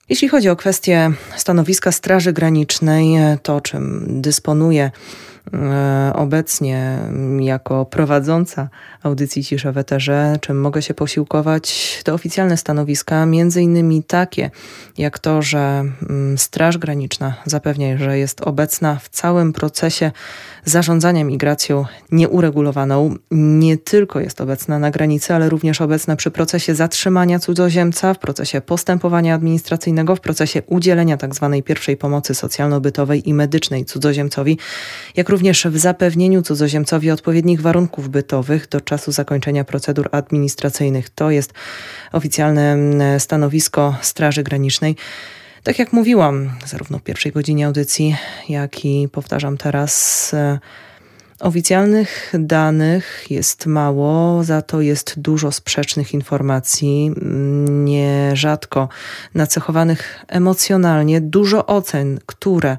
Jeśli 0.08 0.28
chodzi 0.28 0.48
o 0.48 0.56
kwestię 0.56 1.12
stanowiska 1.36 1.92
Straży 1.92 2.32
Granicznej, 2.32 3.16
to 3.42 3.60
czym 3.60 4.06
dysponuje 4.08 4.90
obecnie 6.14 6.98
jako 7.40 7.84
prowadząca 7.84 8.68
audycji 9.02 9.44
Cisza 9.44 9.72
w 9.72 9.78
Eterze, 9.78 10.36
czym 10.40 10.60
mogę 10.60 10.82
się 10.82 10.94
posiłkować, 10.94 12.00
to 12.04 12.14
oficjalne 12.14 12.56
stanowiska, 12.56 13.26
między 13.26 13.62
innymi 13.62 14.02
takie, 14.02 14.50
jak 14.98 15.18
to, 15.18 15.42
że 15.42 15.84
mm, 16.10 16.38
Straż 16.38 16.78
Graniczna 16.78 17.34
zapewnia, 17.44 17.98
że 17.98 18.18
jest 18.18 18.40
obecna 18.40 18.98
w 19.02 19.08
całym 19.08 19.52
procesie 19.52 20.10
zarządzania 20.64 21.24
migracją 21.24 21.84
nieuregulowaną. 22.12 23.14
Nie 23.30 23.76
tylko 23.76 24.20
jest 24.20 24.40
obecna 24.40 24.78
na 24.78 24.90
granicy, 24.90 25.34
ale 25.34 25.48
również 25.48 25.80
obecna 25.80 26.16
przy 26.16 26.30
procesie 26.30 26.74
zatrzymania 26.74 27.38
cudzoziemca, 27.38 28.14
w 28.14 28.18
procesie 28.18 28.60
postępowania 28.60 29.34
administracyjnego, 29.34 30.16
w 30.16 30.20
procesie 30.20 30.62
udzielenia 30.66 31.16
tzw. 31.16 31.50
Tak 31.52 31.64
pierwszej 31.64 31.96
pomocy 31.96 32.34
socjalno-bytowej 32.34 33.28
i 33.28 33.34
medycznej 33.34 33.84
cudzoziemcowi, 33.84 34.58
jak 35.16 35.28
również 35.32 35.66
w 35.66 35.78
zapewnieniu 35.78 36.42
cudzoziemcowi 36.42 37.10
odpowiednich 37.10 37.60
warunków 37.60 38.08
bytowych 38.08 38.68
do 38.68 38.80
czasu 38.80 39.12
zakończenia 39.12 39.64
procedur 39.64 40.08
administracyjnych. 40.12 41.10
To 41.10 41.30
jest 41.30 41.52
oficjalne 42.12 42.72
mm, 42.72 43.20
stanowisko 43.20 43.96
Straży 44.02 44.42
Granicznej. 44.42 44.96
Tak 45.62 45.78
jak 45.78 45.92
mówiłam, 45.92 46.50
zarówno 46.66 46.98
w 46.98 47.02
pierwszej 47.02 47.32
godzinie 47.32 47.66
audycji, 47.66 48.16
jak 48.48 48.84
i 48.84 49.08
powtarzam 49.12 49.56
teraz, 49.56 50.34
e, 50.34 50.58
oficjalnych 51.42 52.32
danych 52.38 53.26
jest 53.30 53.66
mało, 53.66 54.44
za 54.44 54.62
to 54.62 54.80
jest 54.80 55.14
dużo 55.20 55.52
sprzecznych 55.52 56.14
informacji, 56.14 57.14
nierzadko 57.68 58.88
nacechowanych 59.34 60.24
emocjonalnie, 60.28 61.20
dużo 61.20 61.66
ocen, 61.66 62.20
które, 62.26 62.76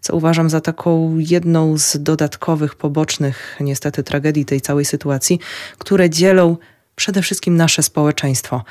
co 0.00 0.16
uważam 0.16 0.50
za 0.50 0.60
taką 0.60 1.18
jedną 1.18 1.78
z 1.78 1.96
dodatkowych, 2.02 2.74
pobocznych, 2.74 3.56
niestety, 3.60 4.02
tragedii 4.02 4.44
tej 4.44 4.60
całej 4.60 4.84
sytuacji, 4.84 5.40
które 5.78 6.10
dzielą 6.10 6.56
przede 6.96 7.22
wszystkim 7.22 7.56
nasze 7.56 7.82
społeczeństwo. 7.82 8.64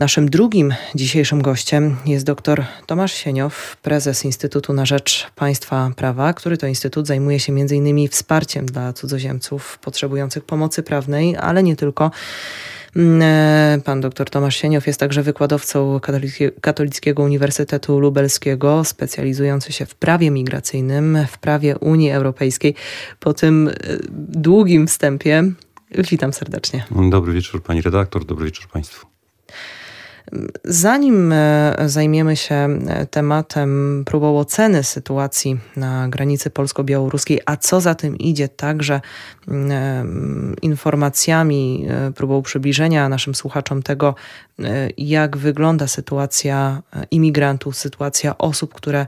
Naszym 0.00 0.30
drugim 0.30 0.74
dzisiejszym 0.94 1.42
gościem 1.42 1.96
jest 2.06 2.26
dr 2.26 2.64
Tomasz 2.86 3.12
Sieniow, 3.12 3.76
prezes 3.82 4.24
Instytutu 4.24 4.72
na 4.72 4.86
Rzecz 4.86 5.30
Państwa 5.36 5.90
Prawa, 5.96 6.32
który 6.32 6.56
to 6.56 6.66
instytut 6.66 7.06
zajmuje 7.06 7.40
się 7.40 7.52
m.in. 7.52 8.08
wsparciem 8.08 8.66
dla 8.66 8.92
cudzoziemców 8.92 9.78
potrzebujących 9.78 10.44
pomocy 10.44 10.82
prawnej, 10.82 11.36
ale 11.36 11.62
nie 11.62 11.76
tylko. 11.76 12.10
Mm, 12.96 13.22
e, 13.22 13.80
pan 13.84 14.00
dr 14.00 14.30
Tomasz 14.30 14.56
Sieniow 14.56 14.86
jest 14.86 15.00
także 15.00 15.22
wykładowcą 15.22 16.00
Katolickiego 16.60 17.22
Uniwersytetu 17.22 17.98
Lubelskiego, 17.98 18.84
specjalizujący 18.84 19.72
się 19.72 19.86
w 19.86 19.94
prawie 19.94 20.30
migracyjnym, 20.30 21.18
w 21.30 21.38
prawie 21.38 21.78
Unii 21.78 22.10
Europejskiej. 22.10 22.74
Po 23.18 23.34
tym 23.34 23.68
e, 23.68 23.72
długim 24.28 24.86
wstępie 24.86 25.52
witam 26.10 26.32
serdecznie. 26.32 26.84
Dobry 27.10 27.32
wieczór 27.32 27.62
pani 27.62 27.82
redaktor, 27.82 28.24
dobry 28.24 28.44
wieczór 28.44 28.68
państwu. 28.68 29.06
Zanim 30.64 31.32
e, 31.32 31.74
zajmiemy 31.86 32.36
się 32.36 32.54
e, 32.54 33.06
tematem 33.06 34.02
próbą 34.06 34.38
oceny 34.38 34.84
sytuacji 34.84 35.58
na 35.76 36.08
granicy 36.08 36.50
polsko-białoruskiej, 36.50 37.40
a 37.46 37.56
co 37.56 37.80
za 37.80 37.94
tym 37.94 38.16
idzie, 38.18 38.48
także 38.48 39.00
mm, 39.48 39.70
e, 39.72 40.04
informacjami, 40.62 41.86
próbą 42.14 42.42
przybliżenia 42.42 43.08
naszym 43.08 43.34
słuchaczom 43.34 43.82
tego, 43.82 44.14
jak 44.98 45.36
wygląda 45.36 45.86
sytuacja 45.86 46.82
imigrantów, 47.10 47.76
sytuacja 47.76 48.38
osób, 48.38 48.74
które 48.74 49.06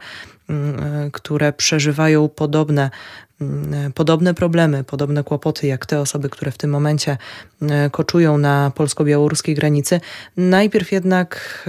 które 1.12 1.52
przeżywają 1.52 2.28
podobne 2.28 2.90
Mm, 3.42 3.92
podobne 3.92 4.34
problemy, 4.34 4.84
podobne 4.84 5.24
kłopoty 5.24 5.66
jak 5.66 5.86
te 5.86 6.00
osoby, 6.00 6.28
które 6.28 6.52
w 6.52 6.58
tym 6.58 6.70
momencie 6.70 7.18
e, 7.62 7.90
koczują 7.90 8.38
na 8.38 8.72
polsko-białoruskiej 8.74 9.54
granicy. 9.54 10.00
Najpierw 10.36 10.92
jednak 10.92 11.62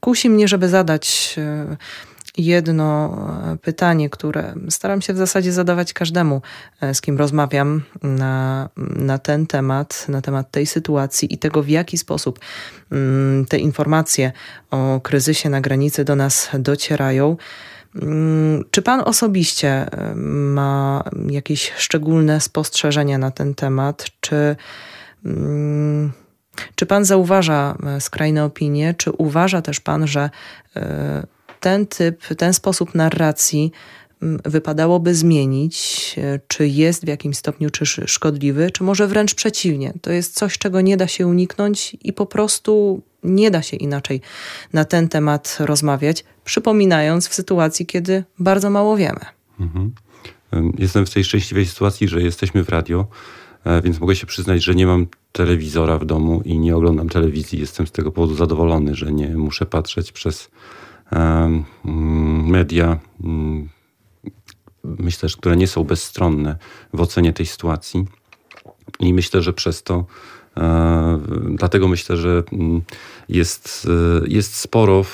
kusi 0.00 0.30
mnie, 0.30 0.48
żeby 0.48 0.68
zadać 0.68 1.34
e, 1.38 1.76
jedno 2.38 3.16
e, 3.52 3.56
pytanie, 3.56 4.10
które 4.10 4.54
staram 4.68 5.02
się 5.02 5.12
w 5.12 5.16
zasadzie 5.16 5.52
zadawać 5.52 5.92
każdemu, 5.92 6.42
z 6.92 7.00
kim 7.00 7.18
rozmawiam 7.18 7.82
na, 8.02 8.68
na 8.96 9.18
ten 9.18 9.46
temat, 9.46 10.06
na 10.08 10.22
temat 10.22 10.50
tej 10.50 10.66
sytuacji 10.66 11.34
i 11.34 11.38
tego, 11.38 11.62
w 11.62 11.68
jaki 11.68 11.98
sposób 11.98 12.38
mm, 12.92 13.44
te 13.46 13.58
informacje 13.58 14.32
o 14.70 15.00
kryzysie 15.00 15.50
na 15.50 15.60
granicy 15.60 16.04
do 16.04 16.16
nas 16.16 16.48
docierają. 16.58 17.36
Mm, 18.02 18.64
czy 18.70 18.82
pan 18.82 19.00
osobiście 19.04 19.86
ma 20.14 21.04
jakieś 21.30 21.72
szczególne 21.76 22.40
spostrzeżenia 22.40 23.18
na 23.18 23.30
ten 23.30 23.54
temat? 23.54 24.04
Czy, 24.20 24.56
mm, 25.24 26.12
czy 26.74 26.86
pan 26.86 27.04
zauważa 27.04 27.76
e, 27.86 28.00
skrajne 28.00 28.44
opinie? 28.44 28.94
Czy 28.94 29.12
uważa 29.12 29.62
też 29.62 29.80
pan, 29.80 30.06
że 30.06 30.30
e, 30.76 31.26
ten 31.60 31.86
typ, 31.86 32.26
ten 32.36 32.54
sposób 32.54 32.94
narracji 32.94 33.72
wypadałoby 34.44 35.14
zmienić, 35.14 36.14
e, 36.18 36.40
czy 36.48 36.68
jest 36.68 37.04
w 37.04 37.08
jakimś 37.08 37.36
stopniu 37.36 37.70
czy 37.70 37.84
szkodliwy, 38.06 38.70
czy 38.70 38.84
może 38.84 39.06
wręcz 39.06 39.34
przeciwnie. 39.34 39.92
To 40.00 40.12
jest 40.12 40.34
coś, 40.34 40.58
czego 40.58 40.80
nie 40.80 40.96
da 40.96 41.06
się 41.06 41.26
uniknąć 41.26 41.96
i 42.02 42.12
po 42.12 42.26
prostu 42.26 43.02
nie 43.24 43.50
da 43.50 43.62
się 43.62 43.76
inaczej 43.76 44.20
na 44.72 44.84
ten 44.84 45.08
temat 45.08 45.56
rozmawiać, 45.60 46.24
przypominając 46.44 47.28
w 47.28 47.34
sytuacji, 47.34 47.86
kiedy 47.86 48.24
bardzo 48.38 48.70
mało 48.70 48.96
wiemy. 48.96 49.20
Mhm. 49.60 49.92
Jestem 50.78 51.06
w 51.06 51.10
tej 51.10 51.24
szczęśliwej 51.24 51.66
sytuacji, 51.66 52.08
że 52.08 52.22
jesteśmy 52.22 52.64
w 52.64 52.68
radio, 52.68 53.06
e, 53.64 53.82
więc 53.82 54.00
mogę 54.00 54.16
się 54.16 54.26
przyznać, 54.26 54.64
że 54.64 54.74
nie 54.74 54.86
mam 54.86 55.06
telewizora 55.32 55.98
w 55.98 56.04
domu 56.04 56.42
i 56.44 56.58
nie 56.58 56.76
oglądam 56.76 57.08
telewizji. 57.08 57.60
Jestem 57.60 57.86
z 57.86 57.92
tego 57.92 58.12
powodu 58.12 58.34
zadowolony, 58.34 58.94
że 58.94 59.12
nie 59.12 59.28
muszę 59.28 59.66
patrzeć 59.66 60.12
przez 60.12 60.50
media. 62.44 62.98
Um, 63.24 63.68
myślę, 64.84 65.28
że 65.28 65.36
które 65.36 65.56
nie 65.56 65.66
są 65.66 65.84
bezstronne 65.84 66.56
w 66.92 67.00
ocenie 67.00 67.32
tej 67.32 67.46
sytuacji. 67.46 68.06
I 69.00 69.14
myślę, 69.14 69.42
że 69.42 69.52
przez 69.52 69.82
to 69.82 70.06
E, 70.56 71.20
dlatego 71.50 71.88
myślę, 71.88 72.16
że 72.16 72.42
mm, 72.52 72.82
jest, 73.28 73.88
e, 74.22 74.28
jest 74.28 74.56
sporo 74.56 75.04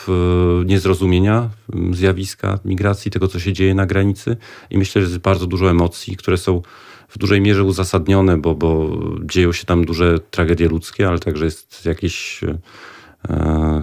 niezrozumienia 0.65 1.51
zjawiska 1.93 2.59
migracji, 2.65 3.11
tego 3.11 3.29
co 3.29 3.41
się 3.41 3.53
dzieje 3.53 3.75
na 3.75 3.87
granicy 3.87 4.37
i 4.71 4.79
myślę, 4.79 5.03
że 5.03 5.09
jest 5.09 5.19
bardzo 5.19 5.47
dużo 5.47 5.71
emocji, 5.71 6.17
które 6.17 6.37
są 6.37 6.63
w 7.09 7.19
dużej 7.19 7.41
mierze 7.41 7.65
uzasadnione, 7.65 8.37
bo, 8.37 8.55
bo 8.55 8.99
dzieją 9.25 9.53
się 9.53 9.65
tam 9.65 9.85
duże 9.85 10.19
tragedie 10.31 10.69
ludzkie, 10.69 11.09
ale 11.09 11.19
także 11.19 11.45
jest 11.45 11.87
jakiś 11.87 12.45
e, 12.45 12.59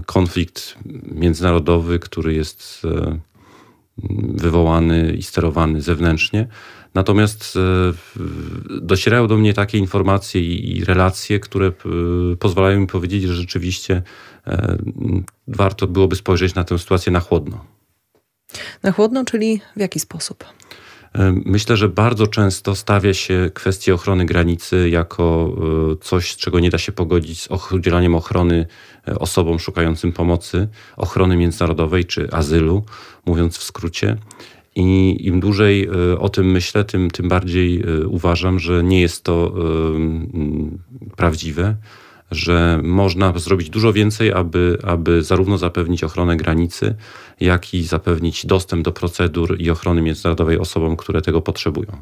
konflikt 0.06 0.78
międzynarodowy, 1.04 2.00
który 2.00 2.34
jest 2.34 2.82
wywołany 4.34 5.14
i 5.14 5.24
sterowany 5.24 5.82
zewnętrznie. 5.82 6.48
Natomiast 6.94 7.56
e, 7.56 7.60
docierają 8.82 9.28
do 9.28 9.38
mnie 9.38 9.54
takie 9.54 9.78
informacje 9.78 10.42
i 10.42 10.86
relacje, 10.86 11.40
które 11.40 11.68
e, 11.68 11.72
pozwalają 12.36 12.80
mi 12.80 12.88
powiedzieć, 12.88 13.24
że 13.24 13.36
rzeczywiście 13.36 14.02
e, 14.48 14.78
warto 15.48 15.88
byłoby 15.88 16.16
spojrzeć 16.16 16.56
na 16.56 16.64
tę 16.64 16.80
sytuację 16.80 17.12
na 17.12 17.20
chłodno. 17.20 17.66
Na 18.84 18.92
chłodno, 18.92 19.26
czyli 19.26 19.62
w 19.76 19.80
jaki 19.80 20.00
sposób? 20.00 20.46
Myślę, 21.46 21.78
że 21.78 21.90
bardzo 21.90 22.28
często 22.28 22.76
stawia 22.76 23.14
się 23.14 23.52
kwestię 23.54 23.94
ochrony 23.94 24.26
granicy 24.26 24.90
jako 24.90 25.56
e, 25.94 25.96
coś, 26.02 26.36
czego 26.36 26.60
nie 26.60 26.70
da 26.70 26.78
się 26.78 26.92
pogodzić 26.92 27.42
z 27.42 27.72
udzielaniem 27.72 28.16
ochrony 28.16 28.56
e, 28.56 28.68
osobom 29.20 29.60
szukającym 29.60 30.12
pomocy, 30.12 30.68
ochrony 30.98 31.38
międzynarodowej 31.38 32.06
czy 32.06 32.32
azylu, 32.32 32.84
mówiąc 33.26 33.58
w 33.58 33.64
skrócie. 33.64 34.18
I 34.76 35.18
im 35.20 35.40
dłużej 35.40 35.88
e, 36.12 36.20
o 36.20 36.30
tym 36.30 36.52
myślę, 36.52 36.84
tym, 36.84 37.12
tym 37.12 37.30
bardziej 37.30 37.84
uważam, 38.08 38.60
że 38.60 38.84
nie 38.84 39.02
jest 39.02 39.24
to 39.24 39.54
prawdziwe 41.18 41.76
że 42.34 42.80
można 42.84 43.40
zrobić 43.40 43.70
dużo 43.70 43.94
więcej, 43.94 44.34
aby, 44.34 44.78
aby 44.84 45.24
zarówno 45.24 45.58
zapewnić 45.58 46.04
ochronę 46.04 46.38
granicy, 46.38 46.96
jak 47.40 47.74
i 47.74 47.84
zapewnić 47.84 48.46
dostęp 48.46 48.84
do 48.84 48.92
procedur 48.92 49.62
i 49.62 49.70
ochrony 49.70 50.02
międzynarodowej 50.02 50.58
osobom, 50.58 50.98
które 50.98 51.22
tego 51.22 51.42
potrzebują. 51.42 52.02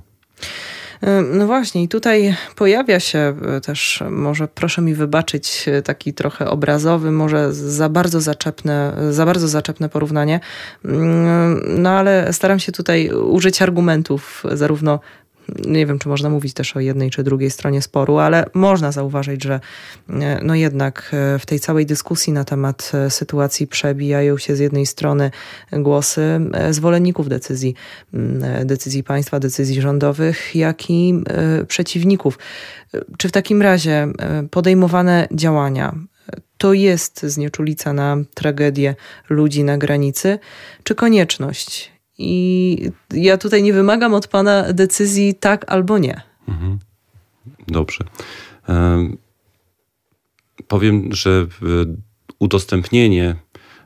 No 1.33 1.47
właśnie, 1.47 1.83
i 1.83 1.87
tutaj 1.87 2.35
pojawia 2.55 2.99
się 2.99 3.35
e, 3.57 3.61
też, 3.61 4.03
może 4.11 4.47
proszę 4.47 4.81
mi 4.81 4.93
wybaczyć, 4.93 5.65
e, 5.67 5.81
taki 5.81 6.13
trochę 6.13 6.49
obrazowy, 6.49 7.11
może 7.11 7.53
za 7.53 7.89
bardzo 7.89 8.21
zaczepne, 8.21 8.93
za 9.09 9.25
bardzo 9.25 9.47
zaczepne 9.47 9.89
porównanie, 9.89 10.39
mm, 10.85 11.61
no 11.81 11.89
ale 11.89 12.33
staram 12.33 12.59
się 12.59 12.71
tutaj 12.71 13.09
użyć 13.09 13.61
argumentów 13.61 14.43
zarówno 14.51 14.99
nie 15.65 15.85
wiem, 15.85 15.99
czy 15.99 16.09
można 16.09 16.29
mówić 16.29 16.53
też 16.53 16.75
o 16.75 16.79
jednej 16.79 17.09
czy 17.09 17.23
drugiej 17.23 17.51
stronie 17.51 17.81
sporu, 17.81 18.17
ale 18.17 18.45
można 18.53 18.91
zauważyć, 18.91 19.43
że 19.43 19.59
e, 20.09 20.39
no 20.43 20.55
jednak 20.55 21.11
e, 21.13 21.39
w 21.39 21.45
tej 21.45 21.59
całej 21.59 21.85
dyskusji 21.85 22.33
na 22.33 22.43
temat 22.43 22.91
e, 22.93 23.09
sytuacji 23.09 23.67
przebijają 23.67 24.37
się 24.37 24.55
z 24.55 24.59
jednej 24.59 24.85
strony 24.85 25.31
głosy 25.71 26.21
zwolenników 26.71 27.29
decyzji, 27.29 27.75
decyzji 28.65 29.03
państwa, 29.03 29.39
decyzji 29.39 29.81
rządowych, 29.81 30.55
jak 30.55 30.89
i 30.89 31.23
przeciwników. 31.67 32.39
Czy 33.17 33.29
w 33.29 33.31
takim 33.31 33.61
razie 33.61 34.07
podejmowane 34.51 35.27
działania 35.31 35.95
to 36.57 36.73
jest 36.73 37.25
znieczulica 37.25 37.93
na 37.93 38.17
tragedię 38.33 38.95
ludzi 39.29 39.63
na 39.63 39.77
granicy, 39.77 40.39
czy 40.83 40.95
konieczność 40.95 41.90
i 42.21 42.91
ja 43.13 43.37
tutaj 43.37 43.63
nie 43.63 43.73
wymagam 43.73 44.13
od 44.13 44.27
Pana 44.27 44.73
decyzji 44.73 45.35
tak 45.35 45.65
albo 45.71 45.97
nie. 45.97 46.21
Mhm. 46.47 46.79
Dobrze. 47.67 48.05
Powiem, 50.67 51.13
że 51.13 51.47
udostępnienie 52.39 53.35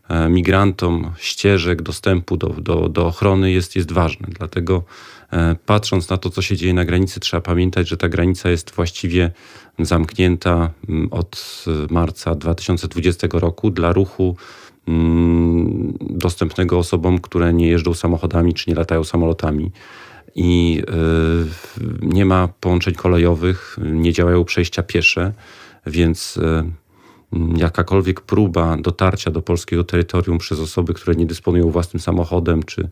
e, 0.10 0.30
migrantom 0.30 1.12
ścieżek 1.18 1.82
dostępu 1.82 2.38
do, 2.38 2.50
do, 2.50 2.90
do 2.90 3.06
ochrony 3.06 3.52
jest, 3.52 3.76
jest 3.76 3.92
ważne. 3.92 4.28
Dlatego 4.30 4.84
e, 5.32 5.56
patrząc 5.66 6.10
na 6.10 6.18
to, 6.18 6.30
co 6.30 6.42
się 6.42 6.58
dzieje 6.58 6.74
na 6.74 6.86
granicy, 6.86 7.20
trzeba 7.20 7.42
pamiętać, 7.42 7.88
że 7.88 7.98
ta 7.98 8.10
granica 8.10 8.50
jest 8.50 8.72
właściwie 8.72 9.32
zamknięta 9.80 10.70
od 11.12 11.66
marca 11.90 12.36
2020 12.36 13.28
roku 13.32 13.72
dla 13.72 13.94
ruchu 13.94 14.38
dostępnego 16.00 16.78
osobom, 16.78 17.20
które 17.20 17.54
nie 17.54 17.68
jeżdżą 17.68 17.94
samochodami 17.94 18.54
czy 18.54 18.70
nie 18.70 18.76
latają 18.76 19.04
samolotami. 19.04 19.72
I 20.36 20.82
y, 21.82 21.86
nie 22.02 22.26
ma 22.26 22.48
połączeń 22.48 22.94
kolejowych, 22.94 23.78
nie 23.82 24.14
działają 24.14 24.44
przejścia 24.44 24.84
piesze, 24.84 25.34
więc 25.86 26.38
y, 26.38 26.42
jakakolwiek 27.58 28.22
próba 28.22 28.78
dotarcia 28.78 29.32
do 29.32 29.42
polskiego 29.42 29.84
terytorium 29.84 30.38
przez 30.38 30.60
osoby, 30.60 30.94
które 30.94 31.16
nie 31.16 31.26
dysponują 31.26 31.70
własnym 31.70 32.00
samochodem, 32.00 32.64
czy 32.64 32.82
y, 32.82 32.88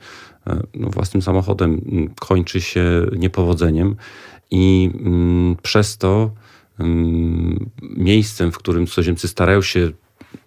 no, 0.75 0.89
własnym 0.89 1.21
samochodem, 1.21 1.81
mm, 1.91 2.13
kończy 2.19 2.61
się 2.61 3.05
niepowodzeniem. 3.17 3.95
I 4.51 4.91
mm, 4.93 5.55
przez 5.61 5.97
to 5.97 6.31
miejscem, 7.81 8.51
w 8.51 8.57
którym 8.57 8.87
cudzoziemcy 8.87 9.27
starają 9.27 9.61
się 9.61 9.91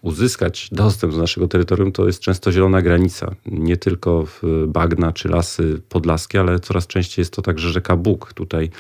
uzyskać 0.03 0.69
dostęp 0.73 1.13
do 1.13 1.19
naszego 1.19 1.49
terytorium, 1.49 1.93
to 1.93 2.07
jest 2.07 2.21
często 2.21 2.53
zielona 2.53 2.83
granica. 2.83 3.35
Nie 3.47 3.77
tylko 3.77 4.27
bagna 4.67 5.13
czy 5.13 5.29
lasy 5.29 5.83
podlaskie, 5.89 6.41
ale 6.41 6.61
coraz 6.61 6.87
częściej 6.87 7.21
jest 7.23 7.33
to 7.33 7.43
także 7.43 7.71
rzeka 7.71 7.97
Bóg 7.97 8.33
tutaj 8.33 8.71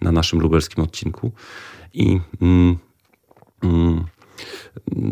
na 0.00 0.12
naszym 0.12 0.40
lubelskim 0.40 0.84
odcinku. 0.84 1.32
I 1.94 2.20
mm, 2.42 2.76
mm, 3.62 4.04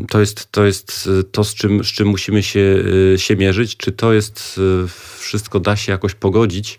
to 0.09 0.21
jest, 0.21 0.53
to 0.53 0.65
jest 0.65 1.11
to, 1.33 1.45
z 1.45 1.55
czym, 1.55 1.85
z 1.85 1.87
czym 1.87 2.09
musimy 2.09 2.43
się, 2.43 2.85
się 3.17 3.37
mierzyć. 3.37 3.77
Czy 3.77 3.93
to 3.93 4.13
jest 4.13 4.61
wszystko 5.19 5.61
da 5.61 5.77
się 5.77 5.93
jakoś 5.93 6.15
pogodzić? 6.15 6.79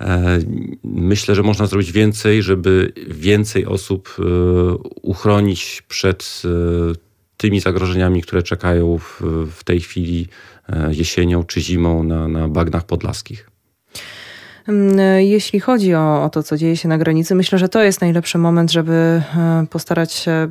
E, 0.00 0.38
myślę, 0.84 1.34
że 1.34 1.42
można 1.42 1.66
zrobić 1.66 1.92
więcej, 1.92 2.42
żeby 2.42 2.92
więcej 3.08 3.66
osób 3.66 4.16
e, 4.18 4.22
uchronić 5.02 5.82
przed 5.88 6.42
tymi 7.44 7.60
zagrożeniami, 7.60 8.22
które 8.22 8.42
czekają 8.42 8.98
w, 8.98 9.22
w 9.56 9.64
tej 9.64 9.80
chwili 9.80 10.28
e, 10.68 10.94
jesienią 10.94 11.44
czy 11.44 11.60
zimą 11.60 12.02
na, 12.02 12.28
na 12.28 12.48
bagnach 12.48 12.84
podlaskich. 12.84 13.50
Mm, 14.68 14.98
jeśli 15.20 15.60
chodzi 15.60 15.94
o, 15.94 16.24
o, 16.24 16.30
to, 16.30 16.42
co 16.42 16.56
dzieje 16.56 16.76
się 16.76 16.88
na 16.88 16.98
granicy, 16.98 17.34
myślę, 17.34 17.58
że 17.58 17.68
to 17.68 17.82
jest 17.82 18.00
najlepszy 18.00 18.38
moment, 18.38 18.72
żeby 18.72 18.92
e, 18.92 19.66
postarać 19.70 20.12
się 20.12 20.48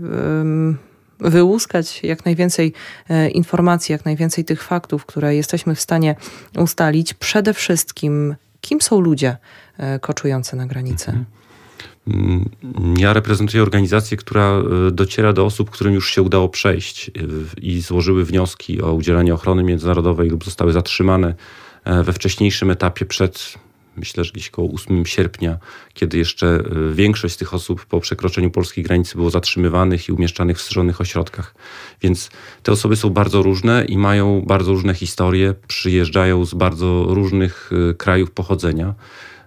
wyłuskać 1.20 2.04
jak 2.04 2.26
najwięcej 2.26 2.74
e, 3.10 3.30
informacji, 3.30 3.94
jak 3.94 4.06
najwięcej 4.06 4.46
tych 4.46 4.64
faktów, 4.64 5.06
które 5.06 5.36
jesteśmy 5.36 5.76
w 5.76 5.82
stanie 5.82 6.16
ustalić. 6.58 7.14
Przede 7.14 7.54
wszystkim, 7.54 8.36
kim 8.62 8.82
są 8.82 9.00
ludzie 9.00 9.38
koczujący 10.02 10.56
na 10.56 10.66
granicy. 10.68 11.08
Mhm. 11.08 11.26
Mm, 12.08 12.50
ja 12.98 13.14
reprezentuję 13.14 13.64
organizację, 13.64 14.18
która 14.18 14.62
e, 14.88 14.92
dociera 14.92 15.34
do 15.34 15.46
osób, 15.46 15.70
którym 15.70 15.94
już 15.94 16.12
się 16.12 16.22
udało 16.22 16.50
przejść 16.50 17.10
e, 17.10 17.12
i 17.62 17.82
złożyły 17.82 18.26
wnioski 18.26 18.82
o 18.82 18.94
udzielenie 18.94 19.34
ochrony 19.34 19.64
międzynarodowej 19.64 20.30
lub 20.30 20.46
zostały 20.46 20.72
zatrzymane 20.72 21.36
e, 21.84 22.04
we 22.04 22.14
wcześniejszym 22.14 22.72
etapie 22.72 23.06
przed, 23.06 23.54
myślę, 23.98 24.24
że 24.24 24.32
gdzieś 24.32 24.50
około 24.50 24.74
8 24.74 25.06
sierpnia, 25.06 25.58
kiedy 25.94 26.18
jeszcze 26.18 26.64
większość 26.94 27.34
z 27.34 27.38
tych 27.38 27.54
osób 27.54 27.86
po 27.86 28.00
przekroczeniu 28.00 28.52
polskiej 28.52 28.84
granicy 28.84 29.16
było 29.16 29.30
zatrzymywanych 29.30 30.10
i 30.10 30.12
umieszczanych 30.12 30.58
w 30.58 30.62
strzeżonych 30.62 31.02
ośrodkach. 31.02 31.56
Więc 32.02 32.30
te 32.64 32.72
osoby 32.72 32.96
są 32.96 33.10
bardzo 33.10 33.42
różne 33.42 33.86
i 33.86 33.98
mają 33.98 34.42
bardzo 34.48 34.72
różne 34.72 34.94
historie, 34.94 35.54
przyjeżdżają 35.68 36.46
z 36.46 36.54
bardzo 36.54 37.06
różnych 37.10 37.72
krajów 37.98 38.32
pochodzenia. 38.32 38.94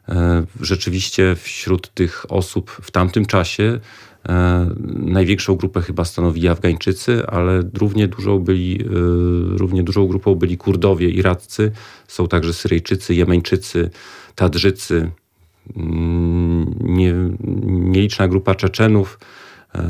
E, 0.09 0.45
rzeczywiście 0.61 1.37
wśród 1.37 1.95
tych 1.95 2.33
osób 2.33 2.71
w 2.71 2.91
tamtym 2.91 3.27
czasie 3.27 3.81
e, 4.29 4.71
największą 4.95 5.55
grupę 5.55 5.81
chyba 5.81 6.05
stanowili 6.05 6.49
Afgańczycy, 6.49 7.27
ale 7.27 7.63
równie 7.75 8.09
dużą, 8.09 8.39
byli, 8.39 8.83
e, 8.83 8.89
równie 9.59 9.83
dużą 9.83 10.07
grupą 10.07 10.35
byli 10.35 10.57
Kurdowie, 10.57 11.11
Iraccy, 11.11 11.73
są 12.09 12.29
także 12.29 12.53
Syryjczycy, 12.53 13.15
Jemeńczycy, 13.15 13.91
Tadżycy, 14.35 15.11
mm, 15.77 16.75
nie, 16.81 17.15
nieliczna 17.67 18.29
grupa 18.29 18.55
Czeczenów, 18.55 19.19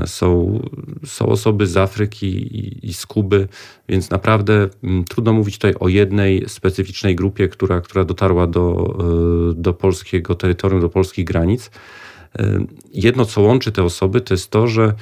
są, 0.06 0.60
są 1.04 1.26
osoby 1.26 1.66
z 1.66 1.76
Afryki 1.76 2.26
i, 2.26 2.86
i 2.88 2.94
z 2.94 3.06
Kuby, 3.06 3.48
więc 3.88 4.10
naprawdę 4.10 4.68
mm, 4.84 5.04
trudno 5.04 5.32
mówić 5.32 5.54
tutaj 5.54 5.74
o 5.80 5.88
jednej 5.88 6.48
specyficznej 6.48 7.16
grupie, 7.16 7.48
która, 7.48 7.80
która 7.80 8.04
dotarła 8.04 8.46
do, 8.46 8.96
e, 9.50 9.54
do 9.54 9.74
polskiego 9.74 10.34
terytorium, 10.34 10.80
do 10.80 10.88
polskich 10.88 11.24
granic. 11.24 11.70
E, 12.38 12.58
jedno, 12.92 13.24
co 13.24 13.40
łączy 13.40 13.72
te 13.72 13.82
osoby, 13.82 14.20
to 14.20 14.34
jest 14.34 14.50
to, 14.50 14.66
że 14.66 14.94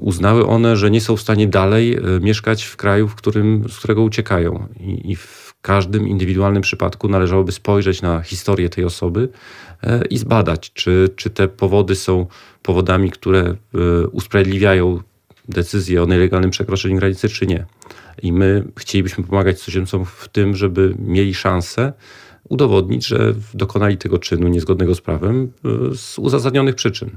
uznały 0.00 0.46
one, 0.46 0.76
że 0.76 0.90
nie 0.90 1.00
są 1.00 1.16
w 1.16 1.20
stanie 1.20 1.46
dalej 1.46 1.98
mieszkać 2.20 2.64
w 2.64 2.76
kraju, 2.76 3.08
w 3.08 3.14
którym, 3.14 3.64
z 3.68 3.78
którego 3.78 4.02
uciekają. 4.02 4.68
I, 4.80 5.10
i 5.10 5.16
w 5.16 5.49
każdym 5.62 6.08
indywidualnym 6.08 6.62
przypadku 6.62 7.08
należałoby 7.08 7.52
spojrzeć 7.52 8.02
na 8.02 8.22
historię 8.22 8.68
tej 8.68 8.84
osoby 8.84 9.28
i 10.10 10.18
zbadać, 10.18 10.72
czy, 10.72 11.08
czy 11.16 11.30
te 11.30 11.48
powody 11.48 11.94
są 11.94 12.26
powodami, 12.62 13.10
które 13.10 13.40
e, 13.40 13.56
usprawiedliwiają 14.06 15.00
decyzję 15.48 16.02
o 16.02 16.06
nielegalnym 16.06 16.50
przekroczeniu 16.50 16.96
granicy, 16.96 17.28
czy 17.28 17.46
nie. 17.46 17.66
I 18.22 18.32
my 18.32 18.64
chcielibyśmy 18.78 19.24
pomagać 19.24 19.58
cudzoziemcom 19.58 20.04
w 20.04 20.28
tym, 20.28 20.56
żeby 20.56 20.94
mieli 20.98 21.34
szansę 21.34 21.92
udowodnić, 22.48 23.06
że 23.06 23.34
dokonali 23.54 23.98
tego 23.98 24.18
czynu 24.18 24.48
niezgodnego 24.48 24.94
z 24.94 25.00
prawem 25.00 25.52
e, 25.64 25.96
z 25.96 26.18
uzasadnionych 26.18 26.74
przyczyn. 26.74 27.10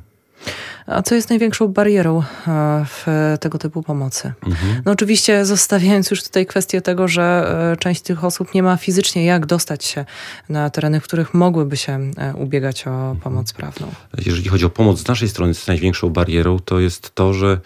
A 0.85 1.01
co 1.01 1.15
jest 1.15 1.29
największą 1.29 1.67
barierą 1.67 2.23
e, 2.47 2.85
w 2.85 3.05
tego 3.39 3.57
typu 3.57 3.83
pomocy? 3.83 4.33
Mhm. 4.45 4.81
No 4.85 4.91
oczywiście 4.91 5.45
zostawiając 5.45 6.11
już 6.11 6.23
tutaj 6.23 6.45
kwestię 6.45 6.81
tego, 6.81 7.07
że 7.07 7.55
e, 7.73 7.77
część 7.77 8.01
tych 8.01 8.23
osób 8.23 8.53
nie 8.53 8.63
ma 8.63 8.77
fizycznie 8.77 9.25
jak 9.25 9.45
dostać 9.45 9.85
się 9.85 10.05
na 10.49 10.69
tereny, 10.69 10.99
w 10.99 11.03
których 11.03 11.33
mogłyby 11.33 11.77
się 11.77 11.99
e, 12.17 12.33
ubiegać 12.35 12.87
o 12.87 12.89
mhm. 12.89 13.17
pomoc 13.19 13.53
prawną. 13.53 13.87
Jeżeli 14.25 14.49
chodzi 14.49 14.65
o 14.65 14.69
pomoc 14.69 14.99
z 14.99 15.07
naszej 15.07 15.29
strony, 15.29 15.53
z 15.53 15.67
największą 15.67 16.09
barierą 16.09 16.59
to 16.59 16.79
jest 16.79 17.15
to, 17.15 17.33
że 17.33 17.59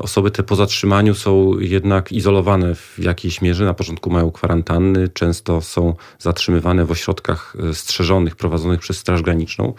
osoby 0.00 0.30
te 0.30 0.42
po 0.42 0.56
zatrzymaniu 0.56 1.14
są 1.14 1.58
jednak 1.58 2.12
izolowane 2.12 2.74
w 2.74 2.98
jakiejś 2.98 3.42
mierze. 3.42 3.64
Na 3.64 3.74
początku 3.74 4.10
mają 4.10 4.30
kwarantanny, 4.30 5.08
często 5.08 5.60
są 5.60 5.94
zatrzymywane 6.18 6.84
w 6.84 6.90
ośrodkach 6.90 7.56
e, 7.70 7.74
strzeżonych 7.74 8.36
prowadzonych 8.36 8.80
przez 8.80 8.98
Straż 8.98 9.22
Graniczną. 9.22 9.74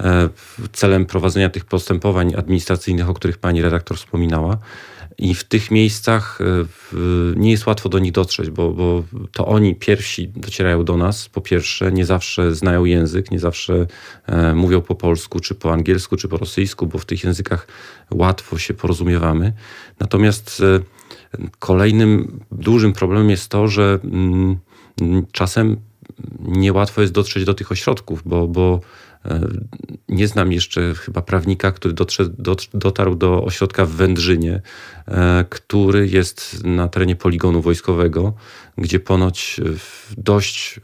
E, 0.00 0.28
celem 0.72 1.06
prowadzenia 1.06 1.50
tych 1.50 1.64
postępowań 1.64 2.34
administracyjnych, 2.34 3.10
o 3.10 3.14
których 3.14 3.38
pani 3.38 3.62
redaktor 3.62 3.96
wspominała, 3.96 4.58
i 5.18 5.34
w 5.34 5.44
tych 5.44 5.70
miejscach 5.70 6.38
e, 6.40 6.96
nie 7.36 7.50
jest 7.50 7.66
łatwo 7.66 7.88
do 7.88 7.98
nich 7.98 8.12
dotrzeć, 8.12 8.50
bo, 8.50 8.72
bo 8.72 9.04
to 9.32 9.46
oni 9.46 9.74
pierwsi 9.74 10.28
docierają 10.28 10.84
do 10.84 10.96
nas. 10.96 11.28
Po 11.28 11.40
pierwsze, 11.40 11.92
nie 11.92 12.06
zawsze 12.06 12.54
znają 12.54 12.84
język, 12.84 13.30
nie 13.30 13.38
zawsze 13.38 13.86
e, 14.26 14.54
mówią 14.54 14.82
po 14.82 14.94
polsku, 14.94 15.40
czy 15.40 15.54
po 15.54 15.72
angielsku, 15.72 16.16
czy 16.16 16.28
po 16.28 16.36
rosyjsku, 16.36 16.86
bo 16.86 16.98
w 16.98 17.04
tych 17.04 17.24
językach 17.24 17.66
łatwo 18.10 18.58
się 18.58 18.74
porozumiewamy. 18.74 19.52
Natomiast 20.00 20.62
e, 20.62 20.80
kolejnym 21.58 22.40
dużym 22.52 22.92
problemem 22.92 23.30
jest 23.30 23.48
to, 23.48 23.68
że 23.68 23.98
mm, 24.04 24.58
czasem 25.32 25.76
niełatwo 26.38 27.00
jest 27.00 27.12
dotrzeć 27.12 27.44
do 27.44 27.54
tych 27.54 27.72
ośrodków, 27.72 28.22
bo, 28.24 28.48
bo 28.48 28.80
nie 30.08 30.28
znam 30.28 30.52
jeszcze 30.52 30.94
chyba 30.94 31.22
prawnika, 31.22 31.72
który 31.72 31.94
dotarł 32.74 33.14
do 33.14 33.44
ośrodka 33.44 33.86
w 33.86 33.90
Wędrzynie, 33.90 34.62
e, 35.08 35.44
który 35.50 36.08
jest 36.08 36.64
na 36.64 36.88
terenie 36.88 37.16
poligonu 37.16 37.62
wojskowego, 37.62 38.34
gdzie 38.78 39.00
ponoć 39.00 39.60
w 39.64 40.14
dość 40.18 40.80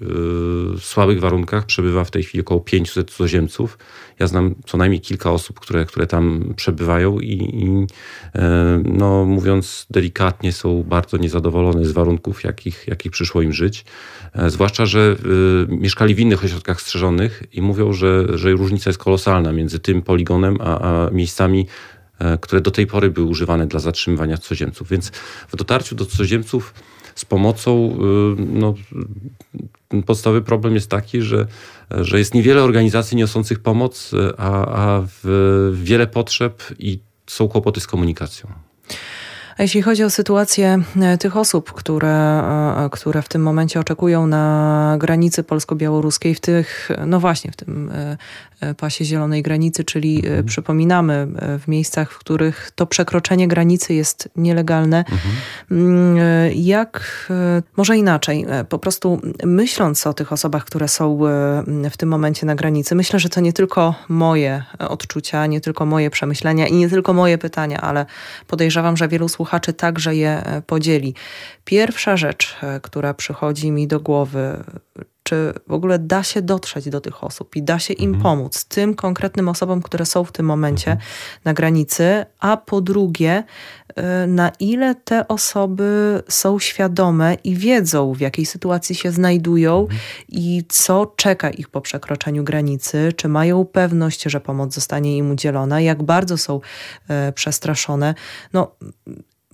e, 0.77 0.79
słabych 0.81 1.21
warunkach 1.21 1.67
przebywa 1.67 2.05
w 2.05 2.11
tej 2.11 2.23
chwili 2.23 2.41
około 2.41 2.61
500 2.61 3.11
cudzoziemców. 3.11 3.79
Ja 4.19 4.27
znam 4.27 4.55
co 4.67 4.79
najmniej 4.79 5.01
kilka 5.01 5.31
osób, 5.31 5.61
które, 5.61 5.85
które 5.87 6.07
tam 6.07 6.55
przebywają 6.57 7.21
i, 7.21 7.33
i 7.33 7.87
e, 8.35 8.83
no, 8.85 9.25
mówiąc 9.25 9.87
delikatnie, 9.91 10.53
są 10.53 10.83
bardzo 10.83 11.17
niezadowolone 11.17 11.85
z 11.85 11.93
warunków, 11.93 12.45
jakich, 12.45 12.89
jakich 12.89 13.13
przyszło 13.13 13.43
im 13.43 13.53
żyć. 13.53 13.85
Zwłaszcza, 14.49 14.87
że 14.87 15.17
mieszkali 15.69 16.15
w 16.15 16.21
innych 16.21 16.45
ośrodkach 16.45 16.81
strzeżonych 16.81 17.43
i 17.53 17.63
mówią, 17.63 17.93
że, 17.93 18.39
że 18.39 18.53
różnica 18.53 18.91
jest 18.91 19.01
kolosalna 19.01 19.53
między 19.53 19.79
tym 19.79 20.03
poligonem 20.03 20.59
a, 20.61 20.79
a 20.81 21.11
miejscami, 21.11 21.67
e, 22.19 22.39
które 22.39 22.61
do 22.61 22.71
tej 22.71 22.87
pory 22.87 23.11
były 23.11 23.27
używane 23.27 23.67
dla 23.67 23.81
zatrzymywania 23.81 24.39
cudzoziemców. 24.39 24.89
Więc 24.89 25.11
w 25.49 25.57
dotarciu 25.57 25.95
do 25.95 26.07
cudzoziemców 26.07 26.75
z 27.15 27.25
pomocą, 27.25 27.99
y, 28.39 28.43
no, 28.53 28.75
podstawowy 30.07 30.43
problem 30.43 30.75
jest 30.75 30.91
taki, 30.91 31.23
że, 31.23 31.47
że 31.91 32.19
jest 32.19 32.35
niewiele 32.35 32.63
organizacji 32.63 33.17
niosących 33.17 33.59
pomoc, 33.59 34.11
a, 34.39 34.51
a 34.67 35.03
wiele 35.73 36.07
potrzeb 36.07 36.63
i 36.79 37.01
są 37.27 37.49
kłopoty 37.49 37.81
z 37.81 37.87
komunikacją. 37.87 38.49
A 39.59 39.63
jeśli 39.63 39.83
chodzi 39.83 40.05
o 40.05 40.11
sytuację 40.11 40.83
e, 41.01 41.19
tych 41.19 41.37
osób, 41.37 41.73
które, 41.73 42.43
e, 42.85 42.89
które 42.93 43.23
w 43.23 43.29
tym 43.29 43.43
momencie 43.43 43.81
oczekują 43.81 44.27
na 44.27 44.97
granicy 45.01 45.43
polsko-białoruskiej, 45.43 46.35
w 46.35 46.41
tych, 46.41 46.89
no 47.07 47.21
właśnie, 47.21 47.53
w 47.53 47.57
tym 47.57 47.91
e, 47.91 48.17
pasie 48.77 49.05
zielonej 49.05 49.43
granicy, 49.43 49.85
czyli 49.85 50.17
mhm. 50.17 50.45
przypominamy, 50.45 51.29
w 51.59 51.69
miejscach, 51.69 52.13
w 52.13 52.19
których 52.19 52.71
to 52.75 52.87
przekroczenie 52.87 53.49
granicy 53.49 53.95
jest 53.95 54.29
nielegalne. 54.37 54.99
Mhm. 54.99 55.35
Mm, 55.71 56.17
jak, 56.55 57.29
może 57.77 57.97
inaczej, 57.97 58.47
po 58.69 58.79
prostu 58.79 59.21
myśląc 59.45 60.07
o 60.07 60.15
tych 60.15 60.33
osobach, 60.33 60.65
które 60.65 60.89
są 60.89 61.19
w 61.91 61.97
tym 61.97 62.09
momencie 62.09 62.47
na 62.47 62.55
granicy, 62.55 62.95
myślę, 62.95 63.19
że 63.19 63.29
to 63.29 63.41
nie 63.41 63.53
tylko 63.53 63.95
moje 64.09 64.63
odczucia, 64.79 65.47
nie 65.47 65.61
tylko 65.61 65.87
moje 65.87 66.11
przemyślenia 66.11 66.67
i 66.67 66.75
nie 66.75 66.89
tylko 66.89 67.13
moje 67.13 67.39
pytania, 67.39 67.81
ale 67.81 68.07
podejrzewam, 68.47 68.97
że 68.97 69.09
wielu 69.09 69.29
słuchaczy 69.29 69.73
także 69.73 70.17
je 70.17 70.47
e, 70.47 70.63
podzieli. 70.63 71.15
Pierwsza 71.65 72.17
rzecz, 72.17 72.57
e, 72.63 72.81
która 72.81 73.15
przychodzi 73.15 73.71
mi 73.71 73.87
do 73.87 74.01
głowy, 74.01 74.65
czy 75.33 75.53
w 75.67 75.73
ogóle 75.73 75.99
da 75.99 76.23
się 76.23 76.43
dotrzeć 76.43 76.89
do 76.89 77.01
tych 77.01 77.25
osób 77.25 77.57
i 77.57 77.63
da 77.63 77.79
się 77.79 77.95
im 77.95 78.15
mhm. 78.15 78.23
pomóc, 78.23 78.65
tym 78.65 78.95
konkretnym 78.95 79.49
osobom, 79.49 79.83
które 79.83 80.07
są 80.07 80.25
w 80.25 80.33
tym 80.33 80.47
momencie 80.47 80.91
mhm. 80.91 81.11
na 81.45 81.55
granicy, 81.55 82.27
a 82.41 82.57
po 82.57 82.81
drugie, 82.81 83.45
y, 83.91 84.27
na 84.27 84.53
ile 84.61 84.95
te 84.95 85.29
osoby 85.29 86.23
są 86.29 86.59
świadome 86.59 87.35
i 87.45 87.57
wiedzą, 87.57 88.13
w 88.13 88.21
jakiej 88.21 88.47
sytuacji 88.47 88.95
się 88.95 89.11
znajdują 89.11 89.81
mhm. 89.81 90.01
i 90.29 90.65
co 90.69 91.13
czeka 91.17 91.51
ich 91.51 91.69
po 91.69 91.81
przekroczeniu 91.81 92.45
granicy, 92.45 93.13
czy 93.17 93.29
mają 93.29 93.65
pewność, 93.65 94.23
że 94.23 94.41
pomoc 94.41 94.75
zostanie 94.75 95.17
im 95.17 95.31
udzielona, 95.31 95.81
jak 95.81 96.03
bardzo 96.03 96.39
są 96.39 96.61
y, 97.29 97.33
przestraszone. 97.33 98.15
No, 98.53 98.75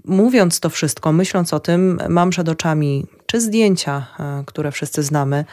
mówiąc 0.05 0.61
to 0.61 0.71
wszystko, 0.71 1.13
myśląc 1.13 1.55
o 1.55 1.61
tym, 1.61 2.01
mam 2.09 2.31
przed 2.31 2.49
oczami 2.49 3.07
czy 3.31 3.41
zdjęcia, 3.41 4.07
e, 4.21 4.43
które 4.47 4.73
wszyscy 4.73 5.03
znamy, 5.03 5.45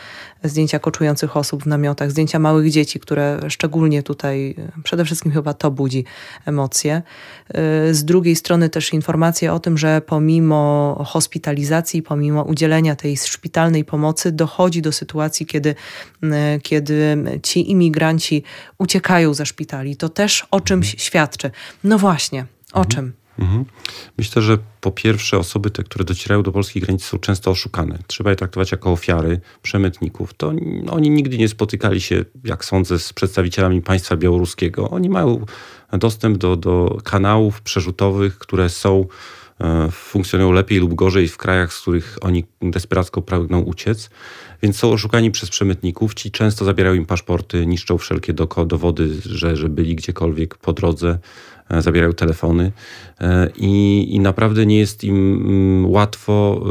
zdjęcia 0.44 0.80
koczujących 0.80 1.38
osób 1.38 1.64
w 1.64 1.68
namiotach, 1.68 2.12
zdjęcia 2.12 2.40
małych 2.40 2.72
dzieci, 2.72 3.00
które 3.00 3.40
szczególnie 3.50 4.04
tutaj, 4.04 4.56
e, 4.58 4.82
przede 4.84 5.06
wszystkim 5.06 5.32
chyba 5.32 5.54
to 5.54 5.72
budzi 5.72 6.06
emocje. 6.46 7.02
E, 7.50 7.94
z 7.94 8.06
drugiej 8.06 8.36
strony 8.36 8.70
też 8.70 8.94
informacje 8.94 9.54
o 9.54 9.60
tym, 9.60 9.78
że 9.78 10.02
pomimo 10.02 11.04
hospitalizacji, 11.08 12.02
pomimo 12.02 12.44
udzielenia 12.44 12.96
tej 12.96 13.18
szpitalnej 13.18 13.86
pomocy, 13.86 14.32
dochodzi 14.32 14.82
do 14.82 14.92
sytuacji, 14.92 15.46
kiedy, 15.46 15.76
kiedy 16.64 17.18
ci 17.44 17.72
imigranci 17.72 18.44
uciekają 18.78 19.34
ze 19.34 19.46
szpitali. 19.46 19.96
To 19.96 20.10
też 20.10 20.48
o 20.52 20.62
czymś 20.62 20.96
świadczy. 20.98 21.52
No 21.84 22.00
właśnie, 22.00 22.46
o 22.74 22.80
mhm. 22.80 22.88
czym? 22.88 23.25
Mhm. 23.40 23.66
Myślę, 24.18 24.42
że 24.42 24.58
po 24.82 24.92
pierwsze 24.92 25.38
osoby 25.38 25.72
te, 25.72 25.84
które 25.84 26.06
docierają 26.06 26.44
do 26.44 26.52
polskiej 26.52 26.82
granicy 26.82 27.06
są 27.06 27.20
często 27.20 27.52
oszukane. 27.52 28.00
Trzeba 28.08 28.30
je 28.30 28.36
traktować 28.36 28.72
jako 28.72 28.92
ofiary 28.92 29.40
przemytników. 29.62 30.34
To 30.34 30.54
oni 30.90 31.10
nigdy 31.10 31.38
nie 31.38 31.50
spotykali 31.50 32.02
się, 32.02 32.26
jak 32.44 32.66
sądzę, 32.66 33.00
z 33.00 33.14
przedstawicielami 33.14 33.82
państwa 33.82 34.18
białoruskiego. 34.18 34.90
Oni 34.90 35.10
mają 35.10 35.46
dostęp 35.92 36.38
do, 36.38 36.56
do 36.56 36.98
kanałów 37.04 37.62
przerzutowych, 37.62 38.38
które 38.38 38.70
są 38.70 39.06
e, 39.60 39.92
funkcjonują 39.92 40.52
lepiej 40.52 40.80
lub 40.80 40.94
gorzej 40.94 41.28
w 41.28 41.38
krajach, 41.38 41.74
z 41.74 41.82
których 41.82 42.18
oni 42.22 42.44
desperacko 42.62 43.22
pragną 43.22 43.60
uciec. 43.60 44.10
Więc 44.62 44.78
są 44.78 44.92
oszukani 44.92 45.32
przez 45.32 45.50
przemytników. 45.50 46.14
Ci 46.14 46.32
często 46.32 46.66
zabierają 46.66 46.96
im 46.96 47.06
paszporty, 47.06 47.66
niszczą 47.66 47.98
wszelkie 47.98 48.34
dowody, 48.66 49.10
że, 49.26 49.56
że 49.56 49.70
byli 49.70 49.96
gdziekolwiek 49.96 50.58
po 50.58 50.74
drodze. 50.74 51.20
E, 51.70 51.82
zabierają 51.82 52.14
telefony 52.14 52.72
e, 53.22 53.50
i, 53.58 54.08
i 54.16 54.20
naprawdę 54.20 54.66
nie 54.66 54.80
jest 54.80 55.04
im 55.04 55.16
mm, 55.16 55.92
łatwo 55.92 56.66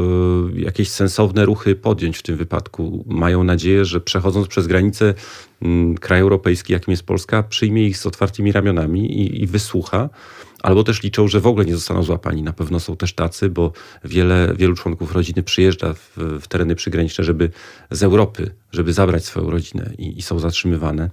e, 0.57 0.61
jakieś 0.61 0.91
sensowne 0.91 1.45
ruchy 1.45 1.77
podjąć 1.77 2.19
w 2.19 2.23
tym 2.23 2.37
wypadku. 2.37 3.05
Mają 3.07 3.45
nadzieję, 3.45 3.85
że 3.85 4.01
przechodząc 4.01 4.49
przez 4.49 4.67
granicę 4.67 5.15
mm, 5.63 5.99
kraj 5.99 6.21
europejski, 6.21 6.73
jakim 6.73 6.91
jest 6.91 7.07
Polska, 7.07 7.43
przyjmie 7.43 7.87
ich 7.87 7.99
z 7.99 8.07
otwartymi 8.07 8.53
ramionami 8.53 9.21
i, 9.21 9.43
i 9.43 9.47
wysłucha 9.47 10.09
albo 10.65 10.85
też 10.85 11.03
liczą, 11.03 11.29
że 11.29 11.41
w 11.41 11.47
ogóle 11.47 11.65
nie 11.65 11.75
zostaną 11.75 12.03
złapani. 12.03 12.43
Na 12.43 12.53
pewno 12.53 12.81
są 12.81 12.97
też 12.97 13.13
tacy, 13.13 13.49
bo 13.49 13.73
wiele, 14.05 14.55
wielu 14.57 14.75
członków 14.75 15.13
rodziny 15.13 15.43
przyjeżdża 15.43 15.95
w, 15.95 16.17
w 16.41 16.49
tereny 16.49 16.75
przygraniczne, 16.75 17.25
żeby 17.25 17.51
z 17.91 18.03
Europy, 18.03 18.51
żeby 18.73 18.93
zabrać 18.93 19.25
swoją 19.25 19.51
rodzinę 19.51 19.91
i, 19.99 20.19
i, 20.19 20.23
są 20.23 20.39
zatrzymywane. 20.39 21.11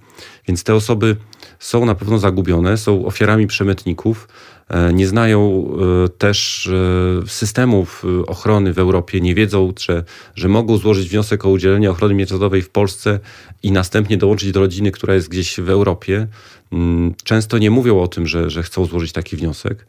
Więc 0.47 0.63
te 0.63 0.75
osoby 0.75 1.15
są 1.59 1.85
na 1.85 1.95
pewno 1.95 2.17
zagubione, 2.17 2.77
są 2.77 3.05
ofiarami 3.05 3.47
przemytników, 3.47 4.27
e, 4.69 4.93
nie 4.93 5.07
znają 5.07 5.67
e, 6.05 6.09
też 6.09 6.67
e, 6.67 7.27
systemów 7.27 8.05
ochrony 8.27 8.73
w 8.73 8.79
Europie, 8.79 9.21
nie 9.21 9.35
wiedzą, 9.35 9.73
że, 9.79 10.03
że 10.35 10.47
mogą 10.47 10.77
złożyć 10.77 11.09
wniosek 11.09 11.45
o 11.45 11.49
udzielenie 11.49 11.91
ochrony 11.91 12.13
międzynarodowej 12.13 12.61
w 12.61 12.69
Polsce 12.69 13.19
i 13.63 13.71
następnie 13.71 14.17
dołączyć 14.17 14.51
do 14.51 14.59
rodziny, 14.59 14.91
która 14.91 15.13
jest 15.13 15.29
gdzieś 15.29 15.59
w 15.59 15.69
Europie. 15.69 16.27
Mm, 16.71 17.13
często 17.23 17.57
nie 17.57 17.71
mówią 17.71 18.01
o 18.01 18.07
tym, 18.07 18.27
że, 18.27 18.49
że 18.49 18.63
chcą 18.63 18.85
złożyć 18.85 19.11
taki 19.11 19.35
wniosek. 19.35 19.85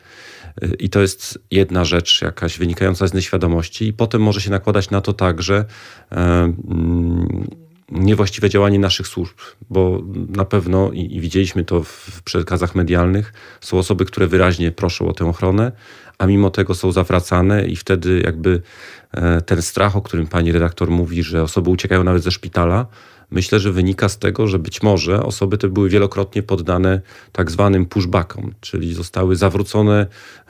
I 0.78 0.90
to 0.90 1.00
jest 1.00 1.38
jedna 1.50 1.84
rzecz, 1.84 2.22
jakaś 2.22 2.58
wynikająca 2.58 3.06
z 3.06 3.14
nieświadomości, 3.14 3.86
i 3.86 3.92
potem 3.92 4.22
może 4.22 4.40
się 4.40 4.50
nakładać 4.50 4.90
na 4.90 5.00
to 5.00 5.12
także 5.12 5.64
mm, 6.10 7.46
niewłaściwe 7.92 8.50
działanie 8.50 8.78
naszych 8.78 9.06
służb, 9.06 9.34
bo 9.70 10.02
na 10.28 10.44
pewno, 10.44 10.90
i, 10.92 11.16
i 11.16 11.20
widzieliśmy 11.20 11.64
to 11.64 11.82
w 11.82 12.22
przekazach 12.24 12.74
medialnych, 12.74 13.32
są 13.60 13.78
osoby, 13.78 14.04
które 14.04 14.26
wyraźnie 14.26 14.72
proszą 14.72 15.08
o 15.08 15.12
tę 15.12 15.28
ochronę, 15.28 15.72
a 16.18 16.26
mimo 16.26 16.50
tego 16.50 16.74
są 16.74 16.92
zawracane, 16.92 17.66
i 17.66 17.76
wtedy 17.76 18.22
jakby 18.24 18.62
e, 19.12 19.40
ten 19.40 19.62
strach, 19.62 19.96
o 19.96 20.02
którym 20.02 20.26
pani 20.26 20.52
redaktor 20.52 20.90
mówi, 20.90 21.22
że 21.22 21.42
osoby 21.42 21.70
uciekają 21.70 22.04
nawet 22.04 22.22
ze 22.22 22.30
szpitala, 22.30 22.86
myślę, 23.32 23.60
że 23.60 23.72
wynika 23.72 24.08
z 24.08 24.18
tego, 24.18 24.46
że 24.46 24.58
być 24.58 24.82
może 24.82 25.22
osoby 25.22 25.58
te 25.58 25.68
były 25.68 25.88
wielokrotnie 25.88 26.42
poddane 26.42 27.00
tak 27.32 27.50
zwanym 27.50 27.86
pushbackom, 27.86 28.54
czyli 28.60 28.94
zostały 28.94 29.36
zawrócone, 29.36 30.06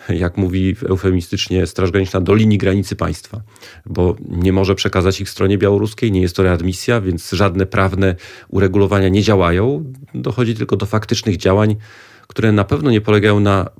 jak 0.08 0.36
mówi 0.36 0.76
eufemistycznie 0.88 1.66
Straż 1.66 1.90
Graniczna, 1.90 2.20
do 2.20 2.34
linii 2.34 2.58
granicy 2.58 2.96
państwa, 2.96 3.40
bo 3.86 4.16
nie 4.28 4.52
może 4.52 4.74
przekazać 4.74 5.20
ich 5.20 5.30
stronie 5.30 5.58
białoruskiej, 5.58 6.12
nie 6.12 6.20
jest 6.20 6.36
to 6.36 6.42
readmisja, 6.42 7.00
więc 7.00 7.30
żadne 7.30 7.66
prawne 7.66 8.16
uregulowania 8.48 9.08
nie 9.08 9.22
działają. 9.22 9.92
Dochodzi 10.14 10.54
tylko 10.54 10.76
do 10.76 10.86
faktycznych 10.86 11.36
działań, 11.36 11.76
które 12.28 12.52
na 12.52 12.64
pewno 12.64 12.90
nie 12.90 13.00
polegają 13.00 13.40
na 13.40 13.70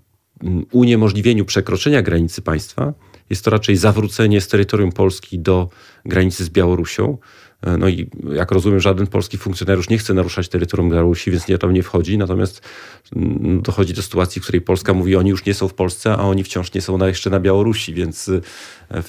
uniemożliwieniu 0.73 1.45
przekroczenia 1.45 2.03
granicy 2.03 2.43
państwa, 2.43 2.95
jest 3.31 3.45
to 3.45 3.51
raczej 3.51 3.77
zawrócenie 3.77 4.41
z 4.41 4.49
terytorium 4.49 4.93
Polski 4.93 5.39
do 5.39 5.69
granicy 6.05 6.45
z 6.45 6.51
Białorusią. 6.51 7.19
E, 7.63 7.77
no 7.77 7.89
i 7.89 8.11
jak 8.33 8.53
rozumiem, 8.53 8.81
żaden 8.81 9.07
polski 9.07 9.39
funkcjonariusz 9.39 9.89
nie 9.89 9.99
chce 9.99 10.15
naruszać 10.15 10.49
terytorium 10.49 10.91
Białorusi, 10.91 11.31
więc 11.31 11.49
nie 11.49 11.59
tam 11.59 11.73
nie 11.73 11.83
wchodzi. 11.83 12.19
Natomiast 12.19 12.63
mm, 13.17 13.63
dochodzi 13.63 13.95
do 13.95 14.03
sytuacji, 14.03 14.41
w 14.41 14.43
której 14.43 14.61
Polska 14.61 14.95
mówi, 14.95 15.17
oni 15.17 15.31
już 15.31 15.45
nie 15.45 15.55
są 15.55 15.69
w 15.69 15.75
Polsce, 15.75 16.13
a 16.13 16.23
oni 16.23 16.45
wciąż 16.45 16.75
nie 16.75 16.81
są 16.81 16.99
na, 16.99 17.09
jeszcze 17.09 17.31
na 17.31 17.41
Białorusi, 17.41 17.95
więc 17.95 18.29
e, 18.29 19.03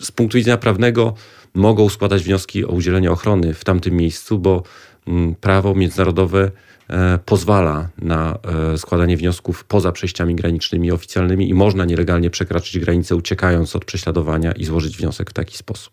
z 0.00 0.12
punktu 0.12 0.38
widzenia 0.38 0.56
prawnego 0.56 1.14
mogą 1.54 1.88
składać 1.88 2.22
wnioski 2.22 2.64
o 2.64 2.68
udzielenie 2.68 3.10
ochrony 3.10 3.54
w 3.54 3.64
tamtym 3.64 3.94
miejscu, 3.94 4.38
bo 4.38 4.62
mm, 5.06 5.34
prawo 5.34 5.74
międzynarodowe 5.74 6.50
pozwala 7.24 7.88
na 7.98 8.38
e, 8.74 8.78
składanie 8.78 9.16
wniosków 9.16 9.64
poza 9.64 9.92
przejściami 9.92 10.34
granicznymi 10.34 10.92
oficjalnymi 10.92 11.48
i 11.48 11.54
można 11.54 11.84
nielegalnie 11.84 12.30
przekraczać 12.30 12.78
granicę 12.78 13.16
uciekając 13.16 13.76
od 13.76 13.84
prześladowania 13.84 14.52
i 14.52 14.64
złożyć 14.64 14.96
wniosek 14.96 15.30
w 15.30 15.32
taki 15.32 15.56
sposób. 15.56 15.92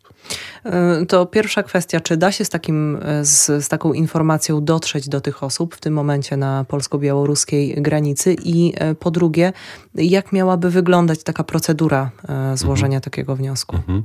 E, 0.65 1.05
to 1.05 1.25
pierwsza 1.25 1.63
kwestia, 1.63 1.99
czy 1.99 2.17
da 2.17 2.31
się 2.31 2.45
z, 2.45 2.49
takim, 2.49 2.97
z, 3.21 3.65
z 3.65 3.69
taką 3.69 3.93
informacją 3.93 4.65
dotrzeć 4.65 5.09
do 5.09 5.21
tych 5.21 5.43
osób 5.43 5.75
w 5.75 5.79
tym 5.79 5.93
momencie 5.93 6.37
na 6.37 6.65
polsko-białoruskiej 6.67 7.81
granicy 7.81 8.35
i 8.43 8.73
po 8.99 9.11
drugie, 9.11 9.53
jak 9.95 10.31
miałaby 10.31 10.69
wyglądać 10.69 11.23
taka 11.23 11.43
procedura 11.43 12.11
złożenia 12.55 12.97
mhm. 12.97 13.01
takiego 13.01 13.35
wniosku? 13.35 13.75
Mhm 13.75 14.03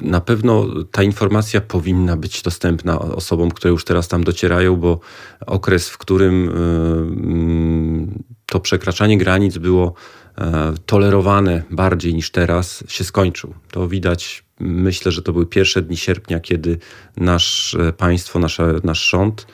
na 0.00 0.20
pewno 0.20 0.66
ta 0.90 1.02
informacja 1.02 1.60
powinna 1.60 2.16
być 2.16 2.42
dostępna 2.42 2.98
osobom, 2.98 3.50
które 3.50 3.70
już 3.70 3.84
teraz 3.84 4.08
tam 4.08 4.24
docierają, 4.24 4.76
bo 4.76 5.00
okres, 5.46 5.88
w 5.88 5.98
którym 5.98 6.48
y, 6.48 6.52
mm, 6.52 8.24
to 8.46 8.60
przekraczanie 8.60 9.18
granic 9.18 9.58
było 9.58 9.94
e, 10.38 10.74
tolerowane 10.86 11.62
bardziej 11.70 12.14
niż 12.14 12.30
teraz, 12.30 12.84
się 12.88 13.04
skończył. 13.04 13.54
To 13.70 13.88
widać, 13.88 14.44
myślę, 14.60 15.12
że 15.12 15.22
to 15.22 15.32
były 15.32 15.46
pierwsze 15.46 15.82
dni 15.82 15.96
sierpnia, 15.96 16.40
kiedy 16.40 16.78
nasz 17.16 17.76
państwo, 17.96 18.38
nasze, 18.38 18.74
nasz 18.84 19.10
rząd 19.10 19.46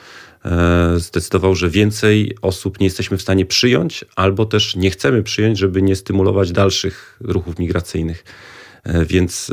e, 0.44 0.94
zdecydował, 0.96 1.54
że 1.54 1.70
więcej 1.70 2.36
osób 2.42 2.80
nie 2.80 2.86
jesteśmy 2.86 3.16
w 3.16 3.22
stanie 3.22 3.46
przyjąć, 3.46 4.04
albo 4.16 4.46
też 4.46 4.76
nie 4.76 4.90
chcemy 4.90 5.22
przyjąć, 5.22 5.58
żeby 5.58 5.82
nie 5.82 5.96
stymulować 5.96 6.52
dalszych 6.52 7.18
ruchów 7.20 7.58
migracyjnych. 7.58 8.24
E, 8.84 9.04
więc 9.04 9.52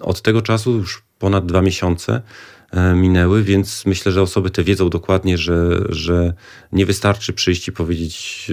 od 0.00 0.22
tego 0.22 0.42
czasu 0.42 0.72
już 0.72 1.02
ponad 1.18 1.46
dwa 1.46 1.62
miesiące 1.62 2.22
e, 2.70 2.94
minęły, 2.94 3.42
więc 3.42 3.86
myślę, 3.86 4.12
że 4.12 4.22
osoby 4.22 4.50
te 4.50 4.64
wiedzą 4.64 4.90
dokładnie, 4.90 5.38
że, 5.38 5.84
że 5.88 6.34
nie 6.72 6.86
wystarczy 6.86 7.32
przyjść 7.32 7.68
i 7.68 7.72
powiedzieć 7.72 8.46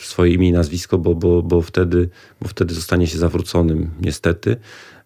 e, 0.00 0.04
swoje 0.04 0.32
imię 0.32 0.48
i 0.48 0.52
nazwisko, 0.52 0.98
bo, 0.98 1.14
bo, 1.14 1.42
bo, 1.42 1.62
wtedy, 1.62 2.08
bo 2.40 2.48
wtedy 2.48 2.74
zostanie 2.74 3.06
się 3.06 3.18
zawróconym, 3.18 3.90
niestety. 4.00 4.56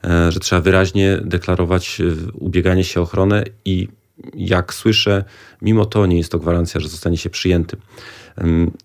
E, 0.05 0.33
że 0.33 0.41
trzeba 0.41 0.63
wyraźnie 0.63 1.19
deklarować 1.25 2.03
ubieganie 2.35 2.85
się 2.85 3.01
o 3.01 3.03
ochronę 3.03 3.45
i 3.65 3.89
jak 4.35 4.75
słyszę, 4.75 5.25
mimo 5.63 5.87
to 5.87 6.07
nie 6.07 6.19
jest 6.19 6.33
to 6.33 6.39
gwarancja, 6.39 6.81
że 6.81 6.89
zostanie 6.89 7.19
się 7.19 7.31
przyjętym 7.31 7.81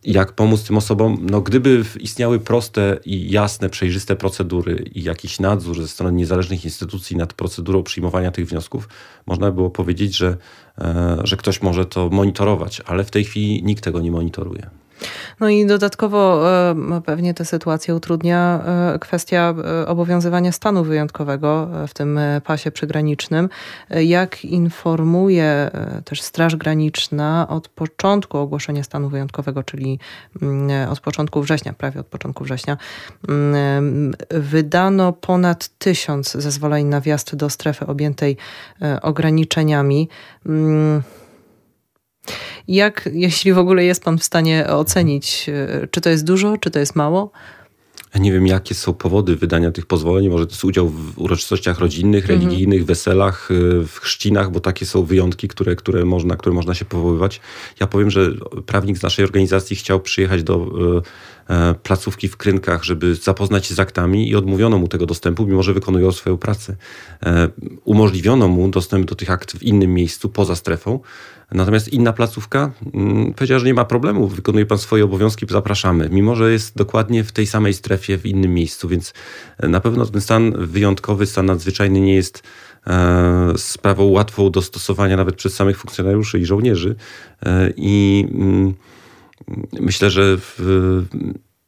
jak 0.04 0.34
pomóc 0.34 0.64
tym 0.64 0.78
osobom. 0.78 1.18
No, 1.30 1.42
gdyby 1.42 1.84
istniały 2.00 2.40
proste 2.40 3.00
i 3.06 3.32
jasne, 3.32 3.70
przejrzyste 3.70 4.16
procedury 4.16 4.90
i 4.96 5.04
jakiś 5.04 5.40
nadzór 5.40 5.82
ze 5.82 5.88
strony 5.88 6.18
niezależnych 6.18 6.66
instytucji 6.66 7.18
nad 7.18 7.34
procedurą 7.34 7.84
przyjmowania 7.84 8.32
tych 8.32 8.48
wniosków, 8.48 8.90
można 9.26 9.48
by 9.48 9.54
było 9.54 9.70
powiedzieć, 9.70 10.18
że, 10.18 10.38
e, 10.78 11.18
że 11.24 11.38
ktoś 11.38 11.62
może 11.62 11.86
to 11.86 12.10
monitorować, 12.10 12.82
ale 12.86 13.04
w 13.04 13.12
tej 13.12 13.24
chwili 13.24 13.64
nikt 13.64 13.84
tego 13.84 14.00
nie 14.00 14.12
monitoruje. 14.12 14.70
No 15.40 15.50
i 15.50 15.66
dodatkowo 15.66 16.50
e, 16.70 17.02
pewnie 17.06 17.34
tę 17.34 17.46
sytuację 17.46 17.96
utrudnia 17.96 18.64
e, 18.66 19.00
kwestia 19.00 19.54
e, 19.82 19.88
obowiązywania 19.88 20.52
stanu 20.52 20.84
wyjątkowego 20.84 21.70
w 21.88 21.94
tym 21.94 22.20
pasie 22.44 22.72
przygranicznym. 22.72 23.50
Jak 23.90 24.46
informuje 24.46 25.72
też 26.06 26.22
Straż 26.22 26.56
Graniczna 26.56 27.48
od 27.50 27.68
początku 27.68 28.38
ogłoszenia 28.38 28.84
stanu 28.84 29.10
wyjątkowego, 29.10 29.64
czyli 29.64 30.00
mm, 30.42 30.90
od 30.90 31.00
początku 31.00 31.42
września, 31.42 31.74
prawie 31.74 32.00
od 32.00 32.08
początku 32.08 32.44
września, 32.44 32.78
mm, 33.30 34.16
wydano 34.30 35.14
ponad 35.14 35.68
tysiąc 35.78 36.32
zezwoleń 36.32 36.88
na 36.88 37.02
wjazd 37.02 37.36
do 37.36 37.50
strefy 37.50 37.86
objętej 37.86 38.38
ograniczeniami. 39.02 40.10
Jak, 42.68 43.10
jeśli 43.14 43.54
w 43.54 43.58
ogóle 43.58 43.84
jest 43.84 44.04
Pan 44.04 44.18
w 44.18 44.24
stanie 44.24 44.68
ocenić, 44.68 45.50
e, 45.50 45.88
czy 45.92 46.02
to 46.02 46.10
jest 46.10 46.26
dużo, 46.26 46.58
czy 46.58 46.72
to 46.72 46.80
jest 46.80 46.96
mało? 46.96 47.32
nie 48.20 48.32
wiem, 48.32 48.48
jakie 48.48 48.76
są 48.76 48.94
powody 48.94 49.36
wydania 49.36 49.72
tych 49.72 49.86
pozwoleń. 49.86 50.30
Może 50.30 50.46
to 50.46 50.52
jest 50.52 50.66
udział 50.66 50.90
w 50.90 51.20
uroczystościach 51.20 51.80
rodzinnych, 51.80 52.24
mhm. 52.24 52.40
religijnych, 52.40 52.86
weselach, 52.86 53.50
e, 53.52 53.86
w 53.86 54.00
chrzcinach, 54.00 54.52
bo 54.52 54.60
takie 54.60 54.86
są 54.86 55.04
wyjątki, 55.04 55.48
które, 55.48 55.76
które, 55.76 56.06
można, 56.06 56.36
które 56.36 56.56
można 56.56 56.74
się 56.74 56.86
powoływać. 56.86 57.42
Ja 57.80 57.88
powiem, 57.88 58.10
że 58.10 58.32
prawnik 58.66 58.98
z 58.98 59.02
naszej 59.02 59.26
organizacji 59.26 59.76
chciał 59.76 60.00
przyjechać 60.00 60.44
do 60.44 60.56
e, 60.56 61.02
placówki 61.84 62.28
w 62.28 62.38
Krynkach, 62.38 62.84
żeby 62.84 63.16
zapoznać 63.16 63.66
się 63.66 63.76
z 63.76 63.80
aktami 63.80 64.30
i 64.30 64.36
odmówiono 64.36 64.78
mu 64.78 64.88
tego 64.88 65.06
dostępu, 65.06 65.46
mimo 65.46 65.64
że 65.64 65.74
wykonują 65.74 66.12
swoją 66.12 66.38
pracę. 66.38 66.76
Umożliwiono 67.86 68.48
mu 68.48 68.70
dostęp 68.70 69.06
do 69.06 69.16
tych 69.16 69.32
akt 69.32 69.58
w 69.58 69.64
innym 69.64 69.94
miejscu, 69.94 70.30
poza 70.30 70.56
strefą. 70.56 71.00
Natomiast 71.52 71.94
inna 71.94 72.14
placówka 72.14 72.72
mm, 72.94 73.34
powiedziała, 73.34 73.60
że 73.60 73.66
nie 73.66 73.74
ma 73.74 73.86
problemu, 73.86 74.28
wykonuje 74.28 74.66
pan 74.66 74.78
swoje 74.78 75.04
obowiązki, 75.04 75.46
zapraszamy. 75.50 76.10
Mimo, 76.12 76.36
że 76.36 76.52
jest 76.52 76.78
dokładnie 76.78 77.24
w 77.24 77.32
tej 77.32 77.48
samej 77.48 77.74
strefie, 77.74 78.18
w 78.18 78.26
innym 78.26 78.54
miejscu, 78.54 78.88
więc 78.88 79.14
e, 79.58 79.68
na 79.68 79.80
pewno 79.80 80.06
ten 80.06 80.22
stan 80.22 80.54
wyjątkowy, 80.58 81.26
stan 81.26 81.46
nadzwyczajny 81.46 82.00
nie 82.00 82.16
jest 82.16 82.44
e, 82.88 83.54
sprawą 83.58 84.04
łatwą 84.04 84.50
do 84.52 84.62
stosowania 84.62 85.18
nawet 85.18 85.36
przez 85.36 85.56
samych 85.56 85.78
funkcjonariuszy 85.78 86.40
i 86.40 86.46
żołnierzy. 86.46 86.96
E, 87.46 87.74
I 87.78 88.26
mm, 88.32 88.74
myślę, 89.80 90.10
że 90.10 90.38
w, 90.38 91.04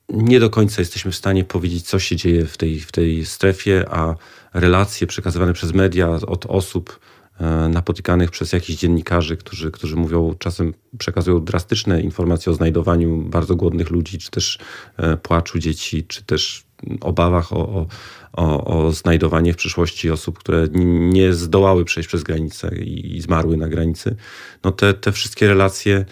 nie 0.09 0.39
do 0.39 0.49
końca 0.49 0.82
jesteśmy 0.82 1.11
w 1.11 1.15
stanie 1.15 1.43
powiedzieć, 1.43 1.88
co 1.88 1.99
się 1.99 2.15
dzieje 2.15 2.45
w 2.45 2.57
tej, 2.57 2.80
w 2.80 2.91
tej 2.91 3.26
strefie, 3.26 3.86
a 3.89 4.15
relacje 4.53 5.07
przekazywane 5.07 5.53
przez 5.53 5.74
media 5.74 6.09
od 6.09 6.45
osób, 6.45 6.99
E, 7.39 7.70
napotykanych 7.70 8.32
przez 8.32 8.53
jakichś 8.53 8.80
dziennikarzy, 8.80 9.38
którzy, 9.38 9.72
którzy 9.72 9.95
mówią, 9.95 10.36
czasem 10.39 10.74
przekazują 10.97 11.43
drastyczne 11.43 12.01
informacje 12.01 12.51
o 12.51 12.55
znajdowaniu 12.55 13.17
bardzo 13.17 13.55
głodnych 13.55 13.89
ludzi, 13.89 14.17
czy 14.17 14.32
też 14.32 14.59
e, 14.97 15.17
płaczu 15.17 15.59
dzieci, 15.59 16.03
czy 16.03 16.24
też 16.24 16.63
obawach 17.01 17.53
o, 17.53 17.88
o, 18.34 18.65
o 18.65 18.91
znajdowanie 18.91 19.53
w 19.53 19.57
przyszłości 19.57 20.11
osób, 20.11 20.39
które 20.39 20.67
nie 21.11 21.34
zdołały 21.34 21.86
przejść 21.86 22.07
przez 22.07 22.24
granicę 22.24 22.76
i, 22.76 23.17
i 23.17 23.22
zmarły 23.22 23.57
na 23.57 23.67
granicy. 23.67 24.15
No 24.63 24.72
te, 24.72 24.93
te 24.93 25.11
wszystkie 25.11 25.47
relacje 25.47 26.05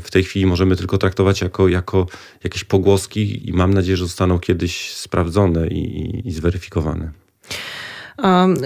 w 0.00 0.10
tej 0.10 0.24
chwili 0.24 0.46
możemy 0.46 0.76
tylko 0.76 0.98
traktować 0.98 1.40
jako, 1.40 1.68
jako 1.68 2.06
jakieś 2.44 2.64
pogłoski 2.64 3.48
i 3.48 3.52
mam 3.52 3.74
nadzieję, 3.74 3.96
że 3.96 4.04
zostaną 4.04 4.38
kiedyś 4.38 4.94
sprawdzone 4.94 5.66
i, 5.68 6.28
i 6.28 6.32
zweryfikowane. 6.32 7.10
Um, 8.22 8.56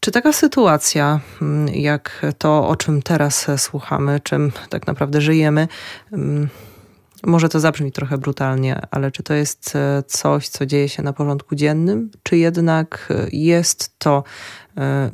czy 0.00 0.10
taka 0.10 0.32
sytuacja, 0.32 1.20
mm, 1.42 1.68
jak 1.68 2.26
to, 2.38 2.68
o 2.68 2.76
czym 2.76 3.02
teraz 3.02 3.46
słuchamy, 3.56 4.20
czym 4.20 4.52
tak 4.68 4.86
naprawdę 4.86 5.20
żyjemy, 5.20 5.68
mm, 6.12 6.48
może 7.26 7.48
to 7.48 7.60
zabrzmi 7.60 7.92
trochę 7.92 8.18
brutalnie, 8.18 8.80
ale 8.90 9.10
czy 9.10 9.22
to 9.22 9.34
jest 9.34 9.76
e, 9.76 10.02
coś, 10.06 10.48
co 10.48 10.66
dzieje 10.66 10.88
się 10.88 11.02
na 11.02 11.12
porządku 11.12 11.54
dziennym, 11.54 12.10
czy 12.22 12.36
jednak 12.36 13.08
e, 13.10 13.26
jest 13.32 13.98
to 13.98 14.24
e, 14.24 14.65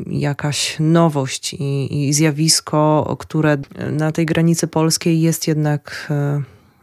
jakaś 0.06 0.76
nowość 0.80 1.54
i, 1.54 2.08
i 2.08 2.12
zjawisko, 2.12 3.16
które 3.18 3.58
na 3.92 4.12
tej 4.12 4.26
granicy 4.26 4.66
polskiej 4.66 5.20
jest 5.20 5.48
jednak 5.48 6.12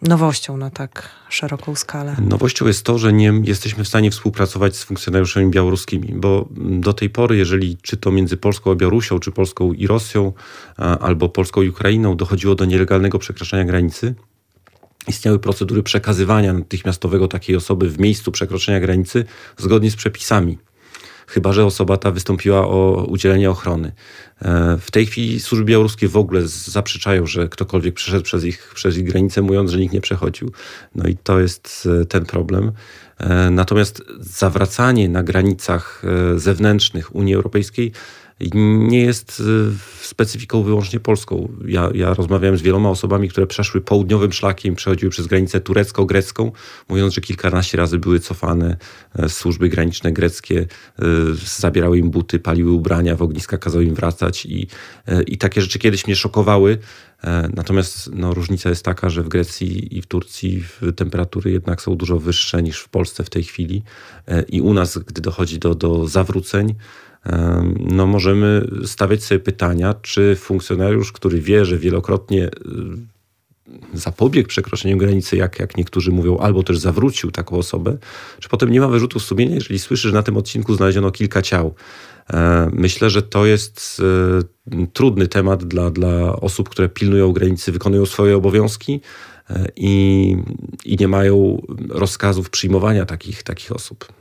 nowością 0.01 0.57
na 0.57 0.69
tak 0.69 1.09
szeroką 1.30 1.75
skalę? 1.75 2.15
Nowością 2.27 2.67
jest 2.67 2.86
to, 2.86 2.97
że 2.97 3.13
nie 3.13 3.34
jesteśmy 3.43 3.84
w 3.84 3.88
stanie 3.88 4.11
współpracować 4.11 4.75
z 4.75 4.84
funkcjonariuszami 4.84 5.51
białoruskimi, 5.51 6.13
bo 6.15 6.47
do 6.57 6.93
tej 6.93 7.09
pory, 7.09 7.38
jeżeli 7.38 7.77
czy 7.82 7.97
to 7.97 8.11
między 8.11 8.38
Polską 8.38 8.71
a 8.71 8.75
Białorusią, 8.75 9.19
czy 9.19 9.32
Polską 9.32 9.73
i 9.73 9.88
Rosją, 9.88 10.34
albo 10.99 11.30
Polską 11.30 11.61
i 11.61 11.69
Ukrainą 11.69 12.17
dochodziło 12.17 12.55
do 12.55 12.65
nielegalnego 12.65 13.19
przekraczania 13.19 13.65
granicy, 13.65 14.15
istniały 15.07 15.39
procedury 15.39 15.84
przekazywania 15.84 16.53
natychmiastowego 16.53 17.27
takiej 17.27 17.55
osoby 17.55 17.89
w 17.89 17.99
miejscu 17.99 18.32
przekroczenia 18.32 18.80
granicy 18.80 19.25
zgodnie 19.57 19.91
z 19.91 19.95
przepisami 19.95 20.57
chyba 21.30 21.53
że 21.53 21.65
osoba 21.65 21.97
ta 21.97 22.11
wystąpiła 22.11 22.67
o 22.67 23.05
udzielenie 23.07 23.49
ochrony. 23.49 23.91
E, 24.41 24.77
w 24.82 24.91
tej 24.91 25.05
chwili 25.05 25.39
służby 25.39 25.65
białoruskie 25.65 26.07
w 26.07 26.17
ogóle 26.17 26.47
zaprzeczają, 26.47 27.25
że 27.25 27.49
ktokolwiek 27.49 27.95
przeszedł 27.95 28.23
przez 28.23 28.45
ich, 28.45 28.71
przez 28.75 28.97
ich 28.97 29.03
granicę, 29.03 29.41
mówiąc, 29.41 29.71
że 29.71 29.80
nikt 29.80 29.93
nie 29.93 30.01
przechodził. 30.01 30.51
No 30.95 31.07
i 31.07 31.15
to 31.15 31.39
jest 31.39 31.88
e, 32.01 32.05
ten 32.05 32.25
problem. 32.25 32.71
Natomiast 33.51 34.03
zawracanie 34.19 35.09
na 35.09 35.23
granicach 35.23 36.03
zewnętrznych 36.36 37.15
Unii 37.15 37.36
Europejskiej 37.36 37.91
nie 38.54 39.02
jest 39.02 39.40
y, 39.40 39.44
specyfiką 40.02 40.64
wyłącznie 40.64 41.00
polską. 41.00 41.50
Ja, 41.68 41.90
ja 41.94 42.14
rozmawiałem 42.14 42.58
z 42.58 42.62
wieloma 42.62 42.90
osobami, 42.90 43.30
które 43.30 43.48
przeszły 43.48 43.82
południowym 43.82 44.34
szlakiem, 44.34 44.76
przechodziły 44.76 45.10
przez 45.10 45.28
granicę 45.28 45.62
turecko-grecką, 45.62 46.52
mówiąc, 46.90 47.14
że 47.14 47.22
kilkanaście 47.22 47.78
razy 47.78 47.98
były 47.98 48.20
cofane 48.20 48.78
e, 49.16 49.30
służby 49.30 49.70
graniczne 49.70 50.12
greckie, 50.12 50.68
e, 51.00 51.06
zabierały 51.46 51.98
im 51.98 52.10
buty, 52.10 52.40
paliły 52.40 52.72
ubrania, 52.72 53.16
w 53.16 53.22
ogniska 53.22 53.58
kazały 53.58 53.84
im 53.86 53.96
wracać 53.96 54.46
i, 54.46 54.68
e, 55.08 55.24
i 55.24 55.38
takie 55.38 55.62
rzeczy 55.62 55.80
kiedyś 55.80 56.08
mnie 56.08 56.16
szokowały. 56.16 56.78
Natomiast 57.56 58.10
no, 58.14 58.34
różnica 58.34 58.70
jest 58.70 58.86
taka, 58.86 59.10
że 59.10 59.24
w 59.24 59.30
Grecji 59.30 59.98
i 59.98 60.02
w 60.02 60.06
Turcji 60.06 60.64
temperatury 60.96 61.52
jednak 61.52 61.82
są 61.82 61.96
dużo 61.96 62.20
wyższe 62.20 62.64
niż 62.64 62.80
w 62.80 62.90
Polsce 62.90 63.24
w 63.24 63.30
tej 63.30 63.44
chwili. 63.44 63.84
I 64.48 64.62
u 64.62 64.74
nas, 64.74 64.98
gdy 64.98 65.22
dochodzi 65.22 65.60
do, 65.60 65.76
do 65.76 66.08
zawróceń, 66.08 66.76
no 67.80 68.07
możemy 68.07 68.67
stawiać 68.86 69.24
sobie 69.24 69.39
pytania, 69.39 69.93
czy 70.01 70.36
funkcjonariusz, 70.36 71.11
który 71.11 71.41
wie, 71.41 71.65
że 71.65 71.78
wielokrotnie 71.78 72.49
zapobiegł 73.93 74.49
przekroczeniu 74.49 74.97
granicy, 74.97 75.38
jak, 75.38 75.59
jak 75.59 75.78
niektórzy 75.78 76.11
mówią, 76.11 76.38
albo 76.38 76.63
też 76.63 76.78
zawrócił 76.78 77.32
taką 77.32 77.57
osobę, 77.57 77.97
czy 78.39 78.49
potem 78.49 78.72
nie 78.72 78.80
ma 78.80 78.88
wyrzutów 78.88 79.24
sumienia, 79.24 79.55
jeżeli 79.55 79.80
słyszy, 79.80 80.07
że 80.07 80.13
na 80.13 80.24
tym 80.24 80.38
odcinku 80.38 80.76
znaleziono 80.76 81.11
kilka 81.11 81.41
ciał. 81.41 81.76
E, 82.34 82.70
myślę, 82.74 83.09
że 83.09 83.22
to 83.22 83.45
jest 83.45 84.01
e, 84.72 84.86
trudny 84.93 85.28
temat 85.28 85.63
dla, 85.63 85.91
dla 85.91 86.36
osób, 86.36 86.70
które 86.70 86.89
pilnują 86.89 87.32
granicy, 87.32 87.72
wykonują 87.72 88.05
swoje 88.05 88.38
obowiązki 88.38 89.01
e, 89.49 89.67
i, 89.76 90.36
i 90.86 90.97
nie 90.99 91.07
mają 91.07 91.61
rozkazów 91.89 92.49
przyjmowania 92.49 93.05
takich, 93.05 93.43
takich 93.43 93.72
osób. 93.72 94.13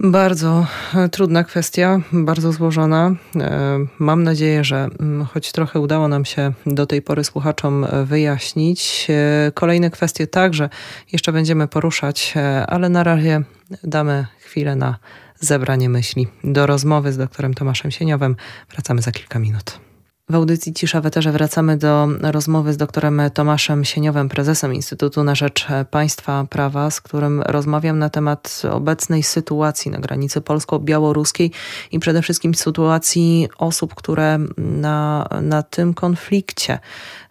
Bardzo 0.00 0.66
e, 0.94 1.08
trudna 1.08 1.44
kwestia, 1.44 2.00
bardzo 2.12 2.52
złożona. 2.52 3.14
E, 3.36 3.78
mam 3.98 4.22
nadzieję, 4.22 4.64
że 4.64 4.88
mm, 5.00 5.24
choć 5.24 5.52
trochę 5.52 5.80
udało 5.80 6.08
nam 6.08 6.24
się 6.24 6.52
do 6.66 6.86
tej 6.86 7.02
pory 7.02 7.24
słuchaczom 7.24 7.84
e, 7.84 8.04
wyjaśnić. 8.04 9.08
Kolejne 9.54 9.90
kwestie 9.90 10.26
także 10.26 10.68
jeszcze 11.12 11.32
będziemy 11.32 11.68
poruszać, 11.68 12.34
ale 12.66 12.88
na 12.88 13.04
razie 13.04 13.42
damy 13.84 14.26
chwilę 14.38 14.76
na 14.76 14.98
zebranie 15.40 15.88
myśli. 15.88 16.28
Do 16.44 16.66
rozmowy 16.66 17.12
z 17.12 17.16
doktorem 17.16 17.54
Tomaszem 17.54 17.90
Sieniowym 17.90 18.36
wracamy 18.70 19.02
za 19.02 19.12
kilka 19.12 19.38
minut. 19.38 19.91
W 20.28 20.34
audycji 20.34 20.74
Cisza 20.74 21.00
w 21.00 21.06
Eterze 21.06 21.32
wracamy 21.32 21.76
do 21.76 22.08
rozmowy 22.22 22.72
z 22.72 22.76
doktorem 22.76 23.22
Tomaszem 23.34 23.84
Sieniowem, 23.84 24.28
prezesem 24.28 24.74
Instytutu 24.74 25.24
na 25.24 25.34
Rzecz 25.34 25.66
Państwa 25.90 26.46
Prawa, 26.50 26.90
z 26.90 27.00
którym 27.00 27.42
rozmawiam 27.42 27.98
na 27.98 28.10
temat 28.10 28.62
obecnej 28.70 29.22
sytuacji 29.22 29.90
na 29.90 29.98
granicy 29.98 30.40
polsko-białoruskiej 30.40 31.50
i 31.92 31.98
przede 31.98 32.22
wszystkim 32.22 32.54
sytuacji 32.54 33.48
osób, 33.58 33.94
które 33.94 34.38
na, 34.56 35.28
na 35.42 35.62
tym 35.62 35.94
konflikcie 35.94 36.78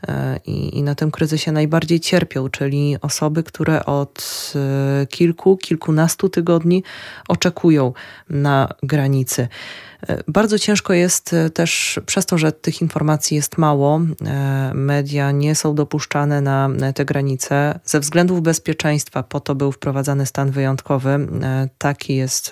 e, 0.07 0.39
i, 0.45 0.77
i 0.77 0.83
na 0.83 0.95
tym 0.95 1.11
kryzysie 1.11 1.51
najbardziej 1.51 1.99
cierpią, 1.99 2.49
czyli 2.49 2.97
osoby, 3.01 3.43
które 3.43 3.85
od 3.85 4.53
e, 4.55 5.05
kilku, 5.07 5.57
kilkunastu 5.57 6.29
tygodni 6.29 6.83
oczekują 7.27 7.93
na 8.29 8.69
granicy. 8.83 9.47
Bardzo 10.27 10.59
ciężko 10.59 10.93
jest 10.93 11.33
e, 11.33 11.49
też 11.49 11.99
przez 12.05 12.25
to, 12.25 12.37
że 12.37 12.51
tych 12.51 12.81
informacji 12.81 13.35
jest 13.35 13.57
mało, 13.57 14.01
e, 14.25 14.71
media 14.73 15.31
nie 15.31 15.55
są 15.55 15.75
dopuszczane 15.75 16.41
na 16.41 16.69
te 16.95 17.05
granice 17.05 17.79
ze 17.85 17.99
względów 17.99 18.41
bezpieczeństwa. 18.41 19.23
Po 19.23 19.39
to 19.39 19.55
był 19.55 19.71
wprowadzany 19.71 20.25
stan 20.25 20.51
wyjątkowy. 20.51 21.09
E, 21.09 21.69
taki 21.77 22.15
jest 22.15 22.51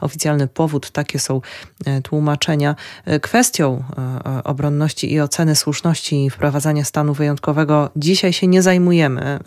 oficjalny 0.00 0.46
powód, 0.46 0.90
takie 0.90 1.18
są 1.18 1.40
tłumaczenia. 2.02 2.76
Kwestią 3.22 3.84
obronności 4.44 5.12
i 5.12 5.20
oceny 5.20 5.56
słuszności 5.56 6.30
wprowadzania 6.30 6.84
stanu 6.84 7.14
wyjątkowego 7.14 7.90
dzisiaj 7.96 8.32
się 8.32 8.46
nie 8.46 8.62
zajmujemy. 8.62 9.38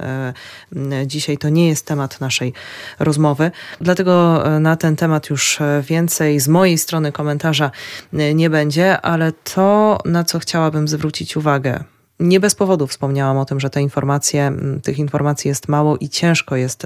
Dzisiaj 1.06 1.38
to 1.38 1.50
nie 1.50 1.68
jest 1.68 1.86
temat 1.86 2.22
naszej 2.22 2.54
rozmowy. 3.00 3.52
Dlatego 3.82 4.44
na 4.60 4.76
ten 4.76 4.96
temat 4.96 5.30
już 5.30 5.60
więcej 5.82 6.40
z 6.40 6.48
mojej 6.48 6.78
strony 6.78 7.12
komentarza 7.14 7.72
y, 8.14 8.34
nie 8.34 8.50
będzie, 8.50 9.02
ale 9.02 9.32
to, 9.32 9.98
na 10.06 10.24
co 10.24 10.40
chciałabym 10.40 10.88
zwrócić 10.88 11.38
uwagę, 11.38 11.84
nie 12.20 12.40
bez 12.40 12.56
powodu 12.56 12.88
wspomniałam 12.88 13.38
o 13.38 13.46
tym, 13.46 13.60
że 13.60 13.70
te 13.70 13.82
informacje, 13.82 14.52
tych 14.84 15.00
informacji 15.00 15.50
jest 15.50 15.68
mało 15.68 15.98
i 15.98 16.10
ciężko 16.10 16.56
jest 16.56 16.84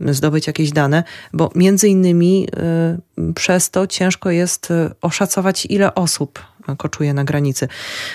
y, 0.00 0.14
zdobyć 0.14 0.46
jakieś 0.46 0.72
dane, 0.72 1.04
bo 1.32 1.50
między 1.54 1.88
innymi 1.88 2.48
y, 3.18 3.32
przez 3.32 3.70
to 3.70 3.86
ciężko 3.86 4.30
jest 4.30 4.72
oszacować, 5.00 5.66
ile 5.66 5.94
osób 5.94 6.42
koczuje 6.74 7.14
na 7.14 7.24
granicy. 7.24 7.68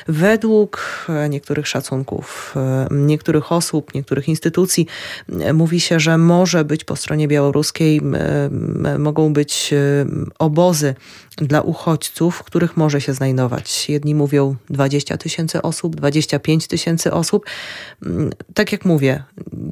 Według 0.08 1.06
e, 1.10 1.30
niektórych 1.30 1.68
szacunków, 1.68 2.56
e, 2.56 2.88
niektórych 2.92 3.52
osób, 3.52 3.94
niektórych 3.94 4.28
instytucji 4.28 4.88
e, 5.40 5.54
mówi 5.54 5.80
się, 5.80 6.00
że 6.00 6.18
może 6.18 6.66
być 6.66 6.84
po 6.84 6.96
stronie 6.96 7.28
białoruskiej, 7.28 8.02
mogą 9.00 9.34
być 9.34 9.74
obozy 10.40 10.96
dla 11.42 11.62
uchodźców, 11.62 12.36
w 12.36 12.44
których 12.44 12.78
może 12.78 13.02
się 13.02 13.14
znajdować. 13.14 13.90
Jedni 13.90 14.16
mówią 14.16 14.56
20 14.70 15.18
tysięcy 15.18 15.62
osób, 15.62 15.96
25 15.96 16.68
tysięcy 16.68 17.14
osób. 17.14 17.46
Mm, 18.06 18.30
tak 18.54 18.72
jak 18.72 18.86
mówię, 18.86 19.24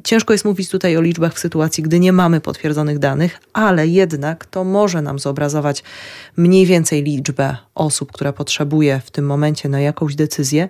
ciężko 0.04 0.34
jest 0.34 0.44
mówić 0.44 0.68
tutaj 0.68 0.96
o 0.96 1.00
liczbach 1.00 1.34
w 1.34 1.38
sytuacji, 1.38 1.82
gdy 1.82 2.00
nie 2.00 2.12
mamy 2.12 2.40
potwierdzonych 2.40 2.98
danych, 2.98 3.40
ale 3.52 3.88
jednak 3.88 4.46
to 4.46 4.64
może 4.64 5.02
nam 5.02 5.18
zobrazować 5.18 5.82
mniej 6.36 6.66
więcej 6.66 7.02
liczbę 7.02 7.56
osób, 7.74 8.12
która 8.12 8.32
potrzebuje 8.32 9.00
w 9.04 9.10
tym 9.10 9.26
momencie 9.26 9.68
na 9.68 9.80
jakąś 9.80 10.14
decyzję. 10.14 10.68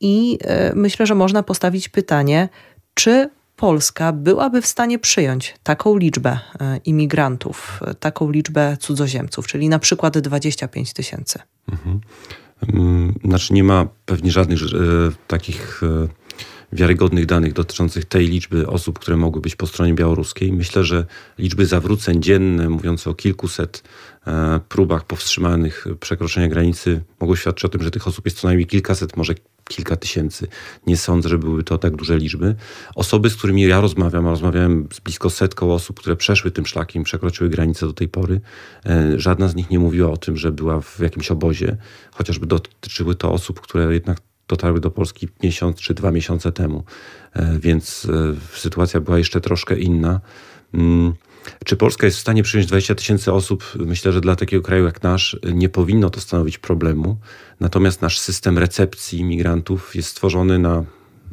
I 0.00 0.38
e, 0.40 0.72
myślę, 0.74 1.06
że 1.06 1.14
można 1.14 1.42
postawić 1.42 1.88
pytanie, 1.88 2.48
czy 2.94 3.30
Polska 3.62 4.12
byłaby 4.12 4.62
w 4.62 4.66
stanie 4.66 4.98
przyjąć 4.98 5.54
taką 5.62 5.96
liczbę 5.96 6.38
e, 6.60 6.76
imigrantów, 6.84 7.80
e, 7.86 7.94
taką 7.94 8.30
liczbę 8.30 8.76
cudzoziemców, 8.80 9.46
czyli 9.46 9.68
na 9.68 9.78
przykład 9.78 10.18
25 10.18 10.92
tysięcy? 10.92 11.38
Mhm. 11.72 12.00
Mm, 12.74 13.14
znaczy 13.24 13.54
nie 13.54 13.64
ma 13.64 13.86
pewnie 14.06 14.30
żadnych 14.30 14.60
e, 14.62 14.66
takich 15.26 15.80
wiarygodnych 16.72 17.26
danych 17.26 17.52
dotyczących 17.52 18.04
tej 18.04 18.26
liczby 18.26 18.66
osób, 18.66 18.98
które 18.98 19.16
mogły 19.16 19.40
być 19.40 19.56
po 19.56 19.66
stronie 19.66 19.94
białoruskiej. 19.94 20.52
Myślę, 20.52 20.84
że 20.84 21.06
liczby 21.38 21.66
zawróceń 21.66 22.22
dzienne, 22.22 22.68
mówiące 22.68 23.10
o 23.10 23.14
kilkuset 23.14 23.82
próbach 24.68 25.04
powstrzymanych 25.04 25.86
przekroczenia 26.00 26.48
granicy, 26.48 27.02
mogą 27.20 27.36
świadczyć 27.36 27.64
o 27.64 27.68
tym, 27.68 27.82
że 27.82 27.90
tych 27.90 28.08
osób 28.08 28.24
jest 28.24 28.40
co 28.40 28.46
najmniej 28.46 28.66
kilkaset, 28.66 29.16
może 29.16 29.34
kilka 29.68 29.96
tysięcy. 29.96 30.46
Nie 30.86 30.96
sądzę, 30.96 31.28
że 31.28 31.38
były 31.38 31.64
to 31.64 31.78
tak 31.78 31.96
duże 31.96 32.18
liczby. 32.18 32.54
Osoby, 32.94 33.30
z 33.30 33.36
którymi 33.36 33.62
ja 33.62 33.80
rozmawiam, 33.80 34.26
a 34.26 34.30
rozmawiałem 34.30 34.88
z 34.92 35.00
blisko 35.00 35.30
setką 35.30 35.74
osób, 35.74 36.00
które 36.00 36.16
przeszły 36.16 36.50
tym 36.50 36.66
szlakiem, 36.66 37.02
przekroczyły 37.02 37.50
granicę 37.50 37.86
do 37.86 37.92
tej 37.92 38.08
pory, 38.08 38.40
e, 38.86 39.20
żadna 39.20 39.48
z 39.48 39.54
nich 39.54 39.70
nie 39.70 39.78
mówiła 39.78 40.10
o 40.10 40.16
tym, 40.16 40.36
że 40.36 40.52
była 40.52 40.80
w 40.80 41.00
jakimś 41.00 41.30
obozie, 41.30 41.76
chociażby 42.12 42.46
dotyczyły 42.46 43.14
to 43.14 43.32
osób, 43.32 43.60
które 43.60 43.94
jednak 43.94 44.18
dotarły 44.48 44.80
do 44.80 44.90
Polski 44.90 45.28
miesiąc 45.42 45.76
czy 45.76 45.94
dwa 45.94 46.10
miesiące 46.10 46.52
temu, 46.52 46.84
e, 47.32 47.58
więc 47.58 48.08
e, 48.10 48.58
sytuacja 48.58 49.00
była 49.00 49.18
jeszcze 49.18 49.40
troszkę 49.40 49.78
inna. 49.78 50.20
Czy 51.64 51.76
Polska 51.76 52.06
jest 52.06 52.18
w 52.18 52.20
stanie 52.20 52.42
przyjąć 52.42 52.68
20 52.68 52.94
tysięcy 52.94 53.32
osób? 53.32 53.64
Myślę, 53.76 54.12
że 54.12 54.20
dla 54.20 54.36
takiego 54.36 54.62
kraju 54.62 54.84
jak 54.84 55.02
nasz 55.02 55.36
nie 55.54 55.68
powinno 55.68 56.10
to 56.10 56.20
stanowić 56.20 56.58
problemu. 56.58 57.16
Natomiast 57.60 58.02
nasz 58.02 58.18
system 58.18 58.58
recepcji 58.58 59.24
migrantów 59.24 59.96
jest 59.96 60.08
stworzony 60.08 60.58
na 60.58 60.84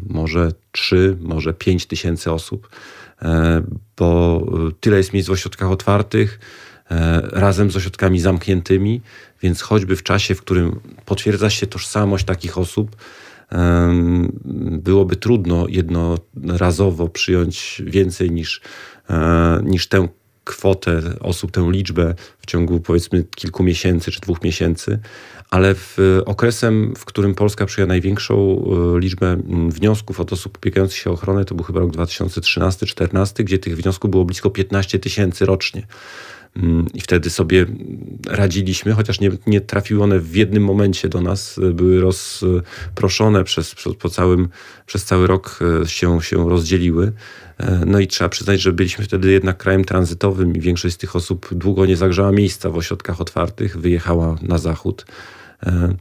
może 0.10 0.52
3, 0.72 1.18
może 1.22 1.54
5 1.54 1.86
tysięcy 1.86 2.32
osób, 2.32 2.70
e, 3.22 3.64
bo 3.98 4.42
tyle 4.80 4.98
jest 4.98 5.14
miejsc 5.14 5.30
w 5.30 5.32
ośrodkach 5.32 5.72
otwartych, 5.72 6.40
razem 7.32 7.72
z 7.72 7.76
ośrodkami 7.76 8.20
zamkniętymi, 8.20 9.02
więc 9.42 9.62
choćby 9.62 9.96
w 9.96 10.04
czasie, 10.04 10.36
w 10.36 10.42
którym 10.42 10.80
potwierdza 11.06 11.50
się 11.50 11.68
tożsamość 11.68 12.26
takich 12.26 12.58
osób, 12.58 12.96
byłoby 14.72 15.16
trudno 15.16 15.66
jednorazowo 15.68 17.10
przyjąć 17.10 17.82
więcej 17.86 18.32
niż, 18.32 18.62
e, 18.62 18.99
niż 19.64 19.88
tę 19.88 20.08
kwotę 20.44 21.02
osób, 21.20 21.52
tę 21.52 21.70
liczbę 21.72 22.16
w 22.40 22.46
ciągu 22.46 22.80
powiedzmy 22.80 23.24
kilku 23.36 23.64
miesięcy 23.64 24.12
czy 24.12 24.22
dwóch 24.22 24.44
miesięcy, 24.44 25.00
ale 25.50 25.76
w 25.76 25.98
okresem, 26.26 26.94
w 26.98 27.06
którym 27.06 27.36
Polska 27.36 27.66
przyjęła 27.66 27.88
największą 27.88 28.66
e, 28.96 29.00
liczbę 29.00 29.38
wniosków 29.70 30.20
od 30.20 30.34
osób 30.34 30.58
ubiegających 30.58 30.98
się 30.98 31.10
o 31.10 31.14
ochronę, 31.14 31.46
to 31.46 31.56
był 31.56 31.66
chyba 31.66 31.80
rok 31.80 31.92
2013-2014, 31.92 33.44
gdzie 33.44 33.60
tych 33.60 33.78
wniosków 33.78 34.12
było 34.12 34.26
blisko 34.26 34.50
15 34.50 35.00
tysięcy 35.00 35.46
rocznie. 35.46 35.88
Mm, 36.56 36.86
I 36.94 37.02
wtedy 37.02 37.30
sobie 37.30 37.66
radziliśmy, 38.28 38.94
chociaż 38.94 39.20
nie, 39.20 39.32
nie 39.48 39.62
trafiły 39.62 40.04
one 40.04 40.20
w 40.20 40.36
jednym 40.36 40.64
momencie 40.64 41.10
do 41.10 41.22
nas, 41.22 41.60
były 41.74 42.02
rozproszone 42.02 43.44
przez, 43.44 43.76
przez, 43.76 43.96
po 43.96 44.10
całym, 44.10 44.50
przez 44.86 45.06
cały 45.06 45.28
rok 45.28 45.60
się, 45.86 46.22
się 46.22 46.50
rozdzieliły. 46.50 47.12
No 47.86 48.00
i 48.00 48.08
trzeba 48.08 48.30
przyznać, 48.30 48.62
że 48.62 48.74
byliśmy 48.74 49.06
wtedy 49.06 49.32
jednak 49.32 49.58
krajem 49.58 49.86
tranzytowym 49.86 50.56
i 50.56 50.60
większość 50.60 50.96
z 50.96 50.98
tych 50.98 51.16
osób 51.16 51.50
długo 51.52 51.86
nie 51.86 51.98
zagrzała 51.98 52.32
miejsca 52.32 52.70
w 52.70 52.78
ośrodkach 52.78 53.22
otwartych, 53.22 53.78
wyjechała 53.78 54.36
na 54.42 54.58
zachód. 54.58 55.06
E, 55.66 55.96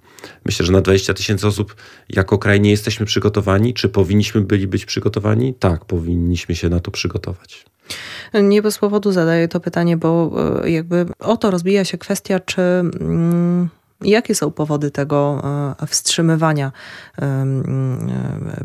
myślę, 0.44 0.66
że 0.66 0.72
na 0.72 0.80
20 0.80 1.14
tysięcy 1.14 1.46
osób 1.46 1.76
jako 2.08 2.38
kraj 2.38 2.60
nie 2.60 2.70
jesteśmy 2.70 3.06
przygotowani. 3.06 3.74
Czy 3.74 3.88
powinniśmy 3.88 4.40
byli 4.40 4.66
być 4.66 4.86
przygotowani? 4.86 5.54
Tak, 5.54 5.84
powinniśmy 5.84 6.54
się 6.54 6.68
na 6.68 6.80
to 6.80 6.90
przygotować. 6.90 7.64
Nie 8.42 8.62
bez 8.62 8.78
powodu 8.78 9.12
zadaję 9.12 9.48
to 9.48 9.60
pytanie, 9.60 9.96
bo 9.96 10.32
e, 10.64 10.70
jakby 10.70 11.06
o 11.18 11.36
to 11.36 11.50
rozbija 11.50 11.84
się 11.84 11.98
kwestia, 11.98 12.40
czy. 12.40 12.62
Mm, 14.00 14.10
Jakie 14.10 14.34
są 14.34 14.50
powody 14.50 14.90
tego 14.90 15.42
e, 15.82 15.86
wstrzymywania 15.86 16.72
e, 17.18 17.46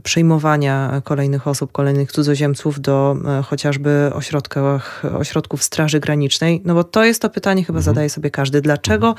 przyjmowania 0.03 1.01
kolejnych 1.03 1.47
osób, 1.47 1.71
kolejnych 1.71 2.11
cudzoziemców 2.11 2.81
do 2.81 3.15
e, 3.39 3.43
chociażby 3.43 4.11
ośrodkach, 4.13 5.03
ośrodków 5.17 5.63
Straży 5.63 5.99
Granicznej? 5.99 6.61
No 6.65 6.73
bo 6.73 6.83
to 6.83 7.05
jest 7.05 7.21
to 7.21 7.29
pytanie, 7.29 7.63
chyba 7.63 7.79
mhm. 7.79 7.95
zadaje 7.95 8.09
sobie 8.09 8.31
każdy. 8.31 8.61
Dlaczego 8.61 9.15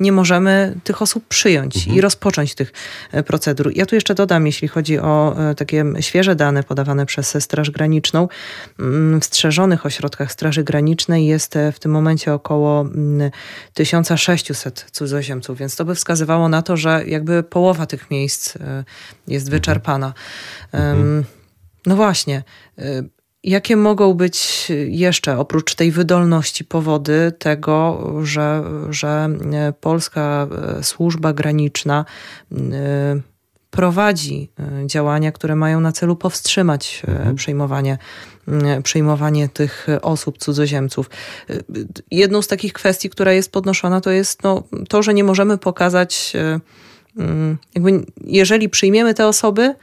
nie 0.00 0.12
możemy 0.12 0.74
tych 0.84 1.02
osób 1.02 1.24
przyjąć 1.28 1.76
mhm. 1.76 1.96
i 1.96 2.00
rozpocząć 2.00 2.54
tych 2.54 2.72
procedur? 3.26 3.72
Ja 3.74 3.86
tu 3.86 3.94
jeszcze 3.94 4.14
dodam, 4.14 4.46
jeśli 4.46 4.68
chodzi 4.68 4.98
o 4.98 5.36
takie 5.56 5.84
świeże 6.00 6.36
dane 6.36 6.62
podawane 6.62 7.06
przez 7.06 7.38
Straż 7.40 7.70
Graniczną, 7.70 8.28
w 9.20 9.24
strzeżonych 9.24 9.86
ośrodkach 9.86 10.32
Straży 10.32 10.64
Granicznej 10.64 11.26
jest 11.26 11.54
w 11.72 11.78
tym 11.78 11.92
momencie 11.92 12.34
około 12.34 12.86
1600 13.74 14.86
cudzoziemców 14.92 15.57
więc 15.58 15.76
to 15.76 15.84
by 15.84 15.94
wskazywało 15.94 16.48
na 16.48 16.62
to, 16.62 16.76
że 16.76 17.04
jakby 17.06 17.42
połowa 17.42 17.86
tych 17.86 18.10
miejsc 18.10 18.56
e, 18.56 18.84
jest 19.28 19.46
mhm. 19.46 19.60
wyczerpana. 19.60 20.14
Mhm. 20.72 21.24
No 21.86 21.96
właśnie. 21.96 22.42
E, 22.78 23.02
jakie 23.42 23.76
mogą 23.76 24.14
być 24.14 24.68
jeszcze, 24.88 25.38
oprócz 25.38 25.74
tej 25.74 25.92
wydolności, 25.92 26.64
powody 26.64 27.32
tego, 27.38 28.04
że, 28.22 28.64
że 28.90 29.28
e, 29.52 29.72
polska 29.72 30.48
służba 30.82 31.32
graniczna 31.32 32.04
prowadzi 33.70 34.50
działania, 34.86 35.32
które 35.32 35.56
mają 35.56 35.80
na 35.80 35.92
celu 35.92 36.16
powstrzymać 36.16 37.02
mhm. 37.08 37.36
przejmowanie 37.36 37.98
przyjmowanie 38.82 39.48
tych 39.48 39.86
osób, 40.02 40.38
cudzoziemców. 40.38 41.10
Jedną 42.10 42.42
z 42.42 42.48
takich 42.48 42.72
kwestii, 42.72 43.10
która 43.10 43.32
jest 43.32 43.52
podnoszona, 43.52 44.00
to 44.00 44.10
jest 44.10 44.42
no, 44.42 44.62
to, 44.88 45.02
że 45.02 45.14
nie 45.14 45.24
możemy 45.24 45.58
pokazać, 45.58 46.32
e, 46.34 46.60
jakby 47.74 48.06
jeżeli 48.24 48.68
przyjmiemy 48.68 49.14
te 49.14 49.26
osoby, 49.26 49.74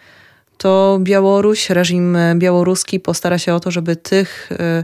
to 0.57 0.99
Białoruś, 1.01 1.69
reżim 1.69 2.17
białoruski 2.35 2.99
postara 2.99 3.37
się 3.37 3.53
o 3.53 3.59
to, 3.59 3.71
żeby 3.71 3.95
tych, 3.95 4.49
e, 4.51 4.83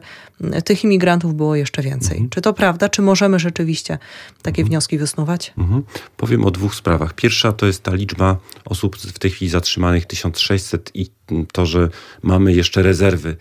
tych 0.65 0.83
imigrantów 0.83 1.35
było 1.35 1.55
jeszcze 1.55 1.81
więcej. 1.81 2.17
Mhm. 2.17 2.29
Czy 2.29 2.41
to 2.41 2.53
prawda? 2.53 2.89
Czy 2.89 3.01
możemy 3.01 3.39
rzeczywiście 3.39 3.97
takie 4.41 4.61
mhm. 4.61 4.69
wnioski 4.69 4.97
wysnuwać? 4.97 5.53
Mhm. 5.57 5.83
Powiem 6.17 6.45
o 6.45 6.51
dwóch 6.51 6.75
sprawach. 6.75 7.13
Pierwsza 7.13 7.51
to 7.51 7.65
jest 7.65 7.83
ta 7.83 7.95
liczba 7.95 8.37
osób 8.65 8.97
w 8.97 9.19
tej 9.19 9.31
chwili 9.31 9.51
zatrzymanych 9.51 10.05
1600 10.05 10.91
i 10.93 11.07
to, 11.51 11.65
że 11.65 11.89
mamy 12.23 12.53
jeszcze 12.53 12.81
rezerwy 12.81 13.37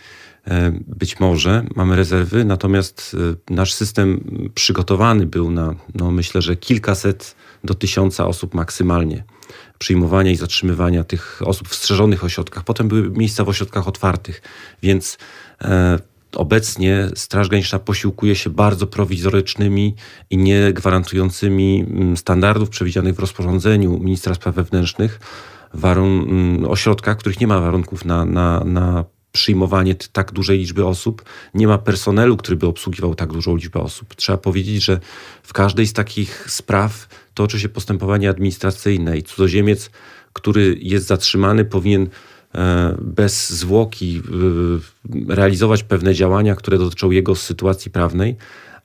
E, 0.46 0.72
być 0.86 1.20
może 1.20 1.64
mamy 1.76 1.96
rezerwy, 1.96 2.44
natomiast 2.44 3.16
e, 3.50 3.54
nasz 3.54 3.74
system 3.74 4.20
przygotowany 4.54 5.26
był 5.26 5.50
na, 5.50 5.74
no 5.94 6.10
myślę, 6.10 6.42
że 6.42 6.56
kilkaset 6.56 7.34
do 7.64 7.74
tysiąca 7.74 8.26
osób 8.26 8.54
maksymalnie. 8.54 9.24
Przyjmowania 9.78 10.30
i 10.30 10.36
zatrzymywania 10.36 11.04
tych 11.04 11.42
osób 11.44 11.68
w 11.68 11.74
strzeżonych 11.74 12.24
ośrodkach. 12.24 12.64
Potem 12.64 12.88
były 12.88 13.10
miejsca 13.10 13.44
w 13.44 13.48
ośrodkach 13.48 13.88
otwartych, 13.88 14.42
więc 14.82 15.18
e, 15.62 15.98
obecnie 16.36 17.08
Straż 17.14 17.48
Graniczna 17.48 17.78
posiłkuje 17.78 18.36
się 18.36 18.50
bardzo 18.50 18.86
prowizorycznymi 18.86 19.94
i 20.30 20.36
nie 20.36 20.72
gwarantującymi 20.72 21.86
mm, 21.90 22.16
standardów 22.16 22.68
przewidzianych 22.68 23.14
w 23.14 23.18
rozporządzeniu 23.18 23.98
ministra 23.98 24.34
spraw 24.34 24.54
wewnętrznych 24.54 25.20
warun- 25.74 26.22
mm, 26.22 26.70
ośrodkach, 26.70 27.16
w 27.16 27.20
których 27.20 27.40
nie 27.40 27.46
ma 27.46 27.60
warunków 27.60 28.04
na, 28.04 28.24
na, 28.24 28.64
na 28.64 29.04
przyjmowanie 29.32 29.94
tak 30.12 30.32
dużej 30.32 30.58
liczby 30.58 30.86
osób. 30.86 31.24
Nie 31.54 31.66
ma 31.66 31.78
personelu, 31.78 32.36
który 32.36 32.56
by 32.56 32.66
obsługiwał 32.66 33.14
tak 33.14 33.32
dużą 33.32 33.56
liczbę 33.56 33.80
osób. 33.80 34.14
Trzeba 34.14 34.38
powiedzieć, 34.38 34.84
że 34.84 35.00
w 35.42 35.52
każdej 35.52 35.86
z 35.86 35.92
takich 35.92 36.50
spraw 36.50 37.08
toczy 37.34 37.60
się 37.60 37.68
postępowanie 37.68 38.28
administracyjne 38.28 39.18
i 39.18 39.22
cudzoziemiec, 39.22 39.90
który 40.32 40.78
jest 40.80 41.06
zatrzymany, 41.06 41.64
powinien 41.64 42.08
bez 43.00 43.50
zwłoki 43.50 44.22
e, 45.28 45.34
realizować 45.34 45.82
pewne 45.82 46.14
działania, 46.14 46.54
które 46.54 46.78
dotyczą 46.78 47.10
jego 47.10 47.34
sytuacji 47.34 47.90
prawnej, 47.90 48.36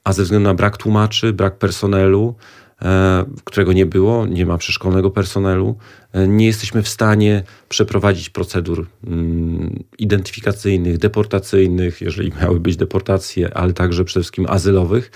a 0.03 0.13
ze 0.13 0.23
względu 0.23 0.49
na 0.49 0.53
brak 0.53 0.77
tłumaczy, 0.77 1.33
brak 1.33 1.57
personelu, 1.57 2.35
E, 2.81 3.25
którego 3.43 3.73
nie 3.73 3.85
było, 3.85 4.25
nie 4.25 4.45
ma 4.45 4.57
przeszkolnego 4.57 5.11
personelu. 5.11 5.75
E, 6.13 6.27
nie 6.27 6.45
jesteśmy 6.45 6.83
w 6.83 6.87
stanie 6.87 7.43
przeprowadzić 7.69 8.29
procedur 8.29 8.87
mm, 9.07 9.83
identyfikacyjnych, 9.99 10.97
deportacyjnych, 10.97 12.01
jeżeli 12.01 12.31
miały 12.41 12.59
być 12.59 12.77
deportacje, 12.77 13.57
ale 13.57 13.73
także 13.73 14.05
przede 14.05 14.23
wszystkim 14.23 14.45
azylowych. 14.49 15.11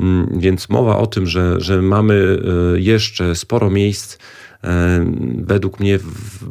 Mm, 0.00 0.40
więc 0.40 0.68
mowa 0.68 0.98
o 0.98 1.06
tym, 1.06 1.26
że, 1.26 1.60
że 1.60 1.82
mamy 1.82 2.38
e, 2.74 2.80
jeszcze 2.80 3.34
sporo 3.34 3.70
miejsc, 3.70 4.18
według 5.36 5.80
mnie 5.80 5.98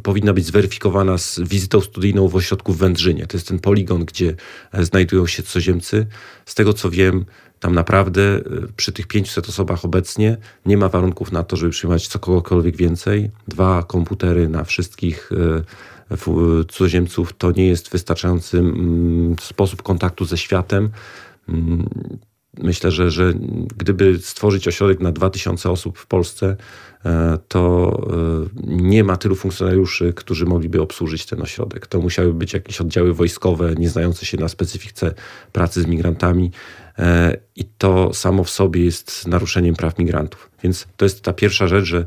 powinna 0.02 0.32
być 0.32 0.46
zweryfikowana 0.46 1.18
z 1.18 1.40
wizytą 1.40 1.80
studyjną 1.80 2.28
w 2.28 2.36
ośrodku 2.36 2.72
w 2.72 2.76
Wędrzynie. 2.76 3.26
To 3.26 3.36
jest 3.36 3.48
ten 3.48 3.58
poligon, 3.58 4.04
gdzie 4.04 4.34
znajdują 4.72 5.26
się 5.26 5.42
cudzoziemcy. 5.42 6.06
Z 6.46 6.54
tego 6.54 6.72
co 6.72 6.90
wiem, 6.90 7.24
tam 7.60 7.74
naprawdę 7.74 8.36
y, 8.36 8.42
przy 8.76 8.92
tych 8.92 9.06
500 9.06 9.48
osobach 9.48 9.84
obecnie 9.84 10.36
nie 10.66 10.76
ma 10.76 10.88
warunków 10.88 11.32
na 11.32 11.42
to, 11.42 11.56
żeby 11.56 11.72
przyjmować 11.72 12.08
cokolwiek 12.08 12.76
więcej. 12.76 13.30
Dwa 13.48 13.82
komputery 13.82 14.48
na 14.48 14.64
wszystkich 14.64 15.32
y, 15.32 16.66
cudzoziemców 16.68 17.32
to 17.38 17.50
nie 17.52 17.66
jest 17.66 17.90
wystarczający 17.90 18.58
mm, 18.58 19.36
sposób 19.40 19.82
kontaktu 19.82 20.24
ze 20.24 20.38
światem. 20.38 20.90
Myślę, 22.58 22.90
że, 22.90 23.10
że 23.10 23.34
gdyby 23.76 24.18
stworzyć 24.18 24.68
ośrodek 24.68 25.00
na 25.00 25.12
2000 25.12 25.70
osób 25.70 25.98
w 25.98 26.06
Polsce, 26.06 26.56
e, 27.04 27.38
to 27.48 27.92
e, 28.56 28.62
nie 28.66 29.04
ma 29.04 29.16
tylu 29.16 29.34
funkcjonariuszy, 29.34 30.12
którzy 30.12 30.46
mogliby 30.46 30.80
obsłużyć 30.80 31.26
ten 31.26 31.42
ośrodek. 31.42 31.86
To 31.86 32.00
musiały 32.00 32.34
być 32.34 32.52
jakieś 32.52 32.80
oddziały 32.80 33.14
wojskowe, 33.14 33.74
nie 33.74 33.88
znające 33.88 34.26
się 34.26 34.36
na 34.36 34.48
specyfice 34.48 35.14
pracy 35.52 35.82
z 35.82 35.86
migrantami. 35.86 36.50
E, 36.98 37.36
I 37.56 37.64
to 37.64 38.14
samo 38.14 38.44
w 38.44 38.50
sobie 38.50 38.84
jest 38.84 39.26
naruszeniem 39.26 39.74
praw 39.74 39.98
migrantów. 39.98 40.50
Więc 40.62 40.86
to 40.96 41.04
jest 41.04 41.22
ta 41.22 41.32
pierwsza 41.32 41.66
rzecz, 41.66 41.84
że, 41.84 42.06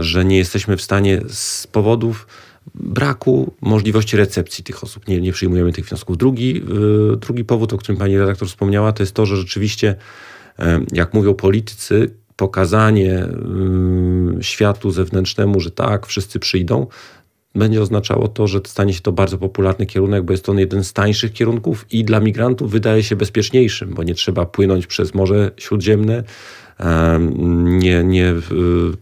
że 0.00 0.24
nie 0.24 0.38
jesteśmy 0.38 0.76
w 0.76 0.82
stanie 0.82 1.20
z 1.28 1.66
powodów 1.66 2.26
braku 2.74 3.54
możliwości 3.60 4.16
recepcji 4.16 4.64
tych 4.64 4.84
osób. 4.84 5.08
Nie, 5.08 5.20
nie 5.20 5.32
przyjmujemy 5.32 5.72
tych 5.72 5.84
wniosków. 5.84 6.16
Drugi, 6.16 6.54
yy, 6.54 7.16
drugi 7.16 7.44
powód, 7.44 7.72
o 7.72 7.78
którym 7.78 7.98
pani 7.98 8.18
redaktor 8.18 8.48
wspomniała, 8.48 8.92
to 8.92 9.02
jest 9.02 9.14
to, 9.14 9.26
że 9.26 9.36
rzeczywiście, 9.36 9.94
yy, 10.58 10.64
jak 10.92 11.14
mówią 11.14 11.34
politycy, 11.34 12.10
pokazanie 12.36 13.28
światu 14.40 14.90
zewnętrznemu, 14.90 15.60
że 15.60 15.70
tak, 15.70 16.06
wszyscy 16.06 16.38
przyjdą, 16.38 16.86
będzie 17.54 17.82
oznaczało 17.82 18.28
to, 18.28 18.46
że 18.46 18.60
stanie 18.66 18.94
się 18.94 19.00
to 19.00 19.12
bardzo 19.12 19.38
popularny 19.38 19.86
kierunek, 19.86 20.24
bo 20.24 20.32
jest 20.32 20.48
on 20.48 20.58
jeden 20.58 20.84
z 20.84 20.92
tańszych 20.92 21.32
kierunków 21.32 21.86
i 21.90 22.04
dla 22.04 22.20
migrantów 22.20 22.70
wydaje 22.70 23.02
się 23.02 23.16
bezpieczniejszym, 23.16 23.94
bo 23.94 24.02
nie 24.02 24.14
trzeba 24.14 24.46
płynąć 24.46 24.86
przez 24.86 25.14
Morze 25.14 25.50
Śródziemne, 25.56 26.24
nie, 27.64 28.04
nie, 28.04 28.34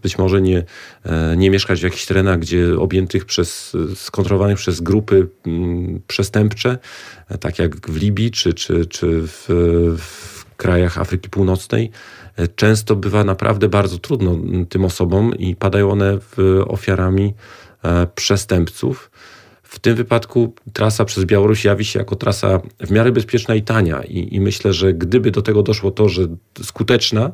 być 0.01 0.17
może 0.17 0.41
nie, 0.41 0.63
e, 1.05 1.37
nie 1.37 1.49
mieszkać 1.49 1.79
w 1.79 1.83
jakichś 1.83 2.05
terenach, 2.05 2.39
gdzie 2.39 2.79
objętych 2.79 3.25
przez, 3.25 3.77
skontrolowanych 3.95 4.57
przez 4.57 4.81
grupy 4.81 5.27
mm, 5.45 6.01
przestępcze, 6.07 6.77
e, 7.29 7.37
tak 7.37 7.59
jak 7.59 7.89
w 7.89 7.97
Libii 7.97 8.31
czy, 8.31 8.53
czy, 8.53 8.85
czy 8.85 9.21
w, 9.27 9.45
w 9.97 10.55
krajach 10.57 10.97
Afryki 10.97 11.29
Północnej. 11.29 11.91
E, 12.35 12.47
często 12.47 12.95
bywa 12.95 13.23
naprawdę 13.23 13.69
bardzo 13.69 13.97
trudno 13.97 14.37
tym 14.69 14.85
osobom 14.85 15.35
i 15.35 15.55
padają 15.55 15.91
one 15.91 16.17
ofiarami 16.67 17.33
przestępców. 18.15 19.11
W 19.73 19.79
tym 19.79 19.95
wypadku 19.95 20.53
trasa 20.73 21.05
przez 21.05 21.25
Białoruś 21.25 21.65
jawi 21.65 21.85
się 21.85 21.99
jako 21.99 22.15
trasa 22.15 22.61
w 22.79 22.91
miarę 22.91 23.11
bezpieczna 23.11 23.55
i 23.55 23.61
tania. 23.61 24.03
I, 24.03 24.35
I, 24.35 24.41
myślę, 24.41 24.73
że 24.73 24.93
gdyby 24.93 25.31
do 25.31 25.41
tego 25.41 25.63
doszło 25.63 25.91
to, 25.91 26.09
że 26.09 26.27
skuteczna, 26.63 27.31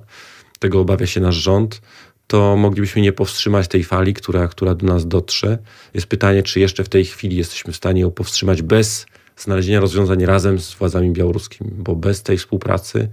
tego 0.59 0.79
obawia 0.79 1.05
się 1.05 1.21
nasz 1.21 1.35
rząd, 1.35 1.81
to 2.27 2.55
moglibyśmy 2.55 3.01
nie 3.01 3.13
powstrzymać 3.13 3.67
tej 3.67 3.83
fali, 3.83 4.13
która, 4.13 4.47
która 4.47 4.75
do 4.75 4.85
nas 4.85 5.07
dotrze. 5.07 5.57
Jest 5.93 6.07
pytanie, 6.07 6.43
czy 6.43 6.59
jeszcze 6.59 6.83
w 6.83 6.89
tej 6.89 7.05
chwili 7.05 7.37
jesteśmy 7.37 7.73
w 7.73 7.75
stanie 7.75 8.01
ją 8.01 8.11
powstrzymać 8.11 8.61
bez 8.61 9.05
znalezienia 9.37 9.79
rozwiązań 9.79 10.25
razem 10.25 10.59
z 10.59 10.73
władzami 10.73 11.11
białoruskimi, 11.11 11.71
bo 11.73 11.95
bez 11.95 12.23
tej 12.23 12.37
współpracy 12.37 13.09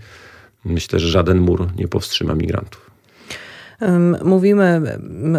myślę, 0.64 0.98
że 0.98 1.08
żaden 1.08 1.38
mur 1.38 1.68
nie 1.76 1.88
powstrzyma 1.88 2.34
migrantów. 2.34 2.85
Mówimy 4.24 4.80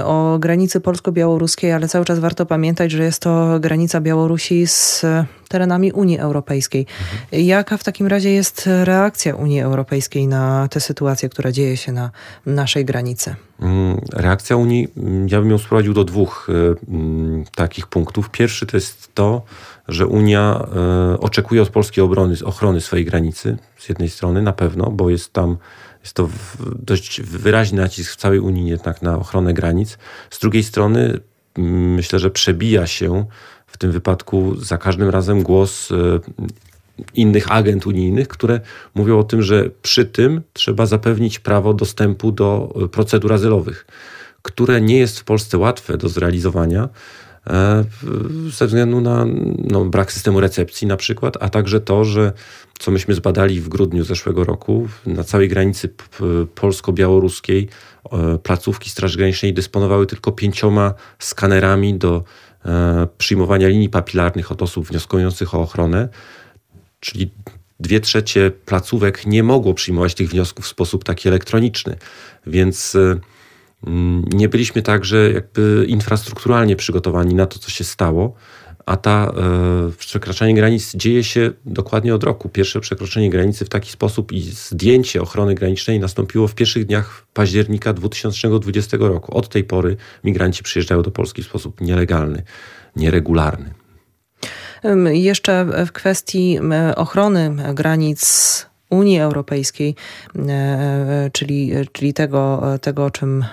o 0.04 0.38
granicy 0.40 0.82
polsko-białoruskiej, 0.82 1.72
ale 1.72 1.88
cały 1.88 2.06
czas 2.06 2.20
warto 2.20 2.46
pamiętać, 2.46 2.92
że 2.92 3.04
jest 3.04 3.22
to 3.22 3.60
granica 3.60 4.02
Białorusi 4.02 4.68
z 4.68 5.06
terenami 5.48 5.92
Unii 5.92 6.20
Europejskiej. 6.20 6.86
Mhm. 7.02 7.46
Jaka 7.46 7.78
w 7.78 7.84
takim 7.84 8.08
razie 8.08 8.32
jest 8.32 8.70
reakcja 8.84 9.36
Unii 9.36 9.62
Europejskiej 9.62 10.28
na 10.28 10.68
tę 10.68 10.80
sytuację, 10.80 11.30
która 11.30 11.52
dzieje 11.52 11.78
się 11.78 11.92
na 11.92 12.12
naszej 12.46 12.86
granicy? 12.86 13.36
Mm, 13.62 14.02
reakcja 14.14 14.56
Unii, 14.56 14.88
mm, 14.98 15.28
ja 15.32 15.42
bym 15.42 15.52
ją 15.52 15.58
sprowadził 15.58 15.94
do 15.94 16.04
dwóch 16.04 16.50
y, 16.50 16.76
mm, 16.90 17.44
takich 17.56 17.88
punktów. 17.88 18.30
Pierwszy 18.30 18.66
to 18.66 18.78
jest 18.78 19.14
to, 19.14 19.42
że 19.88 20.08
Unia 20.08 20.68
y, 21.16 21.20
oczekuje 21.20 21.62
od 21.62 21.70
polskiej 21.70 22.04
obrony, 22.04 22.36
ochrony 22.46 22.82
swojej 22.82 23.06
granicy 23.06 23.58
z 23.78 23.90
jednej 23.90 24.10
strony 24.10 24.42
na 24.42 24.54
pewno, 24.54 24.92
bo 24.92 25.10
jest 25.10 25.34
tam 25.34 25.58
jest 26.08 26.16
to 26.16 26.30
dość 26.80 27.22
wyraźny 27.22 27.82
nacisk 27.82 28.14
w 28.14 28.16
całej 28.16 28.40
Unii 28.40 28.70
jednak 28.70 29.02
na 29.02 29.18
ochronę 29.18 29.54
granic. 29.54 29.98
Z 30.30 30.40
drugiej 30.40 30.64
strony 30.64 31.20
myślę, 31.98 32.20
że 32.20 32.30
przebija 32.30 32.88
się 32.88 33.26
w 33.68 33.78
tym 33.78 33.92
wypadku 33.92 34.56
za 34.56 34.78
każdym 34.78 35.10
razem 35.10 35.44
głos 35.44 35.92
e, 35.92 35.96
innych 37.14 37.52
agent 37.52 37.88
unijnych, 37.88 38.28
które 38.28 38.60
mówią 38.96 39.20
o 39.20 39.24
tym, 39.24 39.42
że 39.42 39.70
przy 39.82 40.06
tym 40.06 40.42
trzeba 40.54 40.86
zapewnić 40.86 41.40
prawo 41.40 41.74
dostępu 41.74 42.32
do 42.32 42.74
e, 42.84 42.88
procedur 42.88 43.34
azylowych, 43.34 43.86
które 44.42 44.82
nie 44.82 44.98
jest 44.98 45.20
w 45.20 45.24
Polsce 45.24 45.58
łatwe 45.58 45.98
do 45.98 46.10
zrealizowania 46.10 46.90
ze 48.52 48.68
względu 48.68 49.02
na 49.02 49.26
no, 49.58 49.86
brak 49.86 50.12
systemu 50.12 50.40
recepcji 50.40 50.88
na 50.88 50.98
przykład, 50.98 51.38
a 51.40 51.50
także 51.50 51.80
to, 51.80 52.06
że 52.06 52.34
co 52.80 52.92
myśmy 52.92 53.14
zbadali 53.14 53.62
w 53.62 53.70
grudniu 53.70 54.04
zeszłego 54.04 54.44
roku, 54.44 54.88
na 55.06 55.24
całej 55.24 55.50
granicy 55.50 55.90
polsko-białoruskiej 56.56 57.70
placówki 58.44 58.90
Straży 58.90 59.18
Granicznej 59.18 59.54
dysponowały 59.54 60.06
tylko 60.06 60.32
pięcioma 60.32 60.94
skanerami 61.20 61.94
do 61.94 62.24
E, 62.68 63.08
przyjmowania 63.18 63.68
linii 63.68 63.90
papilarnych 63.90 64.52
od 64.52 64.62
osób 64.62 64.88
wnioskujących 64.88 65.56
o 65.56 65.62
ochronę, 65.62 66.10
czyli 67.00 67.32
dwie 67.80 68.00
trzecie 68.00 68.52
placówek 68.66 69.26
nie 69.26 69.44
mogło 69.44 69.74
przyjmować 69.74 70.16
tych 70.16 70.30
wniosków 70.30 70.66
w 70.66 70.68
sposób 70.68 71.04
taki 71.04 71.28
elektroniczny, 71.28 71.98
więc 72.48 72.96
e, 72.96 73.20
nie 74.34 74.50
byliśmy 74.50 74.82
także 74.82 75.32
jakby 75.32 75.86
infrastrukturalnie 75.88 76.76
przygotowani 76.76 77.36
na 77.36 77.46
to, 77.46 77.60
co 77.60 77.70
się 77.70 77.84
stało 77.84 78.36
a 78.88 78.98
ta 78.98 79.34
e, 79.38 79.92
przekraczanie 79.98 80.54
granic 80.54 80.96
dzieje 80.96 81.24
się 81.24 81.52
dokładnie 81.66 82.16
od 82.16 82.24
roku. 82.24 82.50
Pierwsze 82.50 82.80
przekroczenie 82.80 83.30
granicy 83.30 83.66
w 83.66 83.70
taki 83.70 83.92
sposób 83.92 84.32
i 84.32 84.42
zdjęcie 84.42 85.22
ochrony 85.22 85.56
granicznej 85.56 86.00
nastąpiło 86.00 86.48
w 86.48 86.56
pierwszych 86.56 86.86
dniach 86.86 87.26
października 87.34 87.94
2020 87.94 88.98
roku. 89.00 89.38
Od 89.38 89.50
tej 89.50 89.64
pory 89.64 89.98
migranci 90.24 90.64
przyjeżdżają 90.64 91.02
do 91.02 91.12
Polski 91.12 91.44
w 91.44 91.46
sposób 91.46 91.82
nielegalny, 91.82 92.44
nieregularny. 92.96 93.74
Jeszcze 95.12 95.66
w 95.86 95.92
kwestii 95.92 96.60
ochrony 96.96 97.56
granic 97.74 98.66
Unii 98.90 99.20
Europejskiej, 99.20 99.96
e, 100.50 101.30
czyli, 101.34 101.72
czyli 101.92 102.14
tego, 102.14 102.64
tego, 102.82 103.06
o 103.06 103.12
czym, 103.12 103.46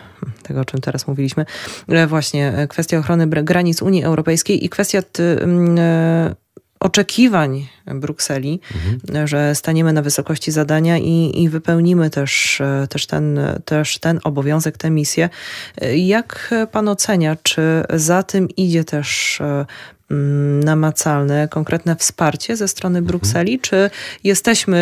tego, 0.43 0.61
o 0.61 0.65
czym 0.65 0.81
teraz 0.81 1.07
mówiliśmy, 1.07 1.47
e, 1.89 2.07
właśnie 2.07 2.67
kwestia 2.69 2.99
ochrony 2.99 3.27
granic 3.27 3.83
Unii 3.83 4.05
Europejskiej 4.05 4.65
i 4.65 4.69
kwestia 4.69 4.99
e, 4.99 6.35
oczekiwań 6.81 7.67
Brukseli, 7.87 8.61
mhm. 8.75 9.27
że 9.29 9.55
staniemy 9.55 9.93
na 9.93 10.03
wysokości 10.03 10.53
zadania 10.53 10.99
i, 10.99 11.43
i 11.43 11.49
wypełnimy 11.49 12.11
też, 12.11 12.63
też, 12.91 13.07
ten, 13.07 13.41
też 13.65 13.99
ten 13.99 14.21
obowiązek, 14.25 14.77
tę 14.79 14.91
misję. 14.91 15.29
Jak 15.97 16.55
pan 16.73 16.89
ocenia, 16.89 17.37
czy 17.43 17.63
za 17.91 18.23
tym 18.23 18.49
idzie 18.51 18.85
też 18.85 19.41
namacalne, 20.65 21.49
konkretne 21.49 21.97
wsparcie 21.97 22.57
ze 22.57 22.69
strony 22.69 22.99
mhm. 22.99 23.07
Brukseli? 23.07 23.61
Czy 23.61 23.91
jesteśmy, 24.25 24.77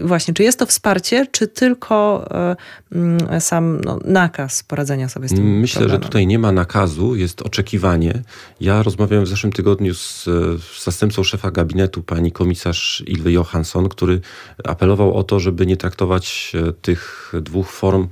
e, 0.00 0.06
właśnie, 0.06 0.34
czy 0.34 0.42
jest 0.42 0.58
to 0.58 0.66
wsparcie, 0.66 1.26
czy 1.32 1.48
tylko 1.48 2.28
e, 2.30 2.56
mm, 2.92 3.40
sam 3.40 3.80
no, 3.84 3.98
nakaz 4.04 4.62
poradzenia 4.62 5.08
sobie 5.08 5.28
z 5.28 5.34
tym 5.34 5.60
Myślę, 5.60 5.78
problemem? 5.78 6.02
że 6.02 6.06
tutaj 6.08 6.26
nie 6.26 6.38
ma 6.38 6.52
nakazu, 6.52 7.16
jest 7.16 7.42
oczekiwanie. 7.42 8.22
Ja 8.60 8.82
rozmawiałem 8.82 9.24
w 9.24 9.28
zeszłym 9.28 9.52
tygodniu 9.52 9.94
z, 9.94 10.24
z 10.24 10.84
zastępcą 10.84 11.24
szefa 11.24 11.50
gabinetu, 11.50 12.02
pani 12.02 12.32
komisarz 12.32 13.02
Ilwy 13.06 13.32
Johansson, 13.32 13.88
który 13.88 14.20
apelował 14.64 15.14
o 15.14 15.24
to, 15.24 15.40
żeby 15.40 15.66
nie 15.66 15.76
traktować 15.76 16.52
e, 16.54 16.72
tych 16.72 17.32
dwóch 17.42 17.70
form 17.70 18.08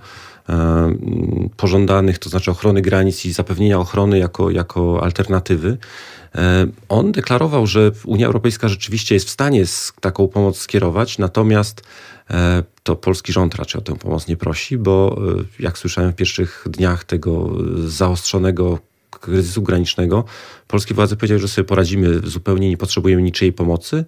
pożądanych, 1.56 2.18
to 2.18 2.30
znaczy 2.30 2.50
ochrony 2.50 2.82
granic 2.82 3.24
i 3.24 3.32
zapewnienia 3.32 3.78
ochrony 3.78 4.18
jako, 4.18 4.50
jako 4.50 5.02
alternatywy. 5.02 5.78
E, 6.36 6.66
on 6.88 7.12
deklarował, 7.12 7.66
że 7.66 7.90
Unia 8.04 8.26
Europejska 8.26 8.68
rzeczywiście 8.68 9.14
jest 9.14 9.26
w 9.26 9.30
stanie 9.30 9.64
taką 10.00 10.28
pomoc 10.28 10.58
skierować, 10.58 11.18
natomiast 11.18 11.82
e, 12.30 12.62
to 12.82 12.96
polski 12.96 13.32
rząd 13.32 13.54
raczej 13.54 13.78
o 13.78 13.84
tę 13.84 13.96
pomoc 13.96 14.28
nie 14.28 14.36
prosi, 14.36 14.78
bo 14.78 15.18
e, 15.40 15.62
jak 15.62 15.78
słyszałem 15.78 16.12
w 16.12 16.16
pierwszych 16.16 16.64
dniach 16.70 17.04
tego 17.04 17.50
zaostrzonego 17.86 18.78
kryzysu 19.10 19.62
granicznego, 19.62 20.24
polskie 20.68 20.94
władze 20.94 21.16
powiedziały, 21.16 21.40
że 21.40 21.48
sobie 21.48 21.64
poradzimy, 21.64 22.20
zupełnie 22.24 22.70
nie 22.70 22.76
potrzebujemy 22.76 23.22
niczyjej 23.22 23.52
pomocy. 23.52 24.04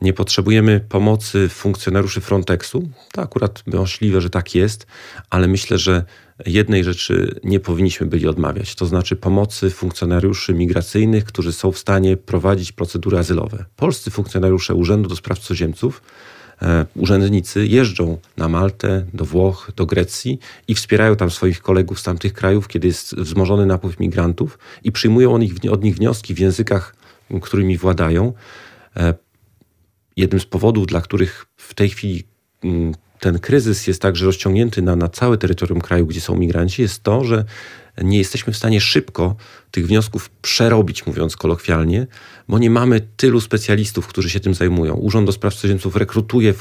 Nie 0.00 0.12
potrzebujemy 0.12 0.80
pomocy 0.88 1.48
funkcjonariuszy 1.48 2.20
Frontexu. 2.20 2.88
To 3.12 3.22
akurat 3.22 3.62
możliwe, 3.66 4.20
że 4.20 4.30
tak 4.30 4.54
jest, 4.54 4.86
ale 5.30 5.48
myślę, 5.48 5.78
że 5.78 6.04
jednej 6.46 6.84
rzeczy 6.84 7.40
nie 7.44 7.60
powinniśmy 7.60 8.06
byli 8.06 8.28
odmawiać, 8.28 8.74
to 8.74 8.86
znaczy 8.86 9.16
pomocy 9.16 9.70
funkcjonariuszy 9.70 10.54
migracyjnych, 10.54 11.24
którzy 11.24 11.52
są 11.52 11.72
w 11.72 11.78
stanie 11.78 12.16
prowadzić 12.16 12.72
procedury 12.72 13.18
azylowe. 13.18 13.64
Polscy 13.76 14.10
funkcjonariusze 14.10 14.74
Urzędu 14.74 15.08
do 15.08 15.16
Spraw 15.16 15.38
Cudzoziemców 15.38 16.02
e, 16.62 16.86
urzędnicy 16.96 17.66
jeżdżą 17.66 18.18
na 18.36 18.48
Maltę, 18.48 19.06
do 19.14 19.24
Włoch, 19.24 19.70
do 19.76 19.86
Grecji 19.86 20.38
i 20.68 20.74
wspierają 20.74 21.16
tam 21.16 21.30
swoich 21.30 21.62
kolegów 21.62 22.00
z 22.00 22.02
tamtych 22.02 22.32
krajów, 22.32 22.68
kiedy 22.68 22.86
jest 22.86 23.16
wzmożony 23.16 23.66
napływ 23.66 24.00
migrantów 24.00 24.58
i 24.84 24.92
przyjmują 24.92 25.34
od 25.70 25.82
nich, 25.84 25.94
wnioski 25.94 26.34
w 26.34 26.38
językach, 26.38 26.96
którymi 27.42 27.78
władają. 27.78 28.32
E, 28.96 29.14
jednym 30.16 30.40
z 30.40 30.46
powodów, 30.46 30.86
dla 30.86 31.00
których 31.00 31.46
w 31.56 31.74
tej 31.74 31.88
chwili 31.88 32.24
mm, 32.64 32.94
ten 33.24 33.38
kryzys 33.38 33.86
jest 33.86 34.02
także 34.02 34.26
rozciągnięty 34.26 34.82
na, 34.82 34.96
na 34.96 35.08
całe 35.08 35.38
terytorium 35.38 35.80
kraju, 35.80 36.06
gdzie 36.06 36.20
są 36.20 36.36
migranci, 36.36 36.82
jest 36.82 37.02
to, 37.02 37.24
że 37.24 37.44
nie 38.02 38.18
jesteśmy 38.18 38.52
w 38.52 38.56
stanie 38.56 38.80
szybko 38.80 39.36
tych 39.70 39.86
wniosków 39.86 40.30
przerobić, 40.30 41.06
mówiąc 41.06 41.36
kolokwialnie, 41.36 42.06
bo 42.48 42.58
nie 42.58 42.70
mamy 42.70 43.00
tylu 43.16 43.40
specjalistów, 43.40 44.06
którzy 44.06 44.30
się 44.30 44.40
tym 44.40 44.54
zajmują. 44.54 44.94
Urząd 44.94 45.26
do 45.26 45.32
Spraw 45.32 45.54
Cudzoziemców 45.54 45.96
rekrutuje 45.96 46.54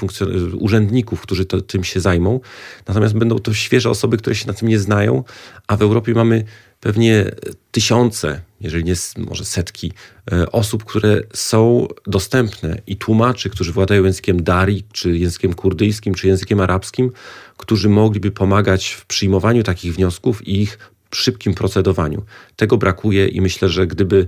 urzędników, 0.60 1.22
którzy 1.22 1.46
to, 1.46 1.62
tym 1.62 1.84
się 1.84 2.00
zajmą, 2.00 2.40
natomiast 2.88 3.14
będą 3.14 3.40
to 3.40 3.54
świeże 3.54 3.90
osoby, 3.90 4.18
które 4.18 4.36
się 4.36 4.48
na 4.48 4.54
tym 4.54 4.68
nie 4.68 4.80
znają, 4.80 5.24
a 5.68 5.78
w 5.78 5.82
Europie 5.82 6.14
mamy 6.14 6.44
pewnie 6.84 7.32
tysiące, 7.72 8.42
jeżeli 8.62 8.84
nie 8.84 8.94
może 9.18 9.46
setki 9.46 9.92
e, 10.32 10.52
osób, 10.52 10.84
które 10.84 11.22
są 11.34 11.88
dostępne 12.08 12.82
i 12.88 12.98
tłumaczy, 12.98 13.50
którzy 13.50 13.72
władają 13.72 14.04
językiem 14.04 14.44
dari, 14.44 14.84
czy 14.92 15.18
językiem 15.18 15.54
kurdyjskim, 15.54 16.14
czy 16.14 16.28
językiem 16.28 16.60
arabskim, 16.60 17.12
którzy 17.58 17.90
mogliby 17.90 18.32
pomagać 18.32 18.92
w 18.92 19.06
przyjmowaniu 19.06 19.64
takich 19.64 19.96
wniosków 19.96 20.48
i 20.48 20.62
ich 20.62 20.80
szybkim 21.16 21.54
procedowaniu. 21.54 22.24
Tego 22.56 22.78
brakuje 22.78 23.28
i 23.28 23.42
myślę, 23.42 23.70
że 23.70 23.88
gdyby 23.88 24.28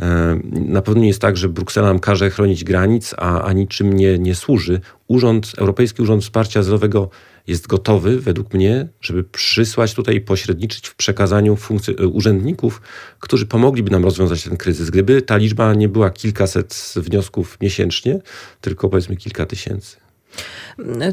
e, 0.00 0.40
na 0.52 0.82
pewno 0.82 1.00
nie 1.00 1.08
jest 1.08 1.20
tak, 1.20 1.36
że 1.36 1.48
Bruksela 1.48 1.88
nam 1.88 1.98
każe 1.98 2.30
chronić 2.30 2.64
granic, 2.64 3.14
a, 3.18 3.42
a 3.42 3.52
niczym 3.52 3.92
nie, 3.92 4.18
nie 4.18 4.34
służy. 4.34 4.80
Urząd, 5.08 5.52
Europejski 5.58 6.02
Urząd 6.02 6.22
Wsparcia 6.22 6.60
Azylowego 6.60 7.10
jest 7.46 7.66
gotowy, 7.66 8.20
według 8.20 8.54
mnie, 8.54 8.88
żeby 9.00 9.24
przysłać 9.24 9.94
tutaj 9.94 10.16
i 10.16 10.20
pośredniczyć 10.20 10.88
w 10.88 10.94
przekazaniu 10.94 11.56
e, 11.98 12.06
urzędników, 12.06 12.80
którzy 13.20 13.46
pomogliby 13.46 13.90
nam 13.90 14.04
rozwiązać 14.04 14.42
ten 14.42 14.56
kryzys. 14.56 14.90
Gdyby 14.90 15.22
ta 15.22 15.36
liczba 15.36 15.74
nie 15.74 15.88
była 15.88 16.10
kilkaset 16.10 16.94
wniosków 16.96 17.58
miesięcznie, 17.60 18.18
tylko 18.60 18.88
powiedzmy 18.88 19.16
kilka 19.16 19.46
tysięcy. 19.46 19.96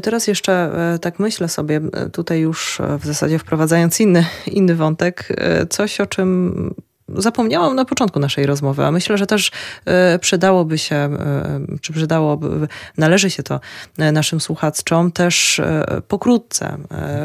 Teraz 0.02 0.26
jeszcze 0.26 0.52
e, 0.94 0.98
tak 0.98 1.18
myślę 1.18 1.48
sobie, 1.48 1.80
e, 1.92 2.10
tutaj 2.10 2.40
już 2.40 2.78
w 3.00 3.06
zasadzie 3.06 3.38
wprowadzając 3.38 4.00
inny, 4.00 4.26
inny 4.46 4.74
wątek, 4.74 5.28
coś 5.70 6.00
o 6.00 6.06
czym 6.06 6.74
zapomniałam 7.08 7.76
na 7.76 7.84
początku 7.84 8.20
naszej 8.20 8.46
rozmowy, 8.46 8.84
a 8.84 8.90
myślę, 8.90 9.18
że 9.18 9.26
też 9.26 9.50
e, 9.84 10.18
przydałoby 10.18 10.78
się, 10.78 10.96
e, 10.96 11.60
czy 11.80 11.92
przydałoby, 11.92 12.68
należy 12.98 13.30
się 13.30 13.42
to 13.42 13.60
e, 13.98 14.12
naszym 14.12 14.40
słuchaczom 14.40 15.12
też 15.12 15.60
pokrótce 16.08 16.76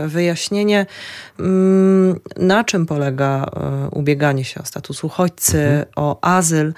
wyjaśnienie, 0.07 0.85
mm, 1.39 2.19
na 2.37 2.63
czym 2.63 2.85
polega 2.85 3.45
ubieganie 3.91 4.45
się 4.45 4.61
o 4.61 4.65
status 4.65 5.03
uchodźcy, 5.03 5.59
mhm. 5.59 5.85
o 5.95 6.19
azyl, 6.21 6.73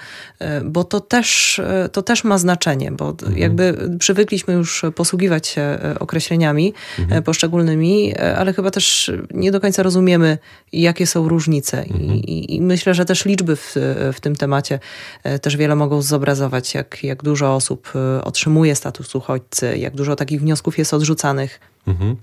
bo 0.64 0.84
to 0.84 1.00
też, 1.00 1.60
to 1.92 2.02
też 2.02 2.24
ma 2.24 2.38
znaczenie, 2.38 2.92
bo 2.92 3.08
mhm. 3.08 3.38
jakby 3.38 3.90
przywykliśmy 3.98 4.54
już 4.54 4.84
posługiwać 4.94 5.46
się 5.46 5.78
określeniami 6.00 6.74
mhm. 6.98 7.22
poszczególnymi, 7.22 8.16
ale 8.16 8.52
chyba 8.52 8.70
też 8.70 9.12
nie 9.30 9.52
do 9.52 9.60
końca 9.60 9.82
rozumiemy, 9.82 10.38
jakie 10.72 11.06
są 11.06 11.28
różnice 11.28 11.84
I, 11.84 11.92
mhm. 11.92 12.14
i, 12.14 12.54
i 12.56 12.62
myślę, 12.62 12.91
myślę, 12.92 13.02
że 13.02 13.06
też 13.06 13.24
liczby 13.24 13.56
w, 13.56 13.74
w 14.12 14.20
tym 14.20 14.36
temacie 14.36 14.80
e, 15.22 15.38
też 15.38 15.56
wiele 15.56 15.76
mogą 15.76 16.02
zobrazować, 16.02 16.74
jak, 16.74 17.04
jak 17.04 17.22
dużo 17.22 17.54
osób 17.54 17.92
e, 17.94 18.24
otrzymuje 18.24 18.74
status 18.74 19.14
uchodźcy, 19.14 19.78
jak 19.78 19.94
dużo 19.94 20.16
takich 20.16 20.40
wniosków 20.40 20.78
jest 20.78 20.94
odrzucanych. 20.94 21.60
Mhm. 21.86 22.16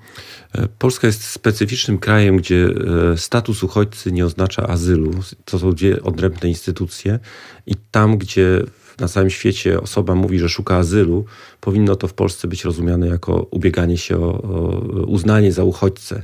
E, 0.56 0.68
Polska 0.80 1.08
jest 1.08 1.24
specyficznym 1.24 1.98
krajem, 1.98 2.38
gdzie 2.38 2.68
status 3.16 3.64
uchodźcy 3.64 4.12
nie 4.12 4.26
oznacza 4.26 4.68
azylu. 4.68 5.12
To 5.46 5.60
są 5.60 5.74
dwie 5.74 6.04
odrębne 6.04 6.50
instytucje 6.50 7.20
i 7.66 7.76
tam, 7.92 8.18
gdzie 8.18 8.62
na 9.00 9.08
całym 9.08 9.30
świecie 9.30 9.82
osoba 9.82 10.16
mówi, 10.16 10.40
że 10.40 10.50
szuka 10.50 10.76
azylu, 10.76 11.26
powinno 11.62 11.96
to 11.96 12.08
w 12.08 12.14
Polsce 12.14 12.48
być 12.48 12.66
rozumiane 12.66 13.08
jako 13.08 13.48
ubieganie 13.52 13.98
się 13.98 14.18
o, 14.18 14.42
o 14.42 14.72
uznanie 15.08 15.52
za 15.52 15.64
uchodźcę. 15.64 16.22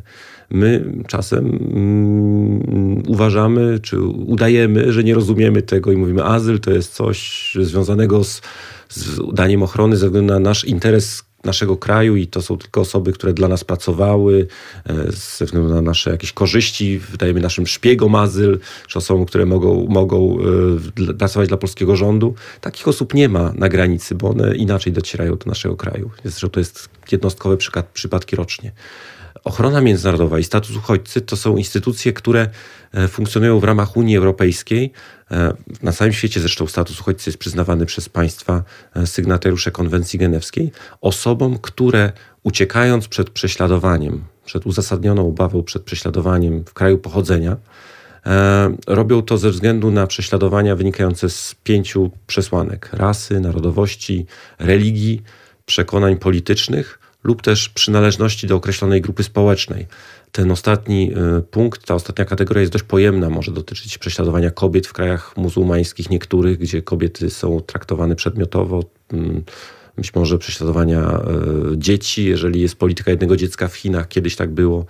My 0.49 0.93
czasem 1.07 1.45
mm, 1.45 3.03
uważamy, 3.07 3.80
czy 3.80 4.01
udajemy, 4.01 4.93
że 4.93 5.03
nie 5.03 5.13
rozumiemy 5.13 5.61
tego 5.61 5.91
i 5.91 5.97
mówimy, 5.97 6.23
azyl 6.23 6.59
to 6.59 6.72
jest 6.72 6.93
coś 6.93 7.51
związanego 7.61 8.23
z, 8.23 8.41
z 8.89 9.19
daniem 9.34 9.63
ochrony 9.63 9.97
ze 9.97 10.05
względu 10.05 10.34
na 10.34 10.39
nasz 10.39 10.65
interes 10.65 11.23
naszego 11.45 11.77
kraju 11.77 12.15
i 12.15 12.27
to 12.27 12.41
są 12.41 12.57
tylko 12.57 12.81
osoby, 12.81 13.13
które 13.13 13.34
dla 13.34 13.47
nas 13.47 13.63
pracowały 13.63 14.47
e, 14.85 15.11
ze 15.11 15.45
względu 15.45 15.73
na 15.73 15.81
nasze 15.81 16.11
jakieś 16.11 16.31
korzyści, 16.31 16.99
wydajemy 16.99 17.39
naszym 17.39 17.67
szpiegom 17.67 18.15
azyl, 18.15 18.59
czy 18.88 18.99
osobom, 18.99 19.26
które 19.26 19.45
mogą, 19.45 19.88
mogą 19.89 20.38
e, 21.09 21.13
pracować 21.13 21.47
dla 21.47 21.57
polskiego 21.57 21.95
rządu. 21.95 22.34
Takich 22.61 22.88
osób 22.88 23.13
nie 23.13 23.30
ma 23.30 23.53
na 23.55 23.69
granicy, 23.69 24.15
bo 24.15 24.30
one 24.30 24.55
inaczej 24.55 24.93
docierają 24.93 25.35
do 25.35 25.45
naszego 25.45 25.76
kraju. 25.76 26.11
Zresztą 26.23 26.49
to 26.49 26.59
jest 26.59 26.89
jednostkowe 27.11 27.57
przypadki 27.93 28.35
rocznie. 28.35 28.72
Ochrona 29.44 29.82
międzynarodowa 29.82 30.40
i 30.40 30.44
status 30.44 30.76
uchodźcy 30.76 31.22
to 31.22 31.38
są 31.38 31.57
instytucje, 31.57 32.14
które 32.14 32.49
e, 32.94 33.07
funkcjonują 33.07 33.60
w 33.60 33.64
ramach 33.64 33.98
Unii 33.98 34.18
Europejskiej. 34.18 34.91
E, 35.32 35.53
na 35.82 35.91
całym 35.91 36.14
świecie 36.14 36.40
zresztą 36.40 36.68
status 36.68 37.02
uchodźcy 37.02 37.30
jest 37.30 37.38
przyznawany 37.38 37.86
przez 37.86 38.10
państwa 38.10 38.64
e, 38.95 39.07
sygnatariusze 39.07 39.72
konwencji 39.72 40.20
genewskiej 40.20 40.72
osobom, 41.02 41.57
które 41.62 42.12
uciekając 42.44 43.07
przed 43.07 43.30
prześladowaniem, 43.30 44.24
przed 44.45 44.66
uzasadnioną 44.66 45.28
obawą 45.28 45.64
przed 45.64 45.84
prześladowaniem 45.84 46.66
w 46.66 46.74
kraju 46.74 46.98
pochodzenia, 46.98 47.57
robią 48.88 49.22
to 49.22 49.38
ze 49.38 49.49
względu 49.49 49.91
na 49.91 50.07
prześladowania 50.07 50.76
wynikające 50.76 51.30
z 51.30 51.56
pięciu 51.64 52.12
przesłanek: 52.28 52.90
rasy, 52.94 53.40
narodowości, 53.40 54.26
religii, 54.60 55.22
przekonań 55.66 56.18
politycznych 56.18 56.99
lub 57.26 57.41
też 57.41 57.69
przynależności 57.69 58.47
do 58.47 58.56
określonej 58.56 59.02
grupy 59.02 59.23
społecznej. 59.23 59.88
Ten 60.31 60.52
ostatni 60.52 61.11
y, 61.38 61.41
punkt, 61.41 61.85
ta 61.85 61.95
ostatnia 61.95 62.26
kategoria 62.26 62.61
jest 62.61 62.73
dość 62.73 62.84
pojemna. 62.84 63.30
Może 63.30 63.52
dotyczyć 63.52 63.97
prześladowania 63.97 64.52
kobiet 64.52 64.88
w 64.88 64.93
krajach 64.93 65.38
muzułmańskich, 65.38 66.10
niektórych, 66.10 66.57
gdzie 66.57 66.81
kobiety 66.81 67.30
są 67.30 67.61
traktowane 67.61 68.15
przedmiotowo. 68.15 68.84
Mm, 69.14 69.43
być 69.97 70.15
może 70.15 70.38
prześladowania 70.38 71.19
y, 71.73 71.77
dzieci, 71.77 72.26
jeżeli 72.26 72.61
jest 72.61 72.76
polityka 72.76 73.11
jednego 73.11 73.38
dziecka 73.38 73.68
w 73.68 73.76
Chinach, 73.76 74.07
kiedyś 74.07 74.35
tak 74.35 74.52
było. 74.52 74.85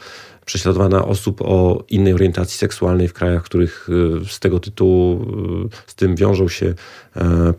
Prześladowana 0.45 1.05
osób 1.05 1.41
o 1.41 1.83
innej 1.89 2.13
orientacji 2.13 2.57
seksualnej 2.57 3.07
w 3.07 3.13
krajach, 3.13 3.41
w 3.41 3.45
których 3.45 3.89
y, 3.89 4.25
z 4.29 4.39
tego 4.39 4.59
tytułu 4.59 5.25
z 5.87 5.95
tym 5.95 6.15
wiążą 6.15 6.47
się 6.47 6.73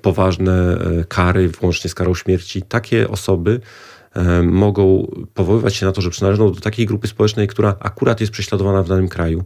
poważne 0.03 0.78
kary, 1.09 1.48
włącznie 1.48 1.90
z 1.90 1.94
karą 1.94 2.15
śmierci. 2.15 2.62
Takie 2.62 3.09
osoby 3.09 3.61
mogą 4.43 5.13
powoływać 5.35 5.75
się 5.75 5.87
na 5.87 5.93
to, 5.93 6.01
że 6.01 6.11
przynależą 6.11 6.53
do 6.53 6.61
takiej 6.61 6.87
grupy 6.87 7.09
społecznej, 7.09 7.49
która 7.49 7.77
akurat 7.81 8.21
jest 8.21 8.33
prześladowana 8.33 8.83
w 8.83 8.89
danym 8.89 9.09
kraju. 9.09 9.45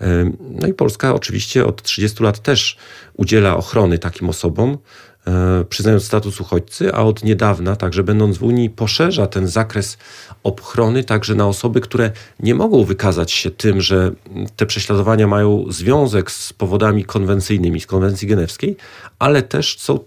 E, 0.00 0.32
no 0.50 0.66
i 0.68 0.74
Polska 0.74 1.14
oczywiście 1.14 1.66
od 1.66 1.82
30 1.82 2.22
lat 2.22 2.38
też 2.38 2.76
udziela 3.14 3.56
ochrony 3.56 3.98
takim 3.98 4.28
osobom, 4.28 4.78
e, 5.26 5.64
przyznając 5.68 6.04
status 6.04 6.40
uchodźcy, 6.40 6.94
a 6.94 7.02
od 7.02 7.24
niedawna, 7.24 7.76
także 7.76 8.02
będąc 8.02 8.38
w 8.38 8.42
Unii, 8.42 8.70
poszerza 8.70 9.26
ten 9.26 9.46
zakres 9.46 9.98
ochrony 10.42 11.04
także 11.04 11.34
na 11.34 11.46
osoby, 11.46 11.80
które 11.80 12.10
nie 12.40 12.54
mogą 12.54 12.84
wykazać 12.84 13.32
się 13.32 13.50
tym, 13.50 13.80
że 13.80 14.12
te 14.56 14.66
prześladowania 14.66 15.26
mają 15.26 15.64
związek 15.68 16.30
z 16.30 16.52
powodami 16.52 17.04
konwencyjnymi, 17.04 17.80
z 17.80 17.86
konwencji 17.86 18.28
genewskiej, 18.28 18.76
ale 19.18 19.42
też 19.42 19.78
są 19.78 19.98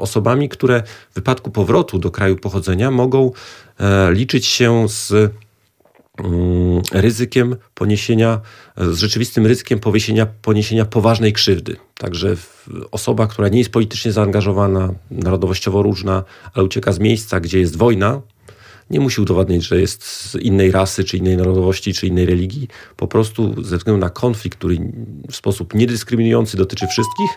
osobami, 0.00 0.48
które 0.48 0.82
w 1.10 1.14
wypadku 1.14 1.50
powrotu 1.50 1.98
do 1.98 2.10
kraju 2.10 2.36
pochodzenia 2.36 2.90
mogą 2.90 3.32
e, 3.80 4.12
liczyć 4.12 4.46
się 4.46 4.88
z 4.88 5.12
mm, 5.12 6.82
ryzykiem 6.92 7.56
poniesienia, 7.74 8.40
z 8.76 8.98
rzeczywistym 8.98 9.46
ryzykiem 9.46 9.78
poniesienia, 9.78 10.26
poniesienia 10.26 10.84
poważnej 10.84 11.32
krzywdy. 11.32 11.76
Także 11.98 12.36
osoba, 12.90 13.26
która 13.26 13.48
nie 13.48 13.58
jest 13.58 13.70
politycznie 13.70 14.12
zaangażowana, 14.12 14.94
narodowościowo 15.10 15.82
różna, 15.82 16.24
ale 16.54 16.64
ucieka 16.64 16.92
z 16.92 16.98
miejsca, 16.98 17.40
gdzie 17.40 17.58
jest 17.58 17.76
wojna, 17.76 18.20
nie 18.90 19.00
musi 19.00 19.20
udowadniać, 19.20 19.62
że 19.62 19.80
jest 19.80 20.04
z 20.04 20.34
innej 20.34 20.70
rasy, 20.70 21.04
czy 21.04 21.16
innej 21.16 21.36
narodowości, 21.36 21.94
czy 21.94 22.06
innej 22.06 22.26
religii. 22.26 22.68
Po 22.96 23.08
prostu 23.08 23.64
ze 23.64 23.76
względu 23.76 24.00
na 24.00 24.10
konflikt, 24.10 24.58
który 24.58 24.78
w 25.30 25.36
sposób 25.36 25.74
niedyskryminujący 25.74 26.56
dotyczy 26.56 26.86
wszystkich, 26.86 27.30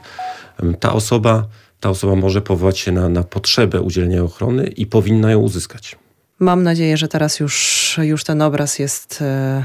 ta 0.79 0.93
osoba 0.93 1.47
ta 1.83 1.89
osoba 1.89 2.15
może 2.15 2.41
powołać 2.41 2.79
się 2.79 2.91
na, 2.91 3.09
na 3.09 3.23
potrzebę 3.23 3.81
udzielenia 3.81 4.23
ochrony 4.23 4.67
i 4.67 4.85
powinna 4.85 5.31
ją 5.31 5.39
uzyskać. 5.39 5.95
Mam 6.39 6.63
nadzieję, 6.63 6.97
że 6.97 7.07
teraz 7.07 7.39
już, 7.39 7.99
już 8.01 8.23
ten 8.23 8.41
obraz 8.41 8.79
jest 8.79 9.21
e, 9.21 9.63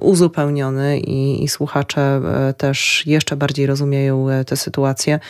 uzupełniony 0.00 0.98
i, 0.98 1.44
i, 1.44 1.48
słuchacze 1.48 2.00
e, 2.00 2.54
też 2.54 3.02
jeszcze 3.06 3.36
bardziej 3.36 3.66
rozumieją 3.66 4.30
e, 4.30 4.44
tę 4.44 4.56
sytuację 4.56 5.20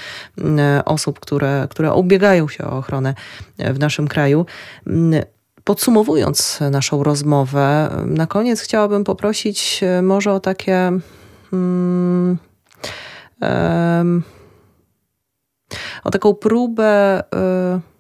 osób, 0.84 1.20
które, 1.20 1.66
które 1.70 1.92
ubiegają 1.92 2.48
się 2.48 2.64
o 2.64 2.78
ochronę 2.78 3.14
w 3.58 3.78
naszym 3.78 4.08
kraju. 4.08 4.46
Podsumowując 5.64 6.60
naszą 6.70 7.02
rozmowę, 7.02 7.90
na 8.06 8.26
koniec 8.26 8.60
chciałabym 8.60 9.04
poprosić 9.04 9.80
może 10.02 10.32
o 10.32 10.40
takie. 10.40 10.90
Hmm, 11.50 12.38
o 16.04 16.10
taką 16.10 16.34
próbę 16.34 17.20
y, 17.20 17.94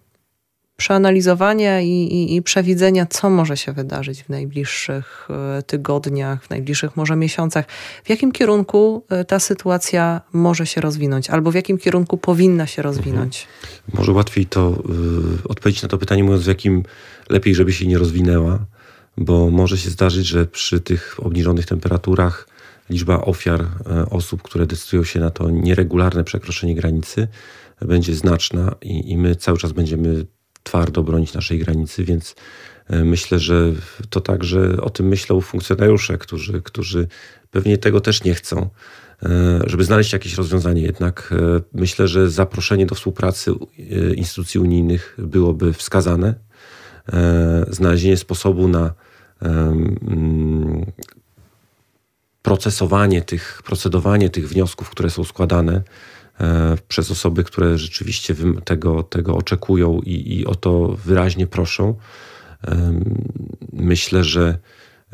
przeanalizowania 0.76 1.80
i, 1.80 1.88
i, 1.88 2.36
i, 2.36 2.42
przewidzenia, 2.42 3.06
co 3.06 3.30
może 3.30 3.56
się 3.56 3.72
wydarzyć 3.72 4.22
w 4.22 4.28
najbliższych 4.28 5.28
y, 5.58 5.62
tygodniach, 5.62 6.44
w 6.44 6.50
najbliższych 6.50 6.96
może 6.96 7.16
miesiącach, 7.16 7.64
w 8.04 8.10
jakim 8.10 8.32
kierunku 8.32 9.04
y, 9.22 9.24
ta 9.24 9.38
sytuacja 9.38 10.20
może 10.32 10.66
się 10.66 10.80
rozwinąć, 10.80 11.30
albo 11.30 11.50
w 11.50 11.54
jakim 11.54 11.78
kierunku 11.78 12.16
powinna 12.16 12.66
się 12.66 12.82
rozwinąć. 12.82 13.46
Mhm. 13.62 13.98
Może 13.98 14.12
łatwiej 14.12 14.46
to 14.46 14.82
y, 15.44 15.48
odpowiedzieć 15.48 15.82
na 15.82 15.88
to 15.88 15.98
pytanie, 15.98 16.24
mówiąc, 16.24 16.44
w 16.44 16.48
jakim 16.48 16.82
lepiej, 17.28 17.54
żeby 17.54 17.72
się 17.72 17.86
nie 17.86 17.98
rozwinęła, 17.98 18.58
bo 19.16 19.50
może 19.50 19.78
się 19.78 19.90
zdarzyć, 19.90 20.26
że 20.26 20.46
przy 20.46 20.80
tych 20.80 21.16
obniżonych 21.22 21.66
temperaturach 21.66 22.48
liczba 22.90 23.20
ofiar 23.20 23.66
osób, 24.10 24.42
które 24.42 24.66
decydują 24.66 25.04
się 25.04 25.20
na 25.20 25.30
to 25.30 25.50
nieregularne 25.50 26.24
przekroczenie 26.24 26.74
granicy, 26.74 27.28
będzie 27.80 28.14
znaczna 28.14 28.74
i, 28.82 29.10
i 29.10 29.16
my 29.16 29.36
cały 29.36 29.58
czas 29.58 29.72
będziemy 29.72 30.26
twardo 30.64 31.02
bronić 31.02 31.34
naszej 31.34 31.58
granicy, 31.58 32.04
więc 32.04 32.34
e, 32.88 33.04
myślę, 33.04 33.38
że 33.38 33.72
to 34.10 34.20
także 34.20 34.76
o 34.80 34.90
tym 34.90 35.06
myślą 35.06 35.40
funkcjonariusze, 35.40 36.18
którzy, 36.18 36.62
którzy 36.62 37.08
pewnie 37.50 37.78
tego 37.78 38.00
też 38.00 38.24
nie 38.24 38.34
chcą, 38.34 38.70
e, 39.22 39.60
żeby 39.66 39.84
znaleźć 39.84 40.12
jakieś 40.12 40.34
rozwiązanie. 40.34 40.82
Jednak 40.82 41.34
e, 41.56 41.60
myślę, 41.72 42.08
że 42.08 42.30
zaproszenie 42.30 42.86
do 42.86 42.94
współpracy 42.94 43.52
instytucji 44.16 44.60
unijnych 44.60 45.16
byłoby 45.18 45.72
wskazane. 45.72 46.34
Znalezienie 47.68 48.16
sposobu 48.16 48.68
na 48.68 48.94
mm, 49.40 50.92
procesowanie 52.42 53.22
tych, 53.22 53.62
procedowanie 53.64 54.30
tych 54.30 54.48
wniosków, 54.48 54.90
które 54.90 55.10
są 55.10 55.24
składane, 55.24 55.82
przez 56.88 57.10
osoby, 57.10 57.44
które 57.44 57.78
rzeczywiście 57.78 58.34
tego, 58.64 59.02
tego 59.02 59.36
oczekują 59.36 60.00
i, 60.00 60.38
i 60.38 60.46
o 60.46 60.54
to 60.54 60.96
wyraźnie 61.04 61.46
proszą. 61.46 61.94
Myślę, 63.72 64.24
że 64.24 64.58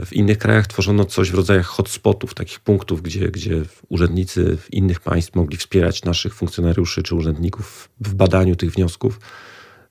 W 0.04 0.12
innych 0.12 0.38
krajach 0.38 0.66
tworzono 0.66 1.04
coś 1.04 1.30
w 1.30 1.34
rodzaju 1.34 1.62
hotspotów, 1.62 2.34
takich 2.34 2.60
punktów, 2.60 3.02
gdzie, 3.02 3.28
gdzie 3.28 3.62
urzędnicy 3.88 4.56
w 4.56 4.72
innych 4.72 5.00
państw 5.00 5.34
mogli 5.34 5.56
wspierać 5.56 6.04
naszych 6.04 6.34
funkcjonariuszy 6.34 7.02
czy 7.02 7.14
urzędników 7.14 7.90
w 8.00 8.14
badaniu 8.14 8.56
tych 8.56 8.70
wniosków. 8.70 9.20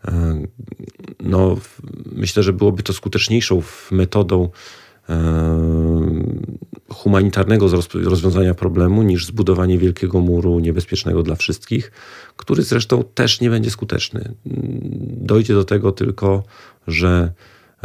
E, 0.08 0.44
no, 1.20 1.58
myślę, 2.12 2.44
że 2.44 2.54
byłoby 2.54 2.84
to 2.84 2.94
skuteczniejszą 2.94 3.62
metodą 3.92 4.50
humanitarnego 6.94 7.68
rozwiązania 7.94 8.54
problemu 8.54 9.04
niż 9.04 9.26
zbudowanie 9.26 9.78
wielkiego 9.78 10.20
muru 10.20 10.60
niebezpiecznego 10.60 11.24
dla 11.24 11.36
wszystkich, 11.36 11.92
który 12.36 12.64
zresztą 12.64 13.04
też 13.14 13.42
nie 13.42 13.50
będzie 13.50 13.72
skuteczny. 13.72 14.34
Dojdzie 15.22 15.54
do 15.54 15.64
tego 15.64 15.92
tylko, 15.92 16.44
że 16.88 17.32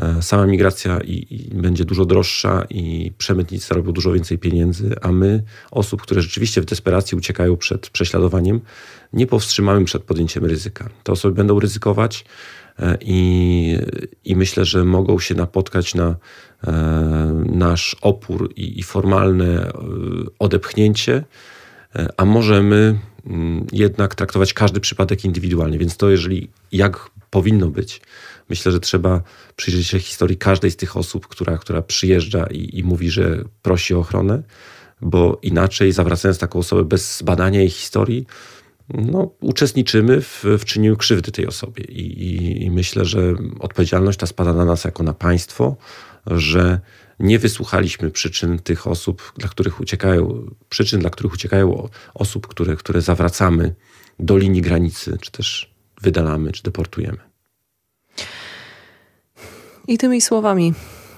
e, 0.02 0.22
sama 0.22 0.46
migracja 0.46 1.00
i, 1.00 1.26
i 1.30 1.54
będzie 1.54 1.84
dużo 1.84 2.04
droższa 2.04 2.66
i 2.70 3.12
przemytnicy 3.18 3.66
zarobią 3.66 3.92
dużo 3.92 4.12
więcej 4.12 4.38
pieniędzy, 4.38 4.94
a 5.02 5.12
my, 5.12 5.42
osób, 5.70 6.02
które 6.02 6.22
rzeczywiście 6.22 6.60
w 6.60 6.64
desperacji 6.64 7.18
uciekają 7.18 7.56
przed 7.56 7.90
prześladowaniem, 7.90 8.60
nie 9.12 9.26
powstrzymamy 9.26 9.84
przed 9.84 10.02
podjęciem 10.02 10.44
ryzyka. 10.44 10.90
Te 11.02 11.12
osoby 11.12 11.34
będą 11.34 11.60
ryzykować 11.60 12.24
e, 12.78 12.98
i, 13.00 13.78
i 14.24 14.36
myślę, 14.36 14.64
że 14.64 14.84
mogą 14.84 15.18
się 15.18 15.34
napotkać 15.34 15.94
na 15.94 16.16
nasz 17.46 17.96
opór 18.00 18.52
i, 18.56 18.78
i 18.78 18.82
formalne 18.82 19.72
odepchnięcie, 20.38 21.24
a 22.16 22.24
możemy 22.24 22.98
mm, 23.26 23.66
jednak 23.72 24.14
traktować 24.14 24.52
każdy 24.52 24.80
przypadek 24.80 25.24
indywidualnie. 25.24 25.78
Więc 25.78 25.96
to, 25.96 26.10
jeżeli 26.10 26.50
jak 26.72 27.10
powinno 27.30 27.68
być, 27.68 28.00
myślę, 28.48 28.72
że 28.72 28.80
trzeba 28.80 29.22
przyjrzeć 29.56 29.86
się 29.86 29.98
historii 29.98 30.36
każdej 30.36 30.70
z 30.70 30.76
tych 30.76 30.96
osób, 30.96 31.26
która, 31.26 31.58
która 31.58 31.82
przyjeżdża 31.82 32.46
i, 32.46 32.78
i 32.78 32.84
mówi, 32.84 33.10
że 33.10 33.44
prosi 33.62 33.94
o 33.94 33.98
ochronę, 33.98 34.42
bo 35.00 35.38
inaczej, 35.42 35.92
zawracając 35.92 36.38
taką 36.38 36.58
osobę 36.58 36.84
bez 36.84 37.22
badania 37.22 37.60
jej 37.60 37.70
historii, 37.70 38.26
no, 38.94 39.30
uczestniczymy 39.40 40.20
w, 40.20 40.44
w 40.58 40.64
czynieniu 40.64 40.96
krzywdy 40.96 41.32
tej 41.32 41.46
osobie. 41.46 41.84
I, 41.84 42.00
i, 42.00 42.64
I, 42.64 42.70
myślę, 42.70 43.04
że 43.04 43.34
odpowiedzialność 43.60 44.18
ta 44.18 44.26
spada 44.26 44.52
na 44.52 44.64
nas 44.64 44.84
jako 44.84 45.02
na 45.02 45.14
państwo, 45.14 45.76
że 46.26 46.80
nie 47.20 47.38
wysłuchaliśmy 47.38 48.10
przyczyn 48.10 48.58
tych 48.58 48.86
osób, 48.86 49.32
dla 49.36 49.48
których 49.48 49.80
uciekają, 49.80 50.46
przyczyn, 50.68 51.00
dla 51.00 51.10
których 51.10 51.32
uciekają 51.32 51.88
osób, 52.14 52.46
które, 52.46 52.76
które 52.76 53.00
zawracamy 53.00 53.74
do 54.20 54.36
linii 54.36 54.62
granicy, 54.62 55.18
czy 55.20 55.30
też 55.30 55.74
wydalamy, 56.02 56.52
czy 56.52 56.62
deportujemy. 56.62 57.18
I 59.88 59.98
tymi 59.98 60.20
słowami 60.20 60.74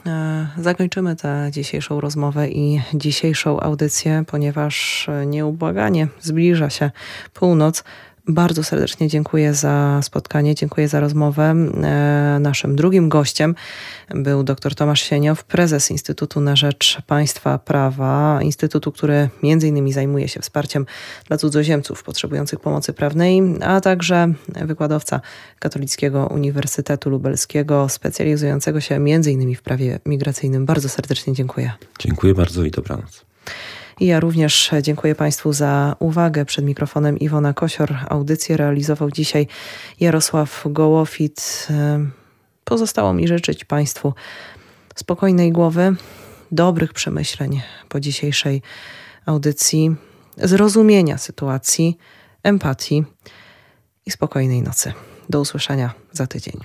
e, 0.07 0.49
zakończymy 0.59 1.17
tę 1.17 1.49
dzisiejszą 1.53 2.01
rozmowę 2.01 2.49
i 2.49 2.83
dzisiejszą 2.95 3.61
audycję, 3.61 4.25
ponieważ 4.27 5.07
nieubłaganie 5.27 6.09
zbliża 6.21 6.71
się 6.71 6.91
północ. 7.33 7.85
Bardzo 8.29 8.65
serdecznie 8.65 9.09
dziękuję 9.09 9.55
za 9.55 10.01
spotkanie, 10.03 10.55
dziękuję 10.55 10.89
za 10.89 11.01
rozmowę. 11.01 11.43
E, 11.43 12.39
naszym 12.41 12.77
drugim 12.77 13.09
gościem 13.09 13.55
był 14.15 14.43
dr 14.43 14.75
Tomasz 14.75 15.03
Sieniow, 15.03 15.45
prezes 15.45 15.91
Instytutu 15.91 16.41
na 16.41 16.57
Rzecz 16.57 17.03
Państwa 17.07 17.59
Prawa, 17.59 18.39
instytutu, 18.43 18.93
który 18.93 19.29
między 19.43 19.69
innymi 19.69 19.93
zajmuje 19.93 20.29
się 20.29 20.41
wsparciem 20.41 20.87
dla 21.29 21.37
cudzoziemców 21.37 22.03
potrzebujących 22.03 22.61
pomocy 22.61 22.93
prawnej, 22.93 23.43
a 23.61 23.81
także 23.81 24.33
wykładowca 24.47 25.21
Katolickiego 25.59 26.27
Uniwersytetu 26.27 27.11
Lubelskiego, 27.11 27.89
specjalizującego 27.89 28.81
się 28.81 28.99
między 28.99 29.33
innymi 29.33 29.55
w 29.55 29.63
prawie 29.63 29.99
migracyjnym. 30.07 30.67
Bardzo 30.67 30.89
serdecznie 30.89 31.33
dziękuję. 31.33 31.73
Dziękuję 31.99 32.35
bardzo 32.35 32.65
i 32.65 32.71
dobranoc. 32.71 33.25
I 34.01 34.07
ja 34.07 34.21
również 34.21 34.71
dziękuję 34.83 35.15
Państwu 35.15 35.53
za 35.53 35.97
uwagę. 35.99 36.45
Przed 36.45 36.65
mikrofonem 36.65 37.19
Iwona 37.19 37.55
Kosior. 37.55 37.97
Audycję 38.09 38.57
realizował 38.57 39.11
dzisiaj 39.11 39.47
Jarosław 40.01 40.65
Gołofit. 40.67 41.69
Pozostało 42.65 43.13
mi 43.13 43.29
życzyć 43.29 43.65
Państwu 43.65 44.15
spokojnej 44.95 45.53
głowy, 45.53 45.97
dobrych 46.53 46.93
przemyśleń 46.93 47.63
po 47.89 48.01
dzisiejszej 48.01 48.63
audycji, 49.27 49.97
zrozumienia 50.37 51.19
sytuacji, 51.19 51.99
empatii 52.43 53.05
i 54.07 54.11
spokojnej 54.11 54.63
nocy. 54.63 54.93
Do 55.29 55.41
usłyszenia 55.41 55.95
za 56.13 56.27
tydzień. 56.27 56.61